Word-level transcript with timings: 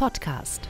Podcast. 0.00 0.66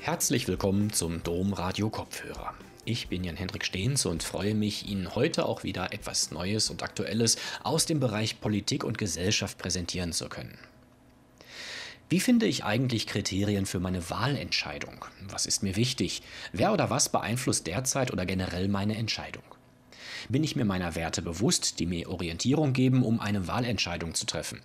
Herzlich 0.00 0.46
willkommen 0.48 0.92
zum 0.92 1.22
Dom 1.22 1.54
Radio 1.54 1.88
Kopfhörer. 1.88 2.52
Ich 2.84 3.08
bin 3.08 3.24
Jan-Hendrik 3.24 3.64
Stehns 3.64 4.04
und 4.04 4.22
freue 4.22 4.54
mich, 4.54 4.86
Ihnen 4.86 5.14
heute 5.14 5.46
auch 5.46 5.62
wieder 5.62 5.94
etwas 5.94 6.30
Neues 6.30 6.68
und 6.68 6.82
Aktuelles 6.82 7.38
aus 7.62 7.86
dem 7.86 8.00
Bereich 8.00 8.38
Politik 8.38 8.84
und 8.84 8.98
Gesellschaft 8.98 9.56
präsentieren 9.56 10.12
zu 10.12 10.28
können. 10.28 10.58
Wie 12.10 12.20
finde 12.20 12.44
ich 12.44 12.64
eigentlich 12.64 13.06
Kriterien 13.06 13.64
für 13.64 13.80
meine 13.80 14.10
Wahlentscheidung? 14.10 15.06
Was 15.30 15.46
ist 15.46 15.62
mir 15.62 15.74
wichtig? 15.76 16.20
Wer 16.52 16.74
oder 16.74 16.90
was 16.90 17.08
beeinflusst 17.08 17.66
derzeit 17.66 18.12
oder 18.12 18.26
generell 18.26 18.68
meine 18.68 18.98
Entscheidung? 18.98 19.44
Bin 20.28 20.44
ich 20.44 20.56
mir 20.56 20.64
meiner 20.64 20.94
Werte 20.94 21.22
bewusst, 21.22 21.78
die 21.78 21.86
mir 21.86 22.08
Orientierung 22.08 22.72
geben, 22.72 23.02
um 23.02 23.20
eine 23.20 23.46
Wahlentscheidung 23.46 24.14
zu 24.14 24.26
treffen? 24.26 24.60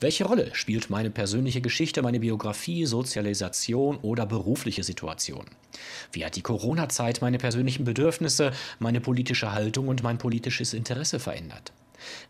Welche 0.00 0.24
Rolle 0.24 0.50
spielt 0.54 0.90
meine 0.90 1.10
persönliche 1.10 1.60
Geschichte, 1.60 2.02
meine 2.02 2.20
Biografie, 2.20 2.86
Sozialisation 2.86 3.98
oder 3.98 4.26
berufliche 4.26 4.84
Situation? 4.84 5.46
Wie 6.12 6.24
hat 6.24 6.36
die 6.36 6.42
Corona-Zeit 6.42 7.20
meine 7.20 7.38
persönlichen 7.38 7.84
Bedürfnisse, 7.84 8.52
meine 8.78 9.00
politische 9.00 9.52
Haltung 9.52 9.88
und 9.88 10.02
mein 10.02 10.18
politisches 10.18 10.74
Interesse 10.74 11.18
verändert? 11.18 11.72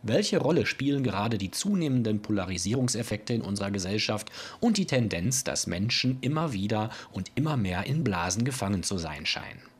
Welche 0.02 0.38
Rolle 0.38 0.66
spielen 0.66 1.02
gerade 1.02 1.38
die 1.38 1.50
zunehmenden 1.50 2.22
Polarisierungseffekte 2.22 3.34
in 3.34 3.42
unserer 3.42 3.70
Gesellschaft 3.70 4.30
und 4.60 4.76
die 4.76 4.86
Tendenz, 4.86 5.44
dass 5.44 5.66
Menschen 5.66 6.18
immer 6.20 6.52
wieder 6.52 6.90
und 7.12 7.32
immer 7.34 7.56
mehr 7.56 7.86
in 7.86 8.04
Blasen 8.04 8.44
gefangen 8.44 8.82
zu 8.82 8.98
sein 8.98 9.26
scheinen? 9.26 9.75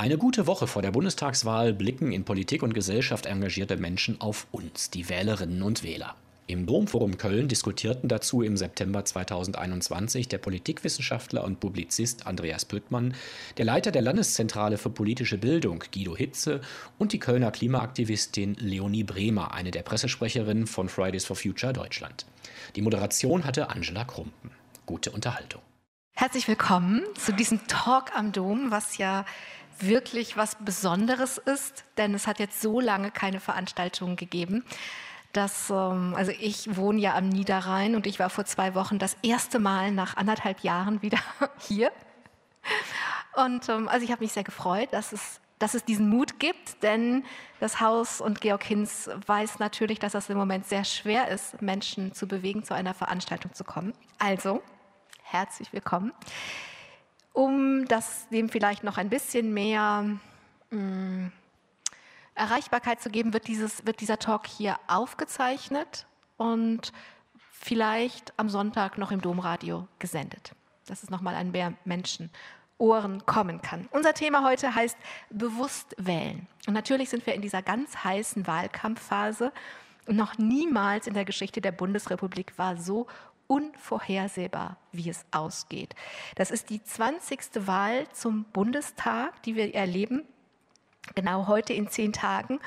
Eine 0.00 0.16
gute 0.16 0.46
Woche 0.46 0.66
vor 0.66 0.80
der 0.80 0.92
Bundestagswahl 0.92 1.74
blicken 1.74 2.10
in 2.10 2.24
Politik 2.24 2.62
und 2.62 2.72
Gesellschaft 2.72 3.26
engagierte 3.26 3.76
Menschen 3.76 4.18
auf 4.18 4.46
uns, 4.50 4.88
die 4.88 5.10
Wählerinnen 5.10 5.60
und 5.60 5.82
Wähler. 5.82 6.14
Im 6.46 6.64
Domforum 6.64 7.18
Köln 7.18 7.48
diskutierten 7.48 8.08
dazu 8.08 8.40
im 8.40 8.56
September 8.56 9.04
2021 9.04 10.26
der 10.26 10.38
Politikwissenschaftler 10.38 11.44
und 11.44 11.60
Publizist 11.60 12.26
Andreas 12.26 12.64
Püttmann, 12.64 13.14
der 13.58 13.66
Leiter 13.66 13.90
der 13.90 14.00
Landeszentrale 14.00 14.78
für 14.78 14.88
politische 14.88 15.36
Bildung 15.36 15.84
Guido 15.92 16.16
Hitze 16.16 16.62
und 16.96 17.12
die 17.12 17.18
Kölner 17.18 17.50
Klimaaktivistin 17.50 18.54
Leonie 18.54 19.04
Bremer, 19.04 19.52
eine 19.52 19.70
der 19.70 19.82
Pressesprecherinnen 19.82 20.66
von 20.66 20.88
Fridays 20.88 21.26
for 21.26 21.36
Future 21.36 21.74
Deutschland. 21.74 22.24
Die 22.74 22.80
Moderation 22.80 23.44
hatte 23.44 23.68
Angela 23.68 24.04
Krumpen. 24.06 24.50
Gute 24.86 25.10
Unterhaltung. 25.10 25.60
Herzlich 26.14 26.48
willkommen 26.48 27.02
zu 27.16 27.32
diesem 27.32 27.66
Talk 27.66 28.14
am 28.14 28.32
Dom, 28.32 28.70
was 28.70 28.98
ja 28.98 29.24
wirklich 29.82 30.36
was 30.36 30.56
Besonderes 30.56 31.38
ist, 31.38 31.84
denn 31.96 32.14
es 32.14 32.26
hat 32.26 32.38
jetzt 32.38 32.60
so 32.60 32.80
lange 32.80 33.10
keine 33.10 33.40
Veranstaltungen 33.40 34.16
gegeben. 34.16 34.64
Dass, 35.32 35.70
ähm, 35.70 36.14
also 36.16 36.32
ich 36.32 36.76
wohne 36.76 37.00
ja 37.00 37.14
am 37.14 37.28
Niederrhein 37.28 37.94
und 37.94 38.06
ich 38.06 38.18
war 38.18 38.30
vor 38.30 38.44
zwei 38.46 38.74
Wochen 38.74 38.98
das 38.98 39.16
erste 39.22 39.60
Mal 39.60 39.92
nach 39.92 40.16
anderthalb 40.16 40.60
Jahren 40.60 41.02
wieder 41.02 41.18
hier. 41.58 41.92
Und 43.36 43.68
ähm, 43.68 43.88
also 43.88 44.04
ich 44.04 44.10
habe 44.10 44.24
mich 44.24 44.32
sehr 44.32 44.44
gefreut, 44.44 44.88
dass 44.92 45.12
es, 45.12 45.40
dass 45.60 45.74
es 45.74 45.84
diesen 45.84 46.08
Mut 46.08 46.40
gibt, 46.40 46.82
denn 46.82 47.24
das 47.60 47.80
Haus 47.80 48.20
und 48.20 48.40
Georg 48.40 48.64
Hinz 48.64 49.08
weiß 49.26 49.60
natürlich, 49.60 49.98
dass 50.00 50.14
es 50.14 50.28
im 50.28 50.36
Moment 50.36 50.66
sehr 50.66 50.84
schwer 50.84 51.28
ist, 51.28 51.62
Menschen 51.62 52.12
zu 52.12 52.26
bewegen, 52.26 52.64
zu 52.64 52.74
einer 52.74 52.94
Veranstaltung 52.94 53.54
zu 53.54 53.62
kommen. 53.62 53.94
Also, 54.18 54.62
herzlich 55.22 55.72
willkommen 55.72 56.12
um 57.32 57.86
das 57.86 58.28
dem 58.28 58.48
vielleicht 58.48 58.84
noch 58.84 58.98
ein 58.98 59.10
bisschen 59.10 59.52
mehr 59.54 60.04
mh, 60.70 60.78
mm, 60.78 61.32
Erreichbarkeit 62.34 63.00
zu 63.02 63.10
geben, 63.10 63.32
wird, 63.32 63.48
dieses, 63.48 63.84
wird 63.86 64.00
dieser 64.00 64.18
Talk 64.18 64.46
hier 64.46 64.78
aufgezeichnet 64.86 66.06
und 66.36 66.92
vielleicht 67.52 68.32
am 68.38 68.48
Sonntag 68.48 68.96
noch 68.96 69.10
im 69.10 69.20
Domradio 69.20 69.86
gesendet, 69.98 70.52
dass 70.86 71.02
es 71.02 71.10
nochmal 71.10 71.34
an 71.34 71.50
mehr 71.50 71.74
Menschen 71.84 72.30
Ohren 72.78 73.26
kommen 73.26 73.60
kann. 73.60 73.88
Unser 73.90 74.14
Thema 74.14 74.42
heute 74.42 74.74
heißt 74.74 74.96
bewusst 75.28 75.94
wählen. 75.98 76.46
Und 76.66 76.72
natürlich 76.72 77.10
sind 77.10 77.26
wir 77.26 77.34
in 77.34 77.42
dieser 77.42 77.60
ganz 77.60 78.04
heißen 78.04 78.46
Wahlkampfphase. 78.46 79.52
Und 80.06 80.16
noch 80.16 80.38
niemals 80.38 81.06
in 81.06 81.12
der 81.12 81.26
Geschichte 81.26 81.60
der 81.60 81.72
Bundesrepublik 81.72 82.56
war 82.56 82.78
so 82.78 83.06
unvorhersehbar, 83.50 84.76
wie 84.92 85.10
es 85.10 85.26
ausgeht. 85.32 85.96
Das 86.36 86.52
ist 86.52 86.70
die 86.70 86.84
20. 86.84 87.66
Wahl 87.66 88.06
zum 88.12 88.44
Bundestag, 88.44 89.42
die 89.42 89.56
wir 89.56 89.74
erleben, 89.74 90.24
genau 91.16 91.48
heute 91.48 91.72
in 91.72 91.88
zehn 91.88 92.12
Tagen. 92.12 92.60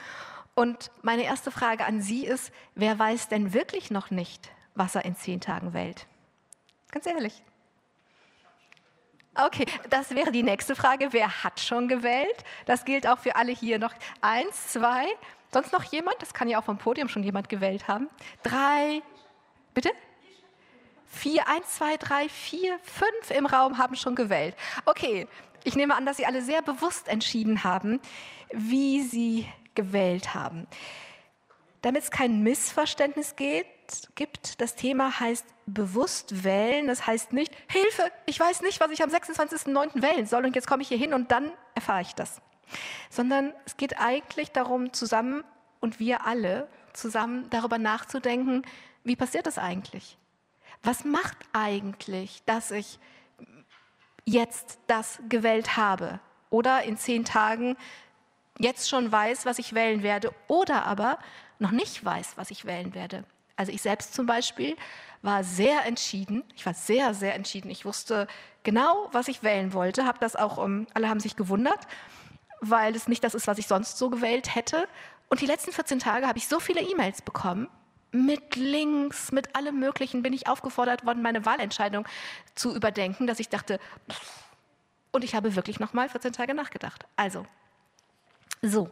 Und 0.56 0.92
meine 1.02 1.24
erste 1.24 1.52
Frage 1.52 1.86
an 1.86 2.02
Sie 2.02 2.26
ist, 2.26 2.52
wer 2.76 3.00
weiß 3.00 3.30
denn 3.30 3.54
wirklich 3.54 3.92
noch 3.92 4.12
nicht, 4.12 4.52
was 4.76 4.96
er 4.96 5.06
in 5.06 5.16
zehn 5.16 5.40
Tagen 5.40 5.74
wählt? 5.74 6.06
Ganz 6.92 7.06
ehrlich. 7.06 7.42
Okay, 9.36 9.66
das 9.90 10.14
wäre 10.14 10.34
die 10.34 10.44
nächste 10.44 10.76
Frage. 10.76 11.08
Wer 11.12 11.46
hat 11.46 11.62
schon 11.62 11.88
gewählt? 11.88 12.44
Das 12.66 12.84
gilt 12.84 13.08
auch 13.08 13.20
für 13.20 13.38
alle 13.38 13.54
hier 13.54 13.80
noch. 13.80 13.94
Eins, 14.20 14.74
zwei. 14.74 15.06
Sonst 15.54 15.72
noch 15.72 15.86
jemand? 15.86 16.22
Das 16.22 16.34
kann 16.34 16.50
ja 16.50 16.60
auch 16.60 16.66
vom 16.66 16.78
Podium 16.78 17.08
schon 17.08 17.24
jemand 17.24 17.48
gewählt 17.48 17.88
haben. 17.88 18.10
Drei. 18.44 19.02
Bitte? 19.74 19.90
Vier, 21.14 21.48
eins, 21.48 21.76
zwei, 21.76 21.96
drei, 21.98 22.28
vier, 22.28 22.80
fünf 22.82 23.30
im 23.30 23.46
Raum 23.46 23.78
haben 23.78 23.96
schon 23.96 24.16
gewählt. 24.16 24.56
Okay, 24.86 25.28
ich 25.64 25.76
nehme 25.76 25.96
an, 25.96 26.08
dass 26.08 26.18
Sie 26.18 26.26
alle 26.26 26.42
sehr 26.42 26.64
bewusst 26.64 27.08
entschieden 27.08 27.64
haben, 27.64 28.02
wie 28.52 29.04
Sie 29.04 29.48
gewählt 29.76 30.34
haben. 30.34 30.68
Damit 31.84 32.04
es 32.04 32.12
kein 32.12 32.42
Missverständnis 32.42 33.36
geht, 33.36 33.68
gibt, 34.16 34.60
das 34.60 34.76
Thema 34.76 35.20
heißt 35.20 35.46
bewusst 35.68 36.44
wählen. 36.44 36.88
Das 36.88 37.06
heißt 37.06 37.32
nicht, 37.32 37.54
Hilfe, 37.70 38.12
ich 38.26 38.40
weiß 38.40 38.64
nicht, 38.64 38.80
was 38.80 38.90
ich 38.90 39.04
am 39.04 39.12
26.09. 39.12 40.02
wählen 40.02 40.26
soll 40.26 40.46
und 40.46 40.56
jetzt 40.56 40.68
komme 40.68 40.82
ich 40.82 40.88
hier 40.88 40.98
hin 40.98 41.14
und 41.14 41.32
dann 41.32 41.52
erfahre 41.76 42.02
ich 42.02 42.16
das. 42.16 42.42
Sondern 43.12 43.54
es 43.66 43.78
geht 43.78 44.00
eigentlich 44.00 44.52
darum, 44.52 44.94
zusammen 44.94 45.44
und 45.80 46.00
wir 46.00 46.26
alle 46.26 46.68
zusammen 46.94 47.50
darüber 47.52 47.78
nachzudenken, 47.78 48.64
wie 49.04 49.16
passiert 49.16 49.46
das 49.46 49.60
eigentlich? 49.60 50.18
Was 50.84 51.06
macht 51.06 51.38
eigentlich, 51.54 52.44
dass 52.46 52.72
ich 52.72 53.00
jetzt 54.26 54.80
das 54.88 55.20
gewählt 55.30 55.78
habe 55.78 56.20
oder 56.50 56.84
in 56.84 56.98
zehn 56.98 57.26
Tagen 57.26 57.76
jetzt 58.60 58.90
schon 58.90 59.12
weiß, 59.12 59.46
was 59.46 59.60
ich 59.60 59.74
wählen 59.74 60.04
werde 60.04 60.32
oder 60.48 60.86
aber 60.86 61.18
noch 61.60 61.72
nicht 61.72 62.04
weiß, 62.04 62.34
was 62.36 62.52
ich 62.52 62.66
wählen 62.66 62.94
werde. 62.94 63.24
Also 63.56 63.72
ich 63.72 63.82
selbst 63.82 64.14
zum 64.14 64.26
Beispiel 64.26 64.76
war 65.22 65.44
sehr 65.44 65.86
entschieden. 65.86 66.44
Ich 66.56 66.66
war 66.66 66.74
sehr, 66.74 67.14
sehr 67.14 67.36
entschieden. 67.36 67.70
Ich 67.70 67.86
wusste 67.86 68.28
genau, 68.64 69.10
was 69.12 69.28
ich 69.28 69.44
wählen 69.44 69.74
wollte. 69.74 70.06
Habe 70.06 70.20
das 70.20 70.36
auch, 70.36 70.58
um, 70.58 70.88
alle 70.94 71.10
haben 71.10 71.20
sich 71.20 71.36
gewundert, 71.36 71.80
weil 72.62 72.96
es 72.96 73.08
nicht 73.08 73.24
das 73.24 73.36
ist, 73.36 73.48
was 73.48 73.58
ich 73.58 73.68
sonst 73.68 73.98
so 73.98 74.10
gewählt 74.10 74.54
hätte. 74.56 74.88
Und 75.30 75.42
die 75.42 75.46
letzten 75.46 75.72
14 75.72 76.00
Tage 76.00 76.28
habe 76.28 76.38
ich 76.38 76.48
so 76.48 76.60
viele 76.60 76.82
E-Mails 76.82 77.22
bekommen 77.22 77.70
mit 78.14 78.56
Links, 78.56 79.32
mit 79.32 79.56
allem 79.56 79.80
Möglichen 79.80 80.22
bin 80.22 80.34
ich 80.34 80.48
aufgefordert 80.48 81.06
worden, 81.06 81.22
meine 81.22 81.46
Wahlentscheidung 81.46 82.08
zu 82.56 82.76
überdenken, 82.76 83.28
dass 83.28 83.40
ich 83.40 83.50
dachte, 83.50 83.80
und 85.12 85.24
ich 85.24 85.36
habe 85.36 85.56
wirklich 85.56 85.80
noch 85.80 85.94
mal 85.94 86.10
14 86.10 86.34
Tage 86.34 86.54
nachgedacht. 86.54 87.06
Also, 87.16 87.46
so, 88.62 88.90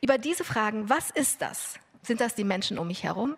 über 0.00 0.18
diese 0.18 0.44
Fragen, 0.44 0.88
was 0.88 1.10
ist 1.10 1.42
das? 1.42 1.78
Sind 2.02 2.20
das 2.20 2.34
die 2.34 2.44
Menschen 2.44 2.78
um 2.78 2.88
mich 2.88 3.04
herum? 3.04 3.36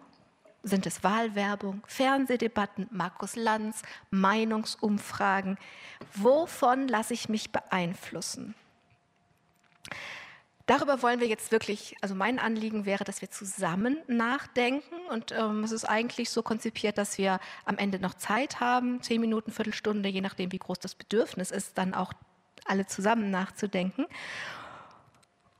Sind 0.62 0.86
es 0.86 1.02
Wahlwerbung, 1.02 1.82
Fernsehdebatten, 1.86 2.88
Markus 2.90 3.34
Lanz, 3.34 3.82
Meinungsumfragen? 4.10 5.58
Wovon 6.14 6.86
lasse 6.86 7.14
ich 7.14 7.28
mich 7.28 7.50
beeinflussen? 7.50 8.54
Darüber 10.70 11.02
wollen 11.02 11.18
wir 11.18 11.26
jetzt 11.26 11.50
wirklich, 11.50 11.96
also 12.00 12.14
mein 12.14 12.38
Anliegen 12.38 12.86
wäre, 12.86 13.02
dass 13.02 13.22
wir 13.22 13.28
zusammen 13.28 13.96
nachdenken 14.06 14.94
und 15.10 15.32
ähm, 15.32 15.64
es 15.64 15.72
ist 15.72 15.84
eigentlich 15.84 16.30
so 16.30 16.44
konzipiert, 16.44 16.96
dass 16.96 17.18
wir 17.18 17.40
am 17.64 17.76
Ende 17.76 17.98
noch 17.98 18.14
Zeit 18.14 18.60
haben, 18.60 19.02
zehn 19.02 19.20
Minuten, 19.20 19.50
Viertelstunde, 19.50 20.08
je 20.08 20.20
nachdem, 20.20 20.52
wie 20.52 20.60
groß 20.60 20.78
das 20.78 20.94
Bedürfnis 20.94 21.50
ist, 21.50 21.76
dann 21.76 21.92
auch 21.92 22.12
alle 22.66 22.86
zusammen 22.86 23.32
nachzudenken. 23.32 24.06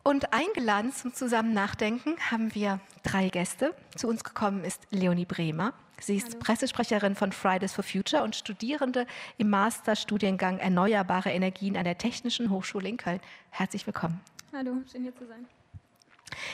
Und 0.04 0.32
eingeladen 0.32 0.92
zum 0.92 1.12
zusammen 1.12 1.54
Nachdenken 1.54 2.14
haben 2.30 2.54
wir 2.54 2.78
drei 3.02 3.30
Gäste. 3.30 3.74
Zu 3.96 4.06
uns 4.06 4.22
gekommen 4.22 4.62
ist 4.62 4.80
Leonie 4.90 5.24
Bremer. 5.24 5.72
Sie 5.98 6.18
ist 6.18 6.28
Hallo. 6.28 6.38
Pressesprecherin 6.38 7.16
von 7.16 7.32
Fridays 7.32 7.72
for 7.72 7.82
Future 7.82 8.22
und 8.22 8.36
Studierende 8.36 9.08
im 9.38 9.50
Masterstudiengang 9.50 10.58
Erneuerbare 10.58 11.32
Energien 11.32 11.76
an 11.76 11.82
der 11.82 11.98
Technischen 11.98 12.48
Hochschule 12.48 12.88
in 12.88 12.96
Köln. 12.96 13.20
Herzlich 13.50 13.88
willkommen. 13.88 14.20
Hallo, 14.52 14.82
schön 14.90 15.04
hier 15.04 15.14
zu 15.14 15.28
sein. 15.28 15.46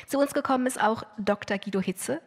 Zu 0.06 0.19
uns 0.19 0.34
gekommen 0.34 0.66
ist 0.66 0.78
auch 0.78 1.04
Dr. 1.16 1.56
Guido 1.56 1.81
Hitze. 1.81 2.20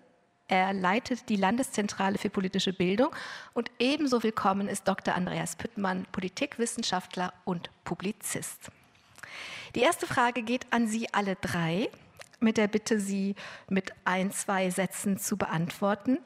Er 0.48 0.74
leitet 0.74 1.30
die 1.30 1.36
Landeszentrale 1.36 2.18
für 2.18 2.31
politische 2.31 2.74
Bildung 2.74 3.10
und 3.54 3.69
ebenso 3.77 4.24
willkommen 4.24 4.68
ist 4.68 4.88
Dr. 4.88 5.13
Andreas 5.13 5.56
Püttmann, 5.56 6.07
Politikwissenschaftler 6.12 7.33
und 7.45 7.69
Publizist. 7.83 8.71
Die 9.75 9.81
erste 9.81 10.07
Frage 10.07 10.42
geht 10.42 10.66
an 10.71 10.88
Sie 10.88 11.13
alle 11.13 11.36
drei, 11.36 11.92
mit 12.39 12.57
der 12.57 12.68
Bitte, 12.68 13.00
sie 13.00 13.36
mit 13.69 13.94
ein, 14.06 14.31
zwei 14.31 14.71
Sätzen 14.71 15.19
zu 15.19 15.38
beantworten. 15.38 16.18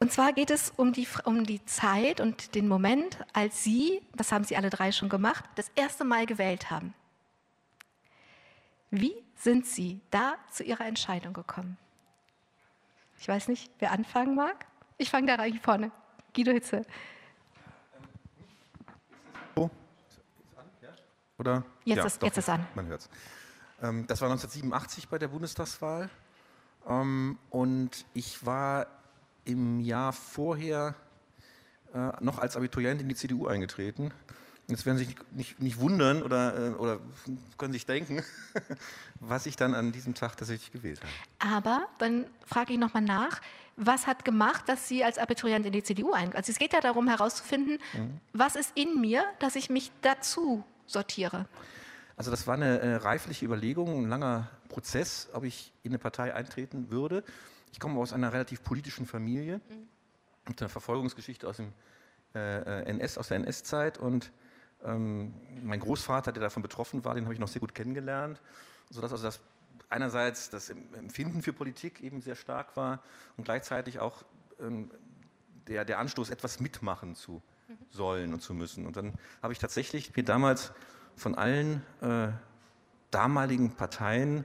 Und 0.00 0.12
zwar 0.12 0.34
geht 0.34 0.50
es 0.50 0.70
um 0.76 0.92
die, 0.92 1.08
um 1.24 1.44
die 1.44 1.64
Zeit 1.64 2.20
und 2.20 2.54
den 2.54 2.68
Moment, 2.68 3.24
als 3.32 3.64
Sie, 3.64 4.02
das 4.14 4.32
haben 4.32 4.44
Sie 4.44 4.58
alle 4.58 4.68
drei 4.68 4.92
schon 4.92 5.08
gemacht, 5.08 5.44
das 5.54 5.70
erste 5.76 6.04
Mal 6.04 6.26
gewählt 6.26 6.70
haben. 6.70 6.92
Wie 8.90 9.14
sind 9.36 9.66
Sie 9.66 10.00
da 10.10 10.34
zu 10.50 10.64
Ihrer 10.64 10.86
Entscheidung 10.86 11.32
gekommen? 11.32 11.78
Ich 13.18 13.28
weiß 13.28 13.48
nicht, 13.48 13.70
wer 13.78 13.92
anfangen 13.92 14.34
mag. 14.34 14.66
Ich 14.98 15.10
fange 15.10 15.26
da 15.26 15.36
rein 15.36 15.58
vorne. 15.62 15.90
Guido 16.34 16.52
Hitze. 16.52 16.84
Oh. 19.54 19.70
Oder? 21.38 21.64
Jetzt, 21.84 21.96
ja, 21.96 22.04
ist, 22.04 22.22
doch, 22.22 22.26
jetzt 22.26 22.38
ist 22.38 22.48
an. 22.48 22.66
Man 22.74 22.86
hört 22.86 23.02
es. 23.02 23.10
Ähm, 23.82 24.06
das 24.06 24.20
war 24.20 24.28
1987 24.28 25.08
bei 25.08 25.18
der 25.18 25.28
Bundestagswahl. 25.28 26.10
Ähm, 26.88 27.38
und 27.50 28.04
ich 28.14 28.44
war 28.44 28.86
im 29.44 29.80
Jahr 29.80 30.12
vorher 30.12 30.94
äh, 31.94 32.12
noch 32.20 32.38
als 32.38 32.56
Abiturient 32.56 33.00
in 33.00 33.08
die 33.08 33.14
CDU 33.14 33.46
eingetreten. 33.46 34.12
Jetzt 34.70 34.86
werden 34.86 34.98
Sie 34.98 35.04
sich 35.04 35.16
nicht, 35.32 35.60
nicht 35.60 35.80
wundern 35.80 36.22
oder, 36.22 36.56
äh, 36.56 36.70
oder 36.70 37.00
können 37.58 37.72
sich 37.72 37.86
denken, 37.86 38.22
was 39.20 39.46
ich 39.46 39.56
dann 39.56 39.74
an 39.74 39.92
diesem 39.92 40.14
Tag 40.14 40.36
tatsächlich 40.36 40.72
gewählt 40.72 41.00
habe. 41.00 41.56
Aber 41.56 41.88
dann 41.98 42.26
frage 42.46 42.72
ich 42.72 42.78
nochmal 42.78 43.02
nach, 43.02 43.40
was 43.76 44.06
hat 44.06 44.24
gemacht, 44.24 44.68
dass 44.68 44.88
Sie 44.88 45.04
als 45.04 45.18
Abiturient 45.18 45.66
in 45.66 45.72
die 45.72 45.82
CDU 45.82 46.12
eingetreten 46.12 46.36
Also 46.36 46.52
es 46.52 46.58
geht 46.58 46.72
ja 46.72 46.80
darum 46.80 47.08
herauszufinden, 47.08 47.78
mhm. 47.94 48.20
was 48.32 48.56
ist 48.56 48.72
in 48.76 49.00
mir, 49.00 49.24
dass 49.38 49.56
ich 49.56 49.70
mich 49.70 49.90
dazu 50.02 50.64
sortiere. 50.86 51.46
Also 52.16 52.30
das 52.30 52.46
war 52.46 52.54
eine 52.54 52.80
äh, 52.80 52.94
reifliche 52.96 53.46
Überlegung, 53.46 54.04
ein 54.04 54.08
langer 54.08 54.50
Prozess, 54.68 55.28
ob 55.32 55.44
ich 55.44 55.72
in 55.82 55.92
eine 55.92 55.98
Partei 55.98 56.34
eintreten 56.34 56.90
würde. 56.90 57.24
Ich 57.72 57.80
komme 57.80 57.98
aus 57.98 58.12
einer 58.12 58.32
relativ 58.32 58.62
politischen 58.62 59.06
Familie 59.06 59.60
mhm. 59.68 59.88
mit 60.46 60.60
einer 60.60 60.68
Verfolgungsgeschichte 60.68 61.48
aus 61.48 61.56
dem 61.56 61.72
äh, 62.34 62.82
NS, 62.82 63.18
aus 63.18 63.28
der 63.28 63.38
NS-Zeit 63.38 63.98
und 63.98 64.30
ähm, 64.84 65.34
mein 65.62 65.80
Großvater, 65.80 66.32
der 66.32 66.42
davon 66.42 66.62
betroffen 66.62 67.04
war, 67.04 67.14
den 67.14 67.24
habe 67.24 67.34
ich 67.34 67.40
noch 67.40 67.48
sehr 67.48 67.60
gut 67.60 67.74
kennengelernt, 67.74 68.40
sodass 68.90 69.12
also 69.12 69.24
das 69.24 69.40
einerseits 69.88 70.50
das 70.50 70.70
Empfinden 70.70 71.42
für 71.42 71.52
Politik 71.52 72.00
eben 72.00 72.20
sehr 72.20 72.36
stark 72.36 72.76
war 72.76 73.02
und 73.36 73.44
gleichzeitig 73.44 73.98
auch 73.98 74.22
ähm, 74.60 74.90
der, 75.66 75.84
der 75.84 75.98
Anstoß, 75.98 76.30
etwas 76.30 76.60
mitmachen 76.60 77.14
zu 77.14 77.42
mhm. 77.68 77.74
sollen 77.90 78.32
und 78.32 78.40
zu 78.40 78.54
müssen. 78.54 78.86
Und 78.86 78.96
dann 78.96 79.14
habe 79.42 79.52
ich 79.52 79.58
tatsächlich 79.58 80.16
mir 80.16 80.24
damals 80.24 80.72
von 81.16 81.34
allen 81.34 81.82
äh, 82.00 82.28
damaligen 83.10 83.72
Parteien 83.72 84.44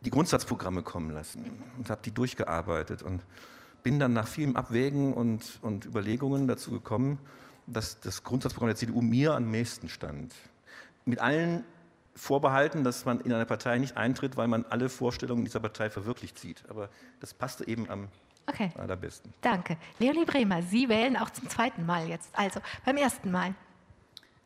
die 0.00 0.10
Grundsatzprogramme 0.10 0.82
kommen 0.82 1.10
lassen 1.10 1.62
und 1.78 1.88
habe 1.90 2.02
die 2.04 2.10
durchgearbeitet 2.10 3.02
und 3.02 3.24
bin 3.82 3.98
dann 3.98 4.12
nach 4.12 4.26
vielem 4.26 4.56
Abwägen 4.56 5.12
und, 5.12 5.58
und 5.62 5.84
Überlegungen 5.86 6.48
dazu 6.48 6.70
gekommen, 6.70 7.18
dass 7.66 8.00
das 8.00 8.24
Grundsatzprogramm 8.24 8.68
der 8.68 8.76
CDU 8.76 9.00
mir 9.00 9.34
am 9.34 9.50
nächsten 9.50 9.88
stand. 9.88 10.34
Mit 11.04 11.18
allen 11.18 11.64
Vorbehalten, 12.14 12.84
dass 12.84 13.04
man 13.04 13.20
in 13.20 13.32
eine 13.32 13.46
Partei 13.46 13.78
nicht 13.78 13.96
eintritt, 13.96 14.36
weil 14.36 14.48
man 14.48 14.64
alle 14.70 14.88
Vorstellungen 14.88 15.44
dieser 15.44 15.60
Partei 15.60 15.90
verwirklicht 15.90 16.38
sieht. 16.38 16.62
Aber 16.68 16.88
das 17.20 17.34
passte 17.34 17.66
eben 17.66 17.90
am 17.90 18.08
okay. 18.46 18.70
allerbesten. 18.78 19.32
Danke. 19.40 19.76
Leonie 19.98 20.24
Bremer, 20.24 20.62
Sie 20.62 20.88
wählen 20.88 21.16
auch 21.16 21.30
zum 21.30 21.48
zweiten 21.48 21.84
Mal 21.84 22.08
jetzt, 22.08 22.30
also 22.34 22.60
beim 22.84 22.96
ersten 22.96 23.30
Mal. 23.30 23.54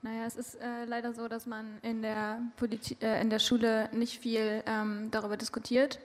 Naja, 0.00 0.26
es 0.26 0.36
ist 0.36 0.54
äh, 0.54 0.84
leider 0.86 1.12
so, 1.12 1.28
dass 1.28 1.46
man 1.46 1.78
in 1.82 2.02
der, 2.02 2.40
Politi 2.56 2.96
äh, 3.00 3.20
in 3.20 3.30
der 3.30 3.40
Schule 3.40 3.90
nicht 3.92 4.20
viel 4.20 4.62
ähm, 4.66 5.10
darüber 5.10 5.36
diskutiert. 5.36 5.98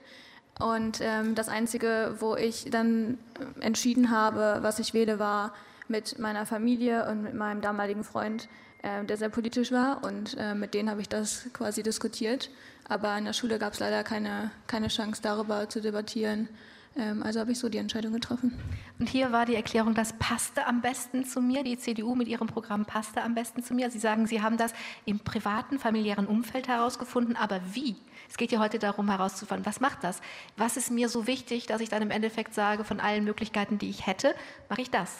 Und 0.58 1.00
ähm, 1.00 1.34
das 1.34 1.48
Einzige, 1.48 2.16
wo 2.18 2.36
ich 2.36 2.68
dann 2.70 3.18
entschieden 3.60 4.10
habe, 4.10 4.58
was 4.62 4.78
ich 4.78 4.94
wähle, 4.94 5.18
war 5.18 5.52
mit 5.88 6.18
meiner 6.18 6.46
Familie 6.46 7.08
und 7.08 7.22
mit 7.22 7.34
meinem 7.34 7.60
damaligen 7.60 8.04
Freund, 8.04 8.48
äh, 8.82 9.04
der 9.04 9.16
sehr 9.16 9.28
politisch 9.28 9.72
war. 9.72 10.04
Und 10.04 10.36
äh, 10.38 10.54
mit 10.54 10.74
denen 10.74 10.90
habe 10.90 11.00
ich 11.00 11.08
das 11.08 11.46
quasi 11.52 11.82
diskutiert. 11.82 12.50
Aber 12.88 13.16
in 13.16 13.24
der 13.24 13.32
Schule 13.32 13.58
gab 13.58 13.72
es 13.72 13.80
leider 13.80 14.04
keine, 14.04 14.50
keine 14.66 14.88
Chance, 14.88 15.22
darüber 15.22 15.68
zu 15.68 15.80
debattieren. 15.80 16.48
Ähm, 16.96 17.22
also 17.22 17.40
habe 17.40 17.52
ich 17.52 17.58
so 17.58 17.68
die 17.68 17.78
Entscheidung 17.78 18.12
getroffen. 18.12 18.52
Und 18.98 19.08
hier 19.08 19.32
war 19.32 19.46
die 19.46 19.56
Erklärung, 19.56 19.94
das 19.94 20.12
passte 20.14 20.66
am 20.66 20.80
besten 20.80 21.24
zu 21.24 21.40
mir. 21.40 21.64
Die 21.64 21.78
CDU 21.78 22.14
mit 22.14 22.28
ihrem 22.28 22.46
Programm 22.46 22.84
passte 22.84 23.22
am 23.22 23.34
besten 23.34 23.62
zu 23.62 23.74
mir. 23.74 23.90
Sie 23.90 23.98
sagen, 23.98 24.26
Sie 24.26 24.42
haben 24.42 24.56
das 24.56 24.72
im 25.04 25.18
privaten, 25.18 25.78
familiären 25.78 26.26
Umfeld 26.26 26.68
herausgefunden. 26.68 27.36
Aber 27.36 27.60
wie? 27.72 27.96
Es 28.28 28.36
geht 28.36 28.52
ja 28.52 28.60
heute 28.60 28.78
darum 28.78 29.10
herauszufinden, 29.10 29.66
was 29.66 29.80
macht 29.80 30.04
das? 30.04 30.20
Was 30.56 30.76
ist 30.76 30.90
mir 30.90 31.08
so 31.08 31.26
wichtig, 31.26 31.66
dass 31.66 31.80
ich 31.80 31.88
dann 31.88 32.02
im 32.02 32.10
Endeffekt 32.10 32.54
sage, 32.54 32.84
von 32.84 33.00
allen 33.00 33.24
Möglichkeiten, 33.24 33.78
die 33.78 33.90
ich 33.90 34.06
hätte, 34.06 34.34
mache 34.68 34.82
ich 34.82 34.90
das? 34.90 35.18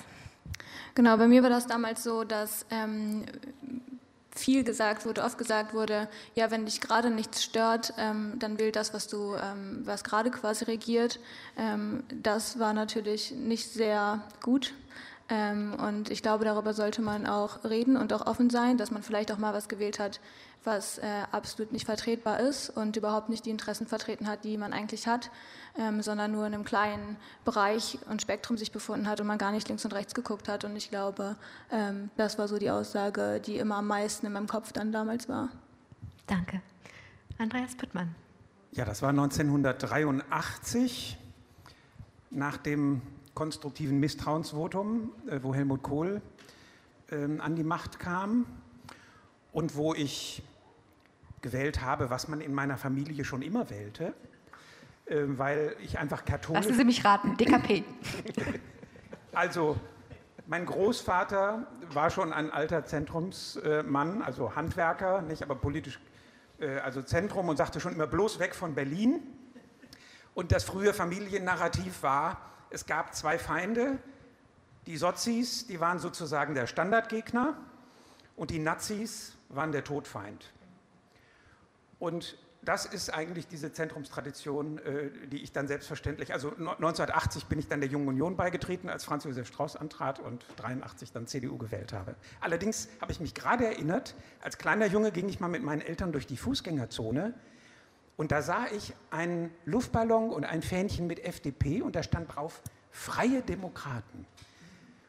Genau, 0.95 1.17
bei 1.17 1.27
mir 1.27 1.43
war 1.43 1.51
das 1.51 1.67
damals 1.67 2.05
so, 2.05 2.25
dass 2.25 2.67
ähm, 2.71 3.25
viel 4.35 4.65
gesagt 4.65 5.07
wurde, 5.07 5.23
oft 5.23 5.39
gesagt 5.39 5.75
wurde, 5.75 6.09
ja, 6.35 6.51
wenn 6.51 6.67
dich 6.67 6.81
gerade 6.81 7.11
nichts 7.11 7.43
stört, 7.43 7.95
ähm, 7.99 8.35
dann 8.39 8.59
will 8.59 8.73
das, 8.73 8.93
was 8.93 9.07
du, 9.07 9.35
ähm, 9.35 9.83
was 9.85 10.05
gerade 10.05 10.31
quasi 10.31 10.65
regiert. 10.65 11.21
Ähm, 11.57 12.03
das 12.23 12.59
war 12.59 12.73
natürlich 12.73 13.33
nicht 13.33 13.73
sehr 13.73 14.23
gut. 14.43 14.75
Ähm, 15.31 15.75
und 15.75 16.11
ich 16.11 16.23
glaube, 16.23 16.45
darüber 16.45 16.75
sollte 16.75 17.01
man 17.01 17.27
auch 17.27 17.65
reden 17.65 17.97
und 17.97 18.13
auch 18.13 18.27
offen 18.27 18.51
sein, 18.51 18.77
dass 18.77 18.91
man 18.91 19.03
vielleicht 19.03 19.33
auch 19.33 19.39
mal 19.39 19.55
was 19.55 19.69
gewählt 19.69 19.99
hat, 19.99 20.21
was 20.65 20.99
äh, 20.99 21.23
absolut 21.33 21.73
nicht 21.73 21.87
vertretbar 21.87 22.41
ist 22.41 22.69
und 22.69 22.97
überhaupt 22.97 23.31
nicht 23.31 23.47
die 23.47 23.51
Interessen 23.51 23.87
vertreten 23.87 24.27
hat, 24.27 24.45
die 24.45 24.59
man 24.59 24.75
eigentlich 24.75 25.07
hat, 25.07 25.31
ähm, 25.79 26.03
sondern 26.03 26.33
nur 26.33 26.47
in 26.47 26.53
einem 26.53 26.65
kleinen 26.65 27.17
Bereich 27.45 27.99
und 28.11 28.21
Spektrum 28.21 28.59
sich 28.59 28.71
befunden 28.71 29.09
hat 29.09 29.21
und 29.21 29.27
man 29.27 29.39
gar 29.39 29.53
nicht 29.53 29.69
links 29.69 29.85
und 29.85 29.95
rechts 29.95 30.15
geguckt 30.15 30.49
hat. 30.49 30.65
Und 30.65 30.77
ich 30.77 30.91
glaube, 30.91 31.37
ähm, 31.71 32.11
das 32.17 32.39
war 32.39 32.47
so 32.47 32.59
die 32.59 32.71
Aussage, 32.71 33.41
die 33.45 33.57
immer 33.57 33.77
am 33.77 33.87
meisten 33.87 34.27
in 34.27 34.33
meinem 34.33 34.49
Kopf 34.49 34.73
dann 34.73 34.93
damals 34.93 35.29
war. 35.29 35.49
Danke. 36.27 36.61
Andreas 37.39 37.75
Püttmann. 37.77 38.15
Ja, 38.73 38.85
das 38.85 39.01
war 39.01 39.11
1983 39.11 41.19
nach 42.31 42.59
dem 42.59 43.01
konstruktiven 43.35 43.99
Misstrauensvotum, 44.01 45.13
äh, 45.29 45.41
wo 45.43 45.55
Helmut 45.55 45.83
Kohl 45.83 46.23
äh, 47.11 47.39
an 47.39 47.57
die 47.57 47.65
Macht 47.65 47.99
kam 47.99 48.47
und 49.53 49.77
wo 49.77 49.95
ich 49.95 50.43
gewählt 51.43 51.83
habe, 51.83 52.11
was 52.11 52.29
man 52.29 52.41
in 52.41 52.55
meiner 52.55 52.79
Familie 52.79 53.25
schon 53.25 53.43
immer 53.43 53.69
wählte, 53.71 54.15
äh, 55.07 55.23
weil 55.27 55.77
ich 55.81 55.99
einfach 55.99 56.25
katholisch... 56.25 56.65
Lassen 56.65 56.79
Sie 56.79 56.85
mich 56.85 57.05
raten, 57.05 57.37
DKP. 57.37 57.85
also, 59.33 59.77
mein 60.47 60.67
Großvater 60.67 61.67
war 61.93 62.11
schon 62.11 62.33
ein 62.33 62.51
alter 62.51 62.85
Zentrumsmann, 62.85 64.23
also 64.23 64.57
Handwerker, 64.57 65.23
nicht, 65.23 65.43
aber 65.43 65.55
politisch, 65.55 66.01
äh, 66.59 66.79
also 66.79 67.03
Zentrum 67.03 67.49
und 67.49 67.57
sagte 67.57 67.81
schon 67.81 67.93
immer 67.93 68.07
bloß 68.07 68.39
weg 68.39 68.55
von 68.55 68.75
Berlin. 68.75 69.21
Und 70.35 70.51
das 70.51 70.65
frühe 70.65 70.95
Familiennarrativ 70.95 72.03
war, 72.03 72.54
es 72.71 72.87
gab 72.87 73.15
zwei 73.15 73.39
Feinde, 73.39 73.99
die 74.87 74.97
Sozis, 74.97 75.67
die 75.67 75.81
waren 75.81 75.99
sozusagen 75.99 76.55
der 76.55 76.67
Standardgegner 76.67 77.57
und 78.37 78.51
die 78.51 78.59
Nazis 78.59 79.37
waren 79.49 79.73
der 79.73 79.85
Todfeind. 79.85 80.53
Und 81.99 82.37
das 82.65 82.87
ist 82.87 83.13
eigentlich 83.13 83.47
diese 83.47 83.73
Zentrumstradition, 83.73 84.79
äh, 84.79 85.11
die 85.29 85.43
ich 85.43 85.53
dann 85.53 85.69
selbstverständlich, 85.69 86.33
also 86.33 86.51
1980 86.51 87.47
bin 87.47 87.59
ich 87.59 87.69
dann 87.69 87.81
der 87.81 87.89
Jungen 87.89 88.09
Union 88.09 88.37
beigetreten, 88.37 88.89
als 88.89 89.05
Franz 89.05 89.25
Josef 89.25 89.47
Strauß 89.47 89.77
antrat 89.77 90.19
und 90.19 90.45
83 90.57 91.13
dann 91.13 91.27
CDU 91.27 91.59
gewählt 91.59 91.93
habe. 91.93 92.15
Allerdings 92.41 92.89
habe 93.01 93.13
ich 93.13 93.21
mich 93.21 93.35
gerade 93.35 93.67
erinnert, 93.67 94.15
als 94.43 94.59
kleiner 94.59 94.87
Junge 94.87 95.13
ging 95.13 95.29
ich 95.29 95.41
mal 95.41 95.49
mit 95.49 95.63
meinen 95.63 95.83
Eltern 95.83 96.13
durch 96.13 96.27
die 96.27 96.37
Fußgängerzone 96.37 97.35
und 98.17 98.31
da 98.33 98.43
sah 98.43 98.67
ich 98.67 98.95
einen 99.11 99.51
Luftballon 99.65 100.31
und 100.31 100.45
ein 100.45 100.63
Fähnchen 100.63 101.07
mit 101.07 101.25
FDP 101.25 101.83
und 101.83 101.97
da 101.97 102.03
stand 102.03 102.35
drauf 102.35 102.63
Freie 102.91 103.43
Demokraten. 103.43 104.27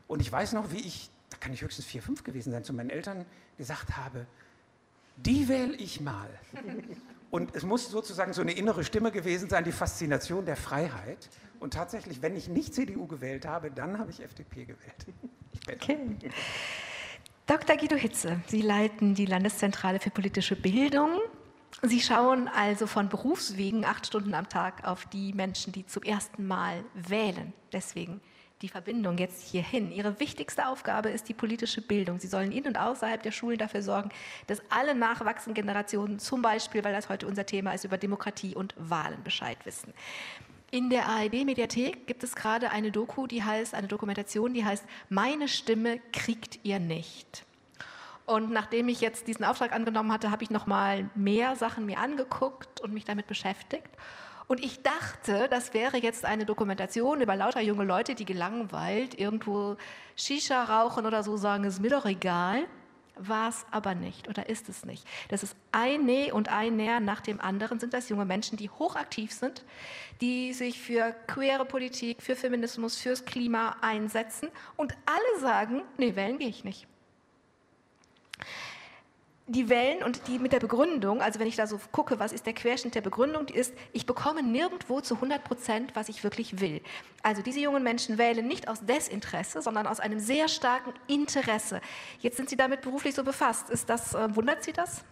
Und 0.07 0.21
ich 0.21 0.31
weiß 0.31 0.53
noch, 0.53 0.71
wie 0.71 0.79
ich, 0.79 1.09
da 1.29 1.37
kann 1.37 1.53
ich 1.53 1.61
höchstens 1.61 1.85
vier, 1.85 2.01
fünf 2.01 2.23
gewesen 2.23 2.51
sein, 2.51 2.63
zu 2.63 2.73
meinen 2.73 2.89
Eltern 2.89 3.25
gesagt 3.57 3.95
habe, 3.95 4.25
die 5.17 5.47
wähle 5.47 5.75
ich 5.75 6.01
mal. 6.01 6.29
Und 7.31 7.55
es 7.55 7.63
muss 7.63 7.89
sozusagen 7.89 8.33
so 8.33 8.41
eine 8.41 8.53
innere 8.53 8.83
Stimme 8.83 9.11
gewesen 9.11 9.49
sein, 9.49 9.63
die 9.63 9.71
Faszination 9.71 10.45
der 10.45 10.55
Freiheit. 10.55 11.29
Und 11.59 11.73
tatsächlich, 11.73 12.21
wenn 12.21 12.35
ich 12.35 12.47
nicht 12.47 12.73
CDU 12.73 13.07
gewählt 13.07 13.45
habe, 13.45 13.71
dann 13.71 13.99
habe 13.99 14.11
ich 14.11 14.21
FDP 14.21 14.65
gewählt. 14.65 15.05
Okay. 15.71 15.97
Dr. 17.47 17.77
Guido 17.77 17.95
Hitze, 17.95 18.39
Sie 18.47 18.61
leiten 18.61 19.15
die 19.15 19.25
Landeszentrale 19.25 19.99
für 19.99 20.09
politische 20.09 20.55
Bildung. 20.55 21.19
Sie 21.87 22.01
schauen 22.01 22.47
also 22.47 22.87
von 22.87 23.09
Berufswegen 23.09 23.85
acht 23.85 24.07
Stunden 24.07 24.33
am 24.33 24.49
Tag 24.49 24.87
auf 24.87 25.05
die 25.05 25.33
Menschen, 25.33 25.71
die 25.71 25.85
zum 25.85 26.01
ersten 26.01 26.47
Mal 26.47 26.83
wählen. 26.95 27.53
Deswegen 27.71 28.21
die 28.61 28.69
Verbindung 28.69 29.17
jetzt 29.19 29.43
hierhin. 29.43 29.91
Ihre 29.91 30.19
wichtigste 30.19 30.67
Aufgabe 30.67 31.09
ist 31.09 31.29
die 31.29 31.33
politische 31.33 31.81
Bildung. 31.81 32.19
Sie 32.19 32.27
sollen 32.27 32.51
in 32.51 32.65
und 32.65 32.77
außerhalb 32.77 33.21
der 33.21 33.31
Schulen 33.31 33.59
dafür 33.59 33.83
sorgen, 33.83 34.09
dass 34.47 34.61
alle 34.69 34.95
nachwachsenden 34.95 35.61
Generationen 35.61 36.17
zum 36.17 36.41
Beispiel, 36.41 36.83
weil 36.83 36.93
das 36.93 37.09
heute 37.09 37.27
unser 37.27 37.45
Thema 37.45 37.73
ist, 37.73 37.83
über 37.83 37.97
Demokratie 37.97 38.55
und 38.55 38.73
Wahlen 38.77 39.23
Bescheid 39.23 39.57
wissen. 39.65 39.93
In 40.71 40.89
der 40.89 41.07
ARD-Mediathek 41.07 42.07
gibt 42.07 42.23
es 42.23 42.35
gerade 42.35 42.71
eine 42.71 42.91
Doku, 42.91 43.27
die 43.27 43.43
heißt, 43.43 43.75
eine 43.75 43.87
Dokumentation, 43.87 44.53
die 44.53 44.65
heißt 44.65 44.85
Meine 45.09 45.47
Stimme 45.47 45.99
kriegt 46.11 46.59
ihr 46.63 46.79
nicht. 46.79 47.45
Und 48.25 48.51
nachdem 48.51 48.87
ich 48.87 49.01
jetzt 49.01 49.27
diesen 49.27 49.45
Auftrag 49.45 49.71
angenommen 49.71 50.11
hatte, 50.11 50.31
habe 50.31 50.43
ich 50.43 50.49
noch 50.49 50.65
mal 50.65 51.09
mehr 51.13 51.55
Sachen 51.55 51.85
mir 51.85 51.99
angeguckt 51.99 52.81
und 52.81 52.93
mich 52.93 53.05
damit 53.05 53.27
beschäftigt. 53.27 53.89
Und 54.47 54.63
ich 54.63 54.81
dachte, 54.81 55.47
das 55.49 55.73
wäre 55.73 55.97
jetzt 55.97 56.25
eine 56.25 56.45
Dokumentation 56.45 57.21
über 57.21 57.35
lauter 57.35 57.61
junge 57.61 57.83
Leute, 57.83 58.15
die 58.15 58.25
gelangweilt 58.25 59.19
irgendwo 59.19 59.75
Shisha 60.15 60.63
rauchen 60.63 61.05
oder 61.05 61.23
so 61.23 61.37
sagen, 61.37 61.63
ist 61.63 61.81
mir 61.81 61.89
doch 61.89 62.05
egal. 62.05 62.65
War 63.17 63.47
es 63.47 63.65
aber 63.71 63.95
nicht 63.95 64.27
oder 64.27 64.49
ist 64.49 64.67
es 64.67 64.85
nicht. 64.85 65.07
Das 65.29 65.41
ist 65.41 65.55
ein 65.71 66.03
Nee 66.03 66.33
und 66.33 66.49
ein 66.49 66.75
Näher 66.75 66.99
nach 66.99 67.21
dem 67.21 67.39
anderen 67.39 67.79
sind 67.79 67.93
das 67.93 68.09
junge 68.09 68.25
Menschen, 68.25 68.57
die 68.57 68.69
hochaktiv 68.69 69.31
sind, 69.31 69.63
die 70.19 70.51
sich 70.51 70.81
für 70.81 71.15
queere 71.27 71.63
Politik, 71.63 72.21
für 72.21 72.35
Feminismus, 72.35 72.97
fürs 72.97 73.23
Klima 73.23 73.77
einsetzen 73.81 74.49
und 74.75 74.93
alle 75.05 75.41
sagen, 75.41 75.83
nee, 75.97 76.15
wählen 76.15 76.39
gehe 76.39 76.49
ich 76.49 76.65
nicht 76.65 76.87
die 79.47 79.69
Wellen 79.69 80.01
und 80.01 80.27
die 80.27 80.39
mit 80.39 80.53
der 80.53 80.59
Begründung, 80.59 81.21
also 81.21 81.39
wenn 81.39 81.47
ich 81.47 81.55
da 81.55 81.67
so 81.67 81.79
gucke, 81.91 82.17
was 82.17 82.31
ist 82.31 82.47
der 82.47 82.53
Querschnitt 82.53 82.95
der 82.95 83.01
Begründung, 83.01 83.45
die 83.45 83.53
ist, 83.53 83.75
ich 83.93 84.07
bekomme 84.07 84.41
nirgendwo 84.41 85.01
zu 85.01 85.15
100 85.15 85.43
Prozent, 85.43 85.95
was 85.95 86.09
ich 86.09 86.23
wirklich 86.23 86.59
will. 86.61 86.81
Also 87.21 87.43
diese 87.43 87.59
jungen 87.59 87.83
Menschen 87.83 88.17
wählen 88.17 88.47
nicht 88.47 88.67
aus 88.67 88.83
Desinteresse, 88.85 89.61
sondern 89.61 89.85
aus 89.85 89.99
einem 89.99 90.19
sehr 90.19 90.47
starken 90.47 90.93
Interesse. 91.07 91.79
Jetzt 92.19 92.37
sind 92.37 92.49
sie 92.49 92.57
damit 92.57 92.81
beruflich 92.81 93.13
so 93.13 93.23
befasst. 93.23 93.69
Ist 93.69 93.87
das, 93.89 94.15
äh, 94.15 94.35
wundert 94.35 94.63
Sie 94.63 94.73
das? 94.73 95.05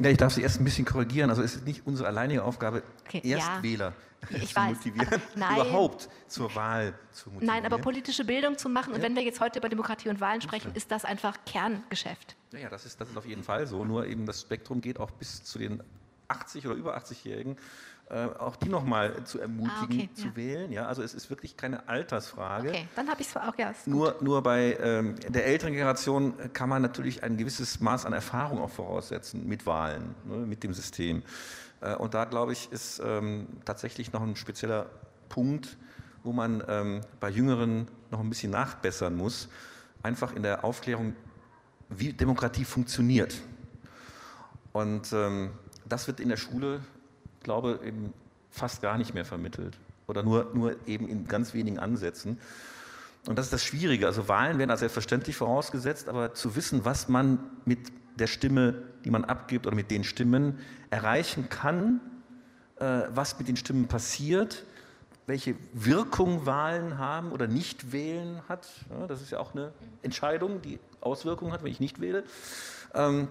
Ja, 0.00 0.10
ich 0.10 0.16
darf 0.16 0.32
Sie 0.32 0.42
erst 0.42 0.60
ein 0.60 0.64
bisschen 0.64 0.86
korrigieren. 0.86 1.30
Also 1.30 1.42
es 1.42 1.56
ist 1.56 1.66
nicht 1.66 1.86
unsere 1.86 2.08
alleinige 2.08 2.42
Aufgabe, 2.42 2.82
okay, 3.06 3.20
Erstwähler 3.22 3.92
ja 4.30 4.40
zu 4.40 4.56
weiß, 4.56 4.76
motivieren, 4.76 5.22
überhaupt 5.34 6.08
zur 6.26 6.54
Wahl 6.54 6.94
zu 7.10 7.30
motivieren. 7.30 7.54
Nein, 7.54 7.66
aber 7.66 7.78
politische 7.78 8.24
Bildung 8.24 8.58
zu 8.58 8.68
machen, 8.68 8.90
ja. 8.90 8.96
und 8.96 9.02
wenn 9.02 9.14
wir 9.14 9.22
jetzt 9.22 9.40
heute 9.40 9.58
über 9.58 9.68
Demokratie 9.68 10.08
und 10.08 10.20
Wahlen 10.20 10.40
sprechen, 10.40 10.72
ist 10.74 10.90
das 10.90 11.04
einfach 11.04 11.38
Kerngeschäft. 11.46 12.36
Ja, 12.52 12.60
ja 12.60 12.68
das, 12.68 12.86
ist, 12.86 13.00
das 13.00 13.08
ist 13.10 13.16
auf 13.16 13.26
jeden 13.26 13.42
Fall 13.42 13.66
so. 13.66 13.84
Nur 13.84 14.06
eben 14.06 14.26
das 14.26 14.42
Spektrum 14.42 14.80
geht 14.80 14.98
auch 14.98 15.10
bis 15.10 15.44
zu 15.44 15.58
den 15.58 15.82
80 16.28 16.66
oder 16.66 16.76
über 16.76 16.96
80-Jährigen. 16.96 17.56
Äh, 18.10 18.26
auch 18.40 18.56
die 18.56 18.68
nochmal 18.68 19.22
zu 19.22 19.38
ermutigen, 19.38 19.70
ah, 19.72 19.84
okay, 19.84 20.10
zu 20.14 20.26
ja. 20.28 20.36
wählen. 20.36 20.72
Ja, 20.72 20.86
also 20.86 21.00
es 21.00 21.14
ist 21.14 21.30
wirklich 21.30 21.56
keine 21.56 21.88
Altersfrage. 21.88 22.70
Okay, 22.70 22.88
dann 22.96 23.08
habe 23.08 23.20
ich 23.20 23.28
es 23.28 23.36
auch, 23.36 23.56
ja. 23.56 23.72
Nur, 23.86 24.16
nur 24.20 24.42
bei 24.42 24.76
ähm, 24.82 25.14
der 25.28 25.46
älteren 25.46 25.74
Generation 25.74 26.34
kann 26.52 26.68
man 26.68 26.82
natürlich 26.82 27.22
ein 27.22 27.36
gewisses 27.36 27.78
Maß 27.78 28.06
an 28.06 28.12
Erfahrung 28.12 28.60
auch 28.60 28.70
voraussetzen 28.70 29.46
mit 29.46 29.64
Wahlen, 29.64 30.16
ne, 30.24 30.38
mit 30.38 30.64
dem 30.64 30.74
System. 30.74 31.22
Äh, 31.80 31.94
und 31.94 32.14
da, 32.14 32.24
glaube 32.24 32.52
ich, 32.52 32.72
ist 32.72 33.00
ähm, 33.04 33.46
tatsächlich 33.64 34.12
noch 34.12 34.22
ein 34.22 34.34
spezieller 34.34 34.86
Punkt, 35.28 35.76
wo 36.24 36.32
man 36.32 36.64
ähm, 36.66 37.02
bei 37.20 37.30
Jüngeren 37.30 37.86
noch 38.10 38.18
ein 38.18 38.28
bisschen 38.28 38.50
nachbessern 38.50 39.16
muss, 39.16 39.48
einfach 40.02 40.34
in 40.34 40.42
der 40.42 40.64
Aufklärung, 40.64 41.14
wie 41.88 42.12
Demokratie 42.12 42.64
funktioniert. 42.64 43.40
Und 44.72 45.12
ähm, 45.12 45.50
das 45.88 46.08
wird 46.08 46.18
in 46.18 46.28
der 46.28 46.36
Schule, 46.36 46.80
glaube 47.42 47.80
ich, 47.84 47.92
fast 48.50 48.82
gar 48.82 48.98
nicht 48.98 49.14
mehr 49.14 49.24
vermittelt 49.24 49.78
oder 50.06 50.22
nur, 50.22 50.50
nur 50.54 50.76
eben 50.86 51.08
in 51.08 51.26
ganz 51.26 51.54
wenigen 51.54 51.78
Ansätzen. 51.78 52.38
Und 53.26 53.38
das 53.38 53.46
ist 53.46 53.52
das 53.52 53.64
Schwierige. 53.64 54.06
Also 54.06 54.28
Wahlen 54.28 54.58
werden 54.58 54.70
als 54.70 54.80
selbstverständlich 54.80 55.36
vorausgesetzt, 55.36 56.08
aber 56.08 56.34
zu 56.34 56.56
wissen, 56.56 56.84
was 56.84 57.08
man 57.08 57.38
mit 57.64 57.78
der 58.18 58.26
Stimme, 58.26 58.82
die 59.04 59.10
man 59.10 59.24
abgibt 59.24 59.66
oder 59.66 59.76
mit 59.76 59.90
den 59.90 60.04
Stimmen 60.04 60.58
erreichen 60.90 61.48
kann, 61.48 62.00
äh, 62.76 63.02
was 63.10 63.38
mit 63.38 63.48
den 63.48 63.56
Stimmen 63.56 63.88
passiert, 63.88 64.64
welche 65.26 65.54
Wirkung 65.72 66.46
Wahlen 66.46 66.98
haben 66.98 67.30
oder 67.30 67.46
nicht 67.46 67.92
wählen 67.92 68.42
hat. 68.48 68.68
Ja, 68.90 69.06
das 69.06 69.22
ist 69.22 69.30
ja 69.30 69.38
auch 69.38 69.54
eine 69.54 69.72
Entscheidung, 70.02 70.60
die 70.62 70.80
Auswirkungen 71.00 71.52
hat, 71.52 71.62
wenn 71.62 71.70
ich 71.70 71.80
nicht 71.80 72.00
wähle. 72.00 72.24
Ähm, 72.94 73.28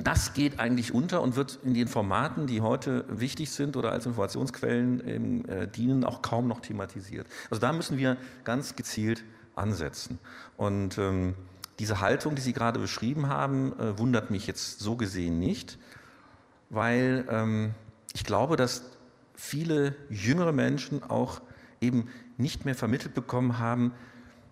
das 0.00 0.32
geht 0.32 0.58
eigentlich 0.58 0.94
unter 0.94 1.20
und 1.20 1.36
wird 1.36 1.58
in 1.64 1.74
den 1.74 1.86
Formaten, 1.86 2.46
die 2.46 2.62
heute 2.62 3.04
wichtig 3.08 3.50
sind 3.50 3.76
oder 3.76 3.92
als 3.92 4.06
Informationsquellen 4.06 5.06
ähm, 5.06 5.44
äh, 5.46 5.68
dienen, 5.68 6.04
auch 6.04 6.22
kaum 6.22 6.48
noch 6.48 6.60
thematisiert. 6.60 7.26
Also 7.50 7.60
da 7.60 7.72
müssen 7.72 7.98
wir 7.98 8.16
ganz 8.44 8.74
gezielt 8.74 9.22
ansetzen. 9.54 10.18
Und 10.56 10.96
ähm, 10.96 11.34
diese 11.78 12.00
Haltung, 12.00 12.34
die 12.34 12.42
Sie 12.42 12.54
gerade 12.54 12.78
beschrieben 12.78 13.28
haben, 13.28 13.78
äh, 13.78 13.98
wundert 13.98 14.30
mich 14.30 14.46
jetzt 14.46 14.80
so 14.80 14.96
gesehen 14.96 15.38
nicht, 15.38 15.78
weil 16.70 17.26
ähm, 17.28 17.74
ich 18.14 18.24
glaube, 18.24 18.56
dass 18.56 18.82
viele 19.34 19.94
jüngere 20.08 20.52
Menschen 20.52 21.02
auch 21.02 21.42
eben 21.82 22.08
nicht 22.38 22.64
mehr 22.64 22.74
vermittelt 22.74 23.12
bekommen 23.14 23.58
haben, 23.58 23.92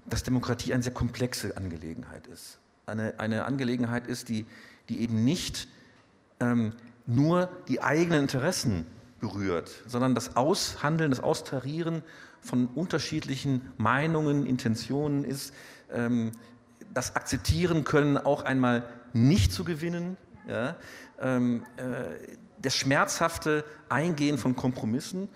dass 0.07 0.23
Demokratie 0.23 0.75
eine 0.75 0.83
sehr 0.83 0.93
komplexe 0.93 1.57
Angelegenheit 1.57 2.27
ist. 2.27 2.59
Eine, 2.85 3.19
eine 3.19 3.45
Angelegenheit 3.45 4.07
ist, 4.07 4.29
die, 4.29 4.45
die 4.91 5.01
eben 5.01 5.25
nicht 5.25 5.69
ähm, 6.41 6.75
nur 7.07 7.49
die 7.69 7.81
eigenen 7.81 8.21
Interessen 8.23 8.87
berührt, 9.21 9.71
sondern 9.87 10.15
das 10.15 10.37
Aushandeln, 10.37 11.11
das 11.11 11.21
Austarieren 11.21 12.03
von 12.41 12.67
unterschiedlichen 12.67 13.71
Meinungen, 13.77 14.47
Intentionen 14.47 15.25
ist, 15.25 15.55
ähm, 15.93 16.33
das 16.93 17.15
akzeptieren 17.17 17.85
können, 17.85 18.19
auch 18.19 18.43
einmal 18.43 18.83
nicht 19.13 19.53
zu 19.53 19.65
gewinnen, 19.65 20.17
ja, 20.49 20.77
ähm, 21.21 21.65
äh, 21.77 22.37
das 22.61 22.77
schmerzhafte 22.77 23.65
Eingehen 23.89 24.39
von 24.39 24.57
Kompromissen 24.57 25.29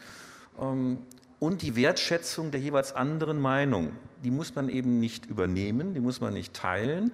ähm, 0.60 0.98
und 1.38 1.62
die 1.62 1.76
Wertschätzung 1.76 2.50
der 2.50 2.60
jeweils 2.60 2.94
anderen 2.94 3.40
Meinung. 3.40 3.92
Die 4.24 4.30
muss 4.30 4.54
man 4.54 4.68
eben 4.68 4.98
nicht 4.98 5.26
übernehmen, 5.26 5.94
die 5.94 6.00
muss 6.00 6.20
man 6.20 6.34
nicht 6.34 6.54
teilen, 6.54 7.12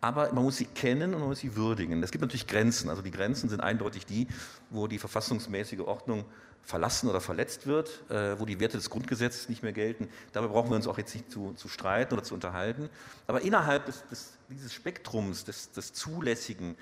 aber 0.00 0.32
man 0.32 0.44
muss 0.44 0.56
sie 0.56 0.66
kennen 0.66 1.14
und 1.14 1.20
man 1.20 1.28
muss 1.28 1.40
sie 1.40 1.56
würdigen. 1.56 2.02
Es 2.02 2.10
gibt 2.10 2.22
natürlich 2.22 2.46
Grenzen. 2.46 2.88
Also 2.88 3.02
die 3.02 3.10
Grenzen 3.10 3.48
sind 3.48 3.60
eindeutig 3.60 4.06
die, 4.06 4.28
wo 4.70 4.86
die 4.86 4.98
verfassungsmäßige 4.98 5.80
Ordnung 5.80 6.24
verlassen 6.62 7.08
oder 7.08 7.20
verletzt 7.20 7.66
wird, 7.66 8.10
äh, 8.10 8.38
wo 8.38 8.44
die 8.44 8.60
Werte 8.60 8.76
des 8.76 8.90
Grundgesetzes 8.90 9.48
nicht 9.48 9.62
mehr 9.62 9.72
gelten. 9.72 10.08
Dabei 10.32 10.48
brauchen 10.48 10.70
wir 10.70 10.76
uns 10.76 10.86
auch 10.86 10.98
jetzt 10.98 11.14
nicht 11.14 11.30
zu, 11.30 11.52
zu 11.54 11.66
streiten 11.68 12.12
oder 12.14 12.22
zu 12.22 12.34
unterhalten. 12.34 12.90
Aber 13.26 13.40
innerhalb 13.40 13.86
des, 13.86 14.06
des, 14.08 14.32
dieses 14.50 14.72
Spektrums 14.74 15.44
des, 15.44 15.72
des 15.72 15.94
Zulässigen 15.94 16.76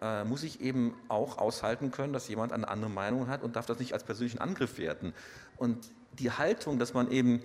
äh, 0.00 0.24
muss 0.24 0.42
ich 0.42 0.60
eben 0.60 0.94
auch 1.08 1.38
aushalten 1.38 1.90
können, 1.90 2.12
dass 2.12 2.28
jemand 2.28 2.52
eine 2.52 2.68
andere 2.68 2.90
Meinung 2.90 3.28
hat 3.28 3.42
und 3.42 3.56
darf 3.56 3.66
das 3.66 3.78
nicht 3.78 3.92
als 3.94 4.04
persönlichen 4.04 4.38
Angriff 4.38 4.78
werten. 4.78 5.12
Und 5.56 5.88
die 6.18 6.30
Haltung, 6.30 6.78
dass 6.78 6.94
man 6.94 7.10
eben, 7.10 7.42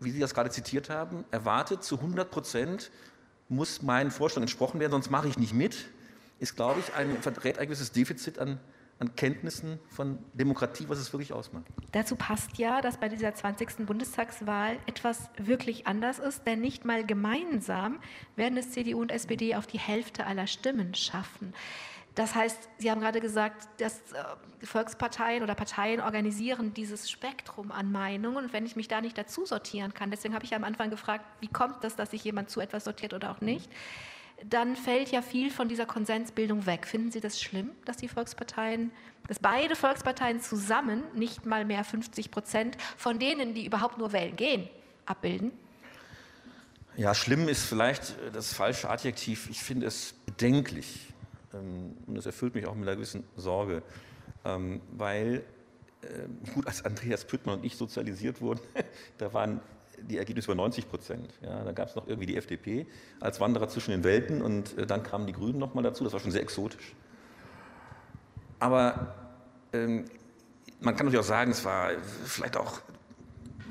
wie 0.00 0.12
Sie 0.12 0.20
das 0.20 0.34
gerade 0.34 0.50
zitiert 0.50 0.90
haben, 0.90 1.24
erwartet, 1.30 1.82
zu 1.82 1.96
100 1.96 2.30
Prozent 2.30 2.90
muss 3.52 3.82
meinen 3.82 4.10
Vorstellungen 4.10 4.44
entsprochen 4.44 4.80
werden, 4.80 4.92
sonst 4.92 5.10
mache 5.10 5.28
ich 5.28 5.38
nicht 5.38 5.54
mit, 5.54 5.88
ist, 6.38 6.56
glaube 6.56 6.80
ich, 6.80 6.94
ein, 6.94 7.22
verrät 7.22 7.58
ein 7.58 7.66
gewisses 7.66 7.92
Defizit 7.92 8.38
an 8.38 8.58
an 9.02 9.16
Kenntnissen 9.16 9.80
von 9.88 10.18
Demokratie, 10.32 10.84
was 10.88 10.98
es 10.98 11.12
wirklich 11.12 11.32
ausmacht. 11.32 11.66
Dazu 11.90 12.14
passt 12.14 12.56
ja, 12.58 12.80
dass 12.80 12.98
bei 12.98 13.08
dieser 13.08 13.34
20. 13.34 13.84
Bundestagswahl 13.84 14.78
etwas 14.86 15.28
wirklich 15.36 15.88
anders 15.88 16.20
ist, 16.20 16.46
denn 16.46 16.60
nicht 16.60 16.84
mal 16.84 17.04
gemeinsam 17.04 17.98
werden 18.36 18.56
es 18.56 18.70
CDU 18.70 19.00
und 19.00 19.10
SPD 19.10 19.56
auf 19.56 19.66
die 19.66 19.80
Hälfte 19.80 20.24
aller 20.24 20.46
Stimmen 20.46 20.94
schaffen. 20.94 21.52
Das 22.14 22.34
heißt, 22.34 22.68
Sie 22.78 22.90
haben 22.90 23.00
gerade 23.00 23.20
gesagt, 23.20 23.68
dass 23.80 23.94
äh, 24.12 24.66
Volksparteien 24.66 25.42
oder 25.42 25.54
Parteien 25.54 26.00
organisieren 26.00 26.74
dieses 26.74 27.10
Spektrum 27.10 27.72
an 27.72 27.90
Meinungen. 27.90 28.44
Und 28.44 28.52
wenn 28.52 28.66
ich 28.66 28.76
mich 28.76 28.88
da 28.88 29.00
nicht 29.00 29.16
dazu 29.16 29.46
sortieren 29.46 29.94
kann, 29.94 30.10
deswegen 30.10 30.34
habe 30.34 30.44
ich 30.44 30.54
am 30.54 30.64
Anfang 30.64 30.90
gefragt, 30.90 31.24
wie 31.40 31.48
kommt 31.48 31.82
das, 31.84 31.96
dass 31.96 32.10
sich 32.10 32.22
jemand 32.24 32.50
zu 32.50 32.60
etwas 32.60 32.84
sortiert 32.84 33.14
oder 33.14 33.30
auch 33.30 33.40
nicht, 33.40 33.70
dann 34.44 34.76
fällt 34.76 35.10
ja 35.10 35.22
viel 35.22 35.50
von 35.50 35.68
dieser 35.68 35.86
Konsensbildung 35.86 36.66
weg. 36.66 36.86
Finden 36.86 37.10
Sie 37.10 37.20
das 37.20 37.40
schlimm, 37.40 37.70
dass 37.84 37.96
die 37.96 38.08
Volksparteien, 38.08 38.90
dass 39.28 39.38
beide 39.38 39.76
Volksparteien 39.76 40.40
zusammen 40.40 41.02
nicht 41.14 41.46
mal 41.46 41.64
mehr 41.64 41.84
50 41.84 42.30
Prozent 42.30 42.76
von 42.96 43.18
denen, 43.18 43.54
die 43.54 43.64
überhaupt 43.64 43.98
nur 43.98 44.12
wählen 44.12 44.36
gehen, 44.36 44.68
abbilden? 45.06 45.52
Ja, 46.96 47.14
schlimm 47.14 47.48
ist 47.48 47.64
vielleicht 47.64 48.16
das 48.34 48.52
falsche 48.52 48.90
Adjektiv. 48.90 49.48
Ich 49.48 49.62
finde 49.62 49.86
es 49.86 50.12
bedenklich. 50.26 51.11
Ähm, 51.54 51.96
und 52.06 52.14
das 52.14 52.26
erfüllt 52.26 52.54
mich 52.54 52.66
auch 52.66 52.74
mit 52.74 52.88
einer 52.88 52.96
gewissen 52.96 53.24
Sorge, 53.36 53.82
ähm, 54.44 54.80
weil, 54.92 55.44
äh, 56.02 56.50
gut, 56.54 56.66
als 56.66 56.84
Andreas 56.84 57.24
Püttmann 57.24 57.58
und 57.58 57.64
ich 57.64 57.76
sozialisiert 57.76 58.40
wurden, 58.40 58.60
da 59.18 59.32
waren 59.32 59.60
die 59.98 60.18
Ergebnisse 60.18 60.46
über 60.46 60.56
90 60.56 60.88
Prozent. 60.88 61.32
Ja, 61.42 61.62
da 61.64 61.72
gab 61.72 61.88
es 61.88 61.96
noch 61.96 62.06
irgendwie 62.06 62.26
die 62.26 62.36
FDP 62.36 62.86
als 63.20 63.40
Wanderer 63.40 63.68
zwischen 63.68 63.92
den 63.92 64.04
Welten 64.04 64.42
und 64.42 64.76
äh, 64.78 64.86
dann 64.86 65.02
kamen 65.02 65.26
die 65.26 65.32
Grünen 65.32 65.58
nochmal 65.58 65.84
dazu. 65.84 66.04
Das 66.04 66.12
war 66.12 66.20
schon 66.20 66.32
sehr 66.32 66.42
exotisch. 66.42 66.94
Aber 68.58 69.14
ähm, 69.72 70.04
man 70.80 70.96
kann 70.96 71.06
natürlich 71.06 71.24
auch 71.24 71.28
sagen, 71.28 71.50
es 71.50 71.64
war 71.64 71.90
vielleicht 72.24 72.56
auch 72.56 72.80